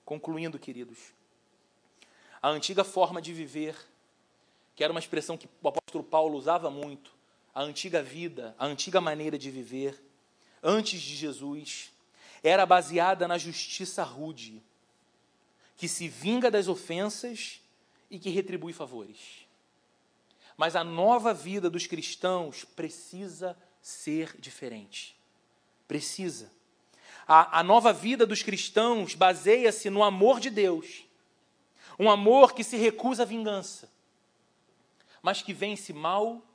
Concluindo, 0.04 0.58
queridos, 0.58 1.12
a 2.40 2.48
antiga 2.48 2.84
forma 2.84 3.20
de 3.20 3.32
viver, 3.32 3.76
que 4.74 4.82
era 4.82 4.92
uma 4.92 5.00
expressão 5.00 5.36
que 5.36 5.48
o 5.62 5.68
apóstolo 5.68 6.02
Paulo 6.02 6.38
usava 6.38 6.70
muito, 6.70 7.17
a 7.58 7.62
antiga 7.62 8.00
vida, 8.00 8.54
a 8.56 8.66
antiga 8.66 9.00
maneira 9.00 9.36
de 9.36 9.50
viver, 9.50 10.00
antes 10.62 11.02
de 11.02 11.16
Jesus, 11.16 11.92
era 12.40 12.64
baseada 12.64 13.26
na 13.26 13.36
justiça 13.36 14.04
rude, 14.04 14.62
que 15.76 15.88
se 15.88 16.06
vinga 16.06 16.52
das 16.52 16.68
ofensas 16.68 17.60
e 18.08 18.16
que 18.16 18.30
retribui 18.30 18.72
favores. 18.72 19.44
Mas 20.56 20.76
a 20.76 20.84
nova 20.84 21.34
vida 21.34 21.68
dos 21.68 21.84
cristãos 21.84 22.62
precisa 22.62 23.58
ser 23.82 24.36
diferente. 24.38 25.18
Precisa. 25.88 26.52
A, 27.26 27.58
a 27.58 27.62
nova 27.64 27.92
vida 27.92 28.24
dos 28.24 28.40
cristãos 28.40 29.16
baseia-se 29.16 29.90
no 29.90 30.04
amor 30.04 30.38
de 30.38 30.50
Deus. 30.50 31.02
Um 31.98 32.08
amor 32.08 32.54
que 32.54 32.62
se 32.62 32.76
recusa 32.76 33.24
à 33.24 33.26
vingança, 33.26 33.90
mas 35.20 35.42
que 35.42 35.52
vence 35.52 35.92
mal 35.92 36.47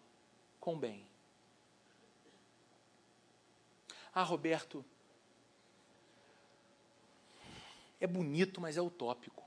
com 0.64 0.80
bem. 0.80 1.06
Ah, 4.16 4.24
Roberto, 4.24 4.86
é 8.00 8.08
bonito, 8.08 8.62
mas 8.62 8.78
é 8.78 8.82
utópico. 8.82 9.44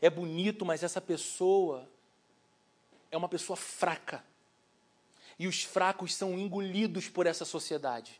É 0.00 0.08
bonito, 0.08 0.64
mas 0.64 0.82
essa 0.82 1.02
pessoa 1.02 1.86
é 3.10 3.16
uma 3.18 3.28
pessoa 3.28 3.58
fraca. 3.58 4.24
E 5.38 5.46
os 5.46 5.62
fracos 5.62 6.14
são 6.14 6.38
engolidos 6.38 7.06
por 7.06 7.26
essa 7.26 7.44
sociedade. 7.44 8.18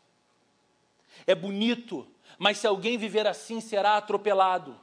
É 1.25 1.33
bonito, 1.33 2.07
mas 2.37 2.59
se 2.59 2.67
alguém 2.67 2.95
viver 2.95 3.25
assim, 3.25 3.59
será 3.59 3.97
atropelado 3.97 4.79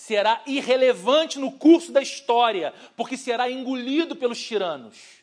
será 0.00 0.42
irrelevante 0.46 1.38
no 1.38 1.52
curso 1.52 1.92
da 1.92 2.00
história, 2.00 2.72
porque 2.96 3.18
será 3.18 3.50
engolido 3.50 4.16
pelos 4.16 4.42
tiranos. 4.42 5.22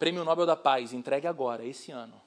Prêmio 0.00 0.24
Nobel 0.24 0.44
da 0.44 0.56
Paz, 0.56 0.92
entregue 0.92 1.28
agora, 1.28 1.64
esse 1.64 1.92
ano, 1.92 2.20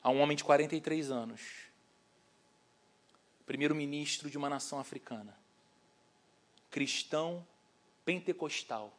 a 0.00 0.08
um 0.10 0.20
homem 0.20 0.36
de 0.36 0.44
43 0.44 1.10
anos, 1.10 1.40
primeiro-ministro 3.44 4.30
de 4.30 4.38
uma 4.38 4.48
nação 4.48 4.78
africana, 4.78 5.36
cristão 6.70 7.44
pentecostal, 8.04 8.96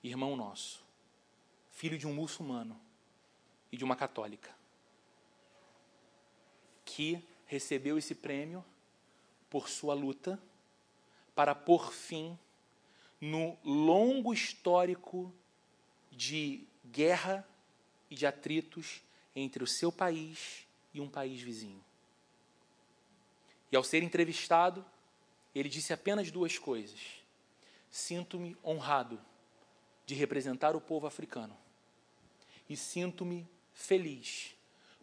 irmão 0.00 0.36
nosso, 0.36 0.84
filho 1.72 1.98
de 1.98 2.06
um 2.06 2.14
muçulmano 2.14 2.80
e 3.72 3.76
de 3.76 3.82
uma 3.82 3.96
católica 3.96 4.63
que 6.94 7.20
recebeu 7.46 7.98
esse 7.98 8.14
prêmio 8.14 8.64
por 9.50 9.68
sua 9.68 9.94
luta 9.94 10.40
para 11.34 11.52
pôr 11.52 11.92
fim 11.92 12.38
no 13.20 13.58
longo 13.64 14.32
histórico 14.32 15.34
de 16.12 16.64
guerra 16.86 17.44
e 18.08 18.14
de 18.14 18.24
atritos 18.26 19.02
entre 19.34 19.64
o 19.64 19.66
seu 19.66 19.90
país 19.90 20.68
e 20.92 21.00
um 21.00 21.08
país 21.08 21.40
vizinho. 21.40 21.84
E 23.72 23.76
ao 23.76 23.82
ser 23.82 24.04
entrevistado, 24.04 24.86
ele 25.52 25.68
disse 25.68 25.92
apenas 25.92 26.30
duas 26.30 26.58
coisas: 26.58 27.00
Sinto-me 27.90 28.56
honrado 28.64 29.20
de 30.06 30.14
representar 30.14 30.76
o 30.76 30.80
povo 30.80 31.08
africano 31.08 31.56
e 32.68 32.76
sinto-me 32.76 33.48
feliz 33.72 34.54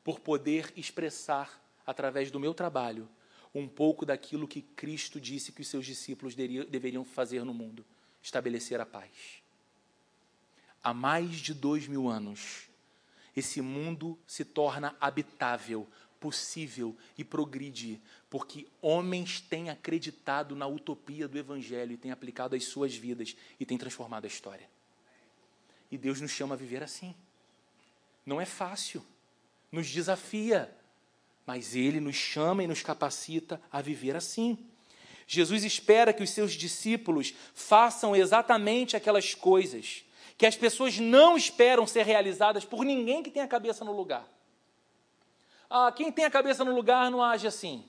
por 0.06 0.22
poder 0.22 0.72
expressar 0.78 1.61
através 1.86 2.32
do 2.32 2.40
meu 2.40 2.54
trabalho, 2.54 3.10
um 3.54 3.68
pouco 3.68 4.06
daquilo 4.06 4.48
que 4.48 4.62
Cristo 4.62 5.20
disse 5.20 5.52
que 5.52 5.62
os 5.62 5.68
seus 5.68 5.86
discípulos 5.86 6.36
deveriam 6.36 7.04
fazer 7.04 7.44
no 7.44 7.54
mundo: 7.54 7.86
estabelecer 8.22 8.80
a 8.80 8.86
paz. 8.86 9.42
Há 10.84 10.94
mais 10.94 11.32
de 11.32 11.54
dois 11.54 11.88
mil 11.88 12.08
anos, 12.08 12.70
esse 13.36 13.62
mundo 13.62 14.18
se 14.26 14.44
torna 14.44 14.96
habitável, 15.00 15.88
possível 16.20 16.96
e 17.18 17.24
progride, 17.24 18.02
porque 18.30 18.68
homens 18.82 19.42
têm 19.42 19.70
acreditado 19.70 20.56
na 20.56 20.68
utopia 20.68 21.28
do 21.28 21.38
Evangelho 21.38 21.94
e 21.94 21.98
têm 21.98 22.12
aplicado 22.12 22.56
as 22.56 22.64
suas 22.64 22.96
vidas 22.96 23.36
e 23.60 23.66
têm 23.66 23.78
transformado 23.78 24.26
a 24.26 24.28
história. 24.28 24.70
E 25.92 25.98
Deus 25.98 26.22
nos 26.22 26.32
chama 26.32 26.56
a 26.56 26.58
viver 26.58 26.82
assim. 26.82 27.16
Não 28.26 28.40
é 28.40 28.46
fácil, 28.46 29.04
nos 29.72 29.90
desafia, 29.90 30.74
mas 31.46 31.76
Ele 31.76 32.00
nos 32.00 32.16
chama 32.16 32.64
e 32.64 32.68
nos 32.68 32.82
capacita 32.82 33.62
a 33.72 33.82
viver 33.82 34.16
assim. 34.16 34.58
Jesus 35.28 35.64
espera 35.64 36.14
que 36.14 36.24
os 36.24 36.30
seus 36.30 36.54
discípulos 36.54 37.34
façam 37.54 38.16
exatamente 38.16 38.96
aquelas 38.96 39.34
coisas 39.34 40.04
que 40.42 40.46
as 40.48 40.56
pessoas 40.56 40.98
não 40.98 41.38
esperam 41.38 41.86
ser 41.86 42.04
realizadas 42.04 42.66
por 42.66 42.84
ninguém 42.84 43.22
que 43.22 43.30
tenha 43.30 43.46
a 43.46 43.48
cabeça 43.48 43.86
no 43.86 43.96
lugar. 43.96 44.28
Ah, 45.70 45.92
quem 45.92 46.12
tem 46.12 46.26
a 46.26 46.32
cabeça 46.32 46.66
no 46.66 46.74
lugar 46.74 47.12
não 47.12 47.22
age 47.22 47.46
assim. 47.46 47.86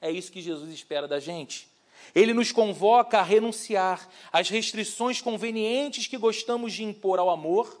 É 0.00 0.10
isso 0.10 0.32
que 0.32 0.42
Jesus 0.42 0.72
espera 0.72 1.06
da 1.06 1.20
gente. 1.20 1.70
Ele 2.12 2.34
nos 2.34 2.50
convoca 2.50 3.20
a 3.20 3.22
renunciar 3.22 4.08
às 4.32 4.48
restrições 4.48 5.20
convenientes 5.20 6.08
que 6.08 6.18
gostamos 6.18 6.72
de 6.72 6.82
impor 6.82 7.20
ao 7.20 7.30
amor, 7.30 7.80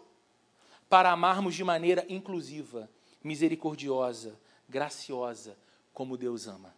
para 0.88 1.10
amarmos 1.10 1.56
de 1.56 1.64
maneira 1.64 2.06
inclusiva, 2.08 2.88
misericordiosa, 3.24 4.38
graciosa, 4.72 5.56
como 5.92 6.16
Deus 6.16 6.48
ama. 6.48 6.74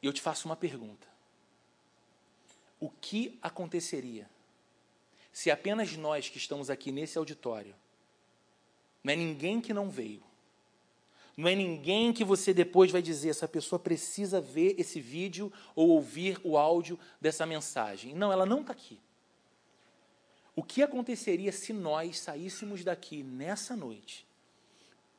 E 0.00 0.06
eu 0.06 0.12
te 0.12 0.22
faço 0.22 0.48
uma 0.48 0.56
pergunta: 0.56 1.06
o 2.80 2.88
que 2.88 3.38
aconteceria 3.42 4.28
se 5.30 5.50
apenas 5.50 5.96
nós 5.96 6.28
que 6.28 6.38
estamos 6.38 6.68
aqui 6.68 6.90
nesse 6.90 7.16
auditório, 7.16 7.74
não 9.04 9.12
é 9.12 9.16
ninguém 9.16 9.60
que 9.60 9.72
não 9.72 9.88
veio, 9.88 10.22
não 11.36 11.48
é 11.48 11.54
ninguém 11.54 12.12
que 12.12 12.24
você 12.24 12.52
depois 12.52 12.90
vai 12.90 13.00
dizer, 13.00 13.30
essa 13.30 13.48
pessoa 13.48 13.78
precisa 13.78 14.40
ver 14.40 14.74
esse 14.78 15.00
vídeo 15.00 15.52
ou 15.74 15.88
ouvir 15.90 16.38
o 16.44 16.58
áudio 16.58 16.98
dessa 17.20 17.46
mensagem. 17.46 18.14
Não, 18.14 18.30
ela 18.30 18.44
não 18.44 18.60
está 18.60 18.72
aqui. 18.72 19.00
O 20.54 20.62
que 20.62 20.82
aconteceria 20.82 21.50
se 21.50 21.72
nós 21.72 22.18
saíssemos 22.18 22.84
daqui 22.84 23.22
nessa 23.22 23.74
noite, 23.74 24.26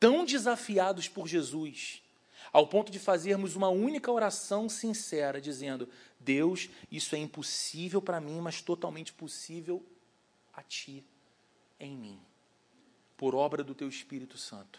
tão 0.04 0.22
desafiados 0.22 1.08
por 1.08 1.26
Jesus, 1.26 2.02
ao 2.52 2.66
ponto 2.66 2.92
de 2.92 2.98
fazermos 2.98 3.56
uma 3.56 3.70
única 3.70 4.12
oração 4.12 4.68
sincera, 4.68 5.40
dizendo: 5.40 5.88
Deus, 6.20 6.68
isso 6.92 7.16
é 7.16 7.18
impossível 7.18 8.02
para 8.02 8.20
mim, 8.20 8.38
mas 8.38 8.60
totalmente 8.60 9.14
possível 9.14 9.82
a 10.52 10.62
Ti, 10.62 11.02
em 11.80 11.96
mim, 11.96 12.20
por 13.16 13.34
obra 13.34 13.64
do 13.64 13.74
Teu 13.74 13.88
Espírito 13.88 14.36
Santo. 14.36 14.78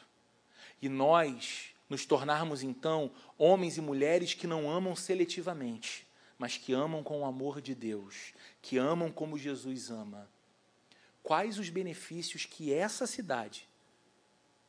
E 0.80 0.88
nós 0.88 1.72
nos 1.90 2.06
tornarmos 2.06 2.62
então 2.62 3.10
homens 3.36 3.78
e 3.78 3.82
mulheres 3.82 4.36
que 4.36 4.46
não 4.46 4.70
amam 4.70 4.96
seletivamente, 4.96 6.06
mas 6.38 6.56
que 6.56 6.72
amam 6.72 7.02
com 7.02 7.22
o 7.22 7.26
amor 7.26 7.62
de 7.62 7.74
Deus, 7.74 8.32
que 8.62 8.78
amam 8.78 9.12
como 9.12 9.40
Jesus 9.40 9.90
ama. 9.90 10.30
Quais 11.24 11.58
os 11.58 11.70
benefícios 11.70 12.46
que 12.46 12.72
essa 12.72 13.08
cidade 13.08 13.68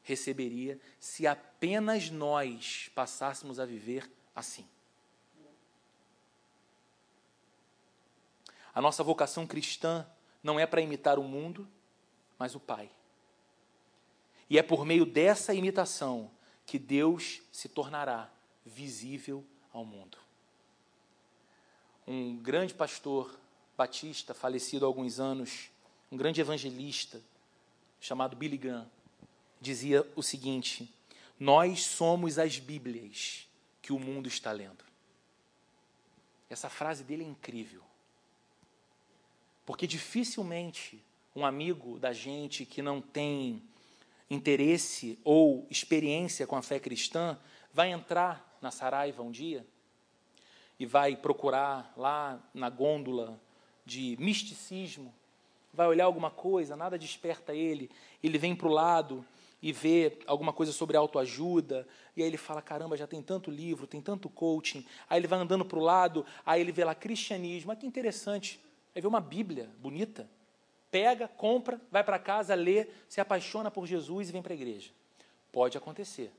receberia 0.07 0.81
se 1.01 1.27
apenas 1.27 2.11
nós 2.11 2.89
passássemos 2.95 3.59
a 3.59 3.67
viver 3.67 4.09
assim? 4.35 4.67
A 8.73 8.81
nossa 8.81 9.03
vocação 9.03 9.47
cristã 9.47 10.07
não 10.43 10.61
é 10.61 10.67
para 10.67 10.81
imitar 10.81 11.19
o 11.19 11.25
mundo, 11.25 11.67
mas 12.39 12.55
o 12.55 12.61
Pai. 12.61 12.89
E 14.49 14.59
é 14.59 14.63
por 14.63 14.87
meio 14.87 15.05
dessa 15.05 15.53
imitação 15.53 16.31
que 16.65 16.79
Deus 16.79 17.43
se 17.51 17.69
tornará 17.69 18.31
visível 18.65 19.45
ao 19.73 19.85
mundo. 19.85 20.19
Um 22.07 22.37
grande 22.37 22.73
pastor 22.73 23.37
batista, 23.77 24.33
falecido 24.35 24.85
há 24.85 24.89
alguns 24.89 25.19
anos, 25.19 25.69
um 26.13 26.17
grande 26.17 26.41
evangelista, 26.41 27.21
chamado 28.01 28.37
Billy 28.37 28.57
Graham, 28.57 28.89
dizia 29.61 30.07
o 30.15 30.23
seguinte: 30.23 30.93
Nós 31.39 31.85
somos 31.85 32.39
as 32.39 32.59
Bíblias 32.59 33.49
que 33.83 33.93
o 33.93 33.99
mundo 33.99 34.29
está 34.29 34.53
lendo. 34.53 34.85
Essa 36.49 36.69
frase 36.69 37.05
dele 37.05 37.25
é 37.25 37.27
incrível. 37.27 37.83
Porque 39.65 39.87
dificilmente 39.87 41.03
um 41.35 41.45
amigo 41.45 41.99
da 41.99 42.13
gente 42.13 42.65
que 42.65 42.81
não 42.81 43.01
tem 43.01 43.63
interesse 44.31 45.19
ou 45.23 45.67
experiência 45.71 46.47
com 46.47 46.57
a 46.57 46.63
fé 46.63 46.79
cristã 46.81 47.39
vai 47.73 47.91
entrar 47.91 48.57
na 48.61 48.71
Saraiva 48.71 49.23
um 49.23 49.31
dia 49.31 49.67
e 50.79 50.87
vai 50.87 51.17
procurar 51.17 51.93
lá 51.97 52.41
na 52.55 52.71
gôndola 52.71 53.41
de 53.85 54.17
misticismo, 54.19 55.15
vai 55.73 55.87
olhar 55.87 56.05
alguma 56.05 56.31
coisa, 56.31 56.75
nada 56.75 56.99
desperta 56.99 57.55
ele, 57.55 57.91
ele 58.23 58.39
vem 58.39 58.55
para 58.55 58.67
o 58.67 58.73
lado 58.73 59.25
e 59.63 59.73
vê 59.73 60.19
alguma 60.27 60.53
coisa 60.53 60.73
sobre 60.73 60.97
autoajuda, 60.97 61.87
e 62.17 62.23
aí 62.23 62.29
ele 62.29 62.37
fala: 62.37 62.61
caramba, 62.61 62.97
já 62.97 63.07
tem 63.07 63.23
tanto 63.23 63.51
livro, 63.51 63.87
tem 63.87 64.01
tanto 64.01 64.29
coaching. 64.29 64.85
Aí 65.09 65.19
ele 65.19 65.27
vai 65.27 65.39
andando 65.39 65.65
para 65.65 65.79
o 65.79 65.83
lado, 65.83 66.25
aí 66.45 66.61
ele 66.61 66.73
vê 66.73 66.85
lá 66.85 66.95
cristianismo, 66.95 67.73
ah, 67.73 67.77
que 67.77 67.87
interessante. 67.87 68.61
Aí 68.95 69.01
vê 69.01 69.09
uma 69.09 69.21
Bíblia 69.21 69.71
bonita, 69.79 70.29
pega, 70.91 71.29
compra, 71.29 71.81
vai 71.91 72.05
para 72.05 72.19
casa, 72.19 72.55
lê, 72.55 72.87
se 73.09 73.21
apaixona 73.21 73.71
por 73.71 73.87
Jesus 73.87 74.29
e 74.29 74.33
vem 74.33 74.43
para 74.43 74.53
a 74.53 74.57
igreja. 74.57 74.91
Pode 75.53 75.77
acontecer. 75.77 76.33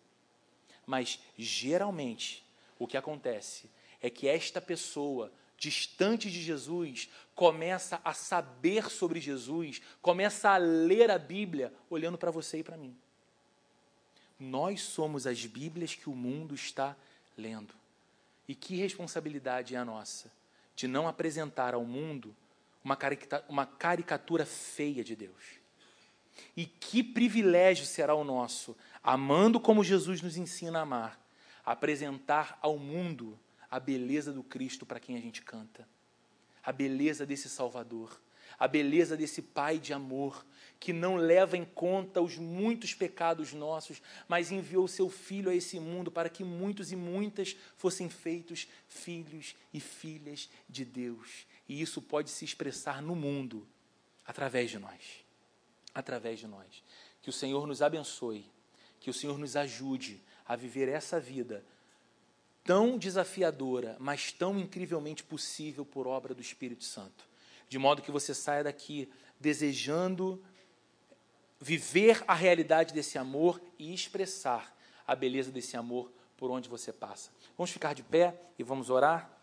Mas, 0.85 1.19
geralmente, 1.37 2.45
o 2.79 2.87
que 2.87 2.97
acontece 2.97 3.69
é 4.01 4.09
que 4.09 4.27
esta 4.27 4.61
pessoa, 4.61 5.31
distante 5.57 6.31
de 6.31 6.41
Jesus, 6.41 7.09
começa 7.35 7.99
a 8.03 8.13
saber 8.13 8.89
sobre 8.89 9.19
Jesus, 9.19 9.81
começa 10.01 10.49
a 10.49 10.57
ler 10.57 11.11
a 11.11 11.17
Bíblia, 11.17 11.73
olhando 11.89 12.17
para 12.17 12.31
você 12.31 12.59
e 12.59 12.63
para 12.63 12.77
mim. 12.77 12.95
Nós 14.39 14.81
somos 14.81 15.25
as 15.25 15.45
Bíblias 15.45 15.95
que 15.95 16.09
o 16.09 16.15
mundo 16.15 16.53
está 16.53 16.95
lendo. 17.37 17.73
E 18.47 18.55
que 18.55 18.75
responsabilidade 18.75 19.75
é 19.75 19.77
a 19.77 19.85
nossa 19.85 20.31
de 20.77 20.87
não 20.87 21.07
apresentar 21.07 21.73
ao 21.73 21.83
mundo 21.83 22.35
uma, 22.83 23.65
caricatura 23.65 24.45
feia 24.45 25.03
de 25.03 25.15
Deus. 25.15 25.57
E 26.55 26.67
que 26.67 27.03
privilégio 27.03 27.85
será 27.85 28.13
o 28.13 28.23
nosso, 28.23 28.77
amando 29.03 29.59
como 29.59 29.83
Jesus 29.83 30.21
nos 30.21 30.37
ensina 30.37 30.79
a 30.79 30.81
amar, 30.83 31.19
apresentar 31.65 32.59
ao 32.61 32.77
mundo 32.77 33.37
a 33.71 33.79
beleza 33.79 34.31
do 34.31 34.43
Cristo 34.43 34.85
para 34.85 34.99
quem 34.99 35.17
a 35.17 35.19
gente 35.19 35.41
canta, 35.41 35.87
a 36.63 36.71
beleza 36.71 37.25
desse 37.25 37.49
Salvador, 37.49 38.21
a 38.59 38.67
beleza 38.67 39.17
desse 39.17 39.41
Pai 39.41 39.79
de 39.79 39.93
amor, 39.93 40.45
que 40.79 40.93
não 40.93 41.15
leva 41.15 41.57
em 41.57 41.65
conta 41.65 42.21
os 42.21 42.37
muitos 42.37 42.93
pecados 42.93 43.53
nossos, 43.53 44.01
mas 44.27 44.51
enviou 44.51 44.87
seu 44.87 45.09
Filho 45.09 45.49
a 45.49 45.55
esse 45.55 45.79
mundo 45.79 46.11
para 46.11 46.29
que 46.29 46.43
muitos 46.43 46.91
e 46.91 46.95
muitas 46.95 47.55
fossem 47.75 48.09
feitos 48.09 48.67
filhos 48.87 49.55
e 49.73 49.79
filhas 49.79 50.49
de 50.69 50.85
Deus. 50.85 51.47
E 51.67 51.81
isso 51.81 52.01
pode 52.01 52.29
se 52.29 52.45
expressar 52.45 53.01
no 53.01 53.15
mundo 53.15 53.67
através 54.25 54.69
de 54.69 54.79
nós. 54.79 55.25
Através 55.93 56.39
de 56.39 56.47
nós. 56.47 56.83
Que 57.21 57.29
o 57.29 57.33
Senhor 57.33 57.65
nos 57.65 57.81
abençoe, 57.81 58.45
que 58.99 59.09
o 59.09 59.13
Senhor 59.13 59.37
nos 59.37 59.55
ajude 59.55 60.21
a 60.45 60.55
viver 60.55 60.87
essa 60.87 61.19
vida 61.19 61.65
tão 62.63 62.97
desafiadora, 62.97 63.95
mas 63.99 64.31
tão 64.31 64.59
incrivelmente 64.59 65.23
possível 65.23 65.85
por 65.85 66.05
obra 66.05 66.35
do 66.35 66.41
Espírito 66.41 66.83
Santo. 66.83 67.25
De 67.69 67.79
modo 67.79 68.01
que 68.01 68.11
você 68.11 68.33
saia 68.33 68.63
daqui 68.63 69.09
desejando 69.39 70.43
viver 71.59 72.23
a 72.27 72.33
realidade 72.33 72.93
desse 72.93 73.17
amor 73.17 73.61
e 73.77 73.93
expressar 73.93 74.75
a 75.05 75.15
beleza 75.15 75.51
desse 75.51 75.75
amor 75.75 76.11
por 76.37 76.51
onde 76.51 76.69
você 76.69 76.93
passa. 76.93 77.31
Vamos 77.57 77.71
ficar 77.71 77.93
de 77.93 78.03
pé 78.03 78.39
e 78.57 78.63
vamos 78.63 78.89
orar? 78.89 79.37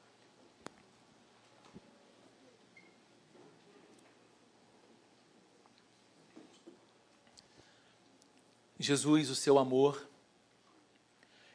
Jesus, 8.79 9.31
o 9.31 9.35
seu 9.35 9.59
amor 9.59 10.09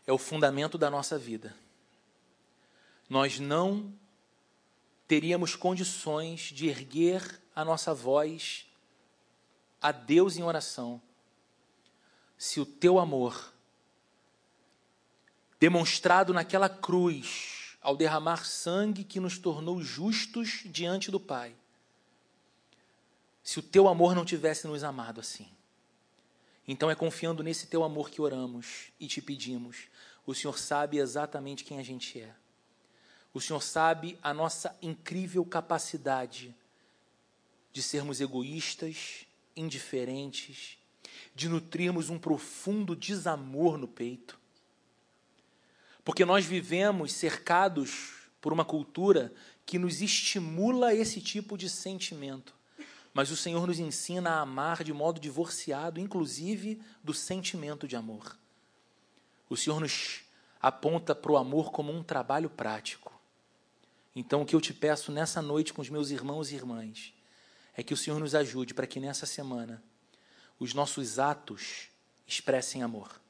é 0.07 0.11
o 0.11 0.17
fundamento 0.17 0.77
da 0.77 0.89
nossa 0.89 1.17
vida. 1.17 1.55
Nós 3.07 3.39
não 3.39 3.93
teríamos 5.07 5.55
condições 5.55 6.41
de 6.41 6.67
erguer 6.67 7.41
a 7.55 7.63
nossa 7.63 7.93
voz 7.93 8.68
a 9.81 9.91
Deus 9.91 10.37
em 10.37 10.43
oração 10.43 11.01
se 12.37 12.59
o 12.59 12.65
teu 12.65 12.97
amor 12.99 13.53
demonstrado 15.59 16.33
naquela 16.33 16.69
cruz, 16.69 17.75
ao 17.81 17.97
derramar 17.97 18.45
sangue 18.45 19.03
que 19.03 19.19
nos 19.19 19.37
tornou 19.37 19.81
justos 19.81 20.61
diante 20.65 21.11
do 21.11 21.19
Pai. 21.19 21.53
Se 23.43 23.59
o 23.59 23.63
teu 23.63 23.87
amor 23.87 24.15
não 24.15 24.23
tivesse 24.23 24.67
nos 24.67 24.83
amado 24.83 25.19
assim. 25.19 25.47
Então 26.67 26.89
é 26.89 26.95
confiando 26.95 27.43
nesse 27.43 27.67
teu 27.67 27.83
amor 27.83 28.09
que 28.09 28.21
oramos 28.21 28.91
e 28.99 29.07
te 29.07 29.21
pedimos. 29.21 29.87
O 30.25 30.33
Senhor 30.33 30.57
sabe 30.57 30.97
exatamente 30.97 31.63
quem 31.63 31.79
a 31.79 31.83
gente 31.83 32.21
é. 32.21 32.33
O 33.33 33.41
Senhor 33.41 33.61
sabe 33.61 34.17
a 34.21 34.33
nossa 34.33 34.77
incrível 34.81 35.43
capacidade 35.43 36.55
de 37.71 37.81
sermos 37.83 38.21
egoístas, 38.21 39.25
indiferentes, 39.55 40.77
de 41.35 41.47
nutrirmos 41.47 42.09
um 42.09 42.19
profundo 42.19 42.95
desamor 42.95 43.77
no 43.77 43.87
peito. 43.87 44.39
Porque 46.03 46.25
nós 46.25 46.45
vivemos 46.45 47.13
cercados 47.13 48.13
por 48.41 48.53
uma 48.53 48.65
cultura 48.65 49.33
que 49.65 49.77
nos 49.77 50.01
estimula 50.01 50.93
esse 50.93 51.21
tipo 51.21 51.57
de 51.57 51.69
sentimento. 51.69 52.55
Mas 53.13 53.31
o 53.31 53.35
Senhor 53.35 53.67
nos 53.67 53.79
ensina 53.79 54.31
a 54.31 54.41
amar 54.41 54.83
de 54.83 54.93
modo 54.93 55.19
divorciado, 55.19 55.99
inclusive 55.99 56.81
do 57.03 57.13
sentimento 57.13 57.87
de 57.87 57.95
amor. 57.95 58.37
O 59.49 59.57
Senhor 59.57 59.79
nos 59.79 60.21
aponta 60.61 61.15
para 61.15 61.31
o 61.31 61.37
amor 61.37 61.71
como 61.71 61.91
um 61.91 62.03
trabalho 62.03 62.49
prático. 62.49 63.13
Então, 64.15 64.41
o 64.41 64.45
que 64.45 64.55
eu 64.55 64.61
te 64.61 64.73
peço 64.73 65.11
nessa 65.11 65.41
noite 65.41 65.73
com 65.73 65.81
os 65.81 65.89
meus 65.89 66.09
irmãos 66.11 66.51
e 66.51 66.55
irmãs 66.55 67.13
é 67.79 67.83
que 67.83 67.93
o 67.93 67.97
Senhor 67.97 68.19
nos 68.19 68.35
ajude 68.35 68.73
para 68.73 68.85
que 68.85 68.99
nessa 68.99 69.25
semana 69.25 69.81
os 70.59 70.73
nossos 70.73 71.17
atos 71.17 71.87
expressem 72.27 72.83
amor, 72.83 73.21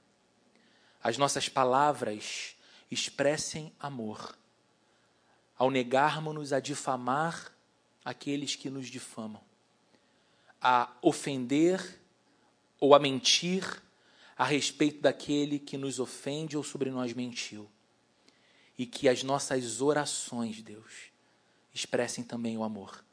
as 1.04 1.20
nossas 1.20 1.48
palavras 1.48 2.56
expressem 2.90 3.72
amor, 3.80 4.36
ao 5.56 5.70
negarmos-nos 5.70 6.52
a 6.52 6.60
difamar 6.60 7.54
aqueles 8.04 8.56
que 8.56 8.72
nos 8.72 8.88
difamam, 8.88 9.42
a 10.60 10.92
ofender 11.00 12.02
ou 12.80 12.96
a 12.96 13.00
mentir 13.00 13.64
a 14.36 14.46
respeito 14.46 15.00
daquele 15.00 15.60
que 15.60 15.78
nos 15.78 16.00
ofende 16.00 16.58
ou 16.58 16.64
sobre 16.64 16.90
nós 16.90 17.14
mentiu. 17.14 17.70
E 18.76 18.88
que 18.88 19.08
as 19.08 19.22
nossas 19.22 19.80
orações, 19.80 20.60
Deus, 20.64 21.12
expressem 21.72 22.24
também 22.24 22.58
o 22.58 22.64
amor. 22.64 23.04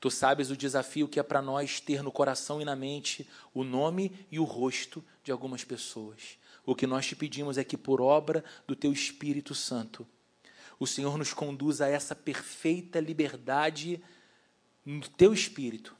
Tu 0.00 0.10
sabes 0.10 0.50
o 0.50 0.56
desafio 0.56 1.08
que 1.08 1.18
é 1.18 1.22
para 1.22 1.40
nós 1.40 1.80
ter 1.80 2.02
no 2.02 2.12
coração 2.12 2.60
e 2.60 2.64
na 2.64 2.76
mente 2.76 3.28
o 3.54 3.64
nome 3.64 4.26
e 4.30 4.38
o 4.38 4.44
rosto 4.44 5.04
de 5.24 5.32
algumas 5.32 5.64
pessoas. 5.64 6.38
O 6.64 6.74
que 6.74 6.86
nós 6.86 7.06
te 7.06 7.16
pedimos 7.16 7.56
é 7.56 7.64
que, 7.64 7.76
por 7.76 8.00
obra 8.00 8.44
do 8.66 8.76
Teu 8.76 8.92
Espírito 8.92 9.54
Santo, 9.54 10.06
o 10.78 10.86
Senhor 10.86 11.16
nos 11.16 11.32
conduza 11.32 11.86
a 11.86 11.88
essa 11.88 12.14
perfeita 12.14 13.00
liberdade 13.00 14.02
no 14.84 15.08
Teu 15.08 15.32
Espírito, 15.32 15.96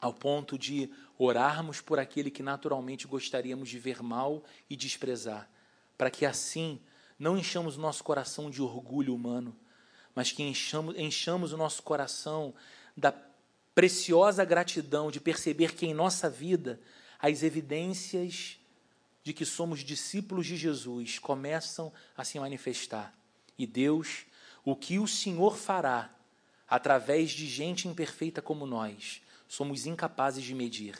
ao 0.00 0.12
ponto 0.12 0.58
de 0.58 0.90
orarmos 1.18 1.80
por 1.80 1.98
aquele 1.98 2.30
que 2.30 2.42
naturalmente 2.42 3.06
gostaríamos 3.06 3.68
de 3.68 3.78
ver 3.78 4.02
mal 4.02 4.44
e 4.70 4.76
desprezar, 4.76 5.50
para 5.96 6.10
que 6.10 6.24
assim 6.24 6.78
não 7.18 7.36
enchamos 7.36 7.76
o 7.76 7.80
nosso 7.80 8.04
coração 8.04 8.50
de 8.50 8.62
orgulho 8.62 9.14
humano, 9.14 9.56
mas 10.14 10.30
que 10.30 10.42
enchamos, 10.42 10.96
enchamos 10.96 11.52
o 11.52 11.56
nosso 11.56 11.82
coração 11.82 12.54
da 12.96 13.12
preciosa 13.74 14.44
gratidão 14.44 15.10
de 15.10 15.20
perceber 15.20 15.74
que 15.74 15.86
em 15.86 15.92
nossa 15.92 16.30
vida 16.30 16.80
as 17.18 17.42
evidências 17.42 18.58
de 19.22 19.32
que 19.32 19.44
somos 19.44 19.80
discípulos 19.80 20.46
de 20.46 20.56
Jesus 20.56 21.18
começam 21.18 21.92
a 22.16 22.24
se 22.24 22.38
manifestar. 22.38 23.12
E 23.58 23.66
Deus, 23.66 24.24
o 24.64 24.76
que 24.76 24.98
o 24.98 25.06
Senhor 25.06 25.56
fará 25.56 26.14
através 26.68 27.32
de 27.32 27.46
gente 27.46 27.88
imperfeita 27.88 28.40
como 28.40 28.66
nós, 28.66 29.20
somos 29.48 29.86
incapazes 29.86 30.44
de 30.44 30.54
medir, 30.54 30.96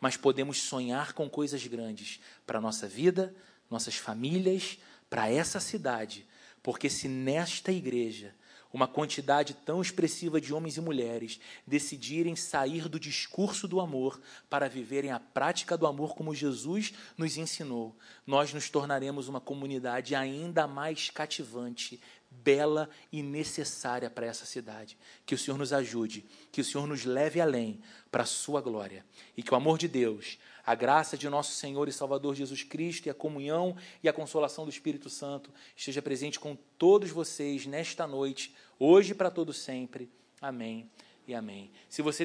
mas 0.00 0.16
podemos 0.16 0.60
sonhar 0.60 1.12
com 1.12 1.28
coisas 1.28 1.66
grandes 1.66 2.20
para 2.46 2.60
nossa 2.60 2.88
vida, 2.88 3.34
nossas 3.70 3.96
famílias, 3.96 4.78
para 5.08 5.30
essa 5.30 5.60
cidade, 5.60 6.26
porque 6.62 6.88
se 6.88 7.08
nesta 7.08 7.72
igreja 7.72 8.34
uma 8.72 8.86
quantidade 8.86 9.54
tão 9.54 9.80
expressiva 9.80 10.40
de 10.40 10.54
homens 10.54 10.76
e 10.76 10.80
mulheres 10.80 11.40
decidirem 11.66 12.36
sair 12.36 12.88
do 12.88 13.00
discurso 13.00 13.66
do 13.66 13.80
amor 13.80 14.20
para 14.48 14.68
viverem 14.68 15.10
a 15.10 15.18
prática 15.18 15.76
do 15.76 15.86
amor 15.86 16.14
como 16.14 16.34
Jesus 16.34 16.92
nos 17.16 17.36
ensinou, 17.36 17.96
nós 18.26 18.52
nos 18.54 18.70
tornaremos 18.70 19.28
uma 19.28 19.40
comunidade 19.40 20.14
ainda 20.14 20.66
mais 20.66 21.10
cativante, 21.10 22.00
bela 22.30 22.88
e 23.10 23.22
necessária 23.22 24.08
para 24.08 24.26
essa 24.26 24.46
cidade. 24.46 24.96
Que 25.26 25.34
o 25.34 25.38
Senhor 25.38 25.58
nos 25.58 25.72
ajude, 25.72 26.24
que 26.52 26.60
o 26.60 26.64
Senhor 26.64 26.86
nos 26.86 27.04
leve 27.04 27.40
além 27.40 27.80
para 28.10 28.22
a 28.22 28.26
sua 28.26 28.60
glória 28.60 29.04
e 29.36 29.42
que 29.42 29.52
o 29.52 29.56
amor 29.56 29.78
de 29.78 29.88
Deus, 29.88 30.38
a 30.64 30.74
graça 30.74 31.16
de 31.16 31.28
nosso 31.28 31.52
Senhor 31.52 31.88
e 31.88 31.92
Salvador 31.92 32.34
Jesus 32.34 32.62
Cristo 32.62 33.06
e 33.06 33.10
a 33.10 33.14
comunhão 33.14 33.76
e 34.02 34.08
a 34.08 34.12
consolação 34.12 34.64
do 34.64 34.70
Espírito 34.70 35.10
Santo 35.10 35.52
esteja 35.76 36.02
presente 36.02 36.38
com 36.38 36.56
todos 36.78 37.10
vocês 37.10 37.66
nesta 37.66 38.06
noite, 38.06 38.54
hoje 38.78 39.12
e 39.12 39.14
para 39.14 39.30
todo 39.30 39.52
sempre. 39.52 40.10
Amém 40.40 40.90
e 41.26 41.34
amém. 41.34 41.70
Se 41.88 42.02
você 42.02 42.24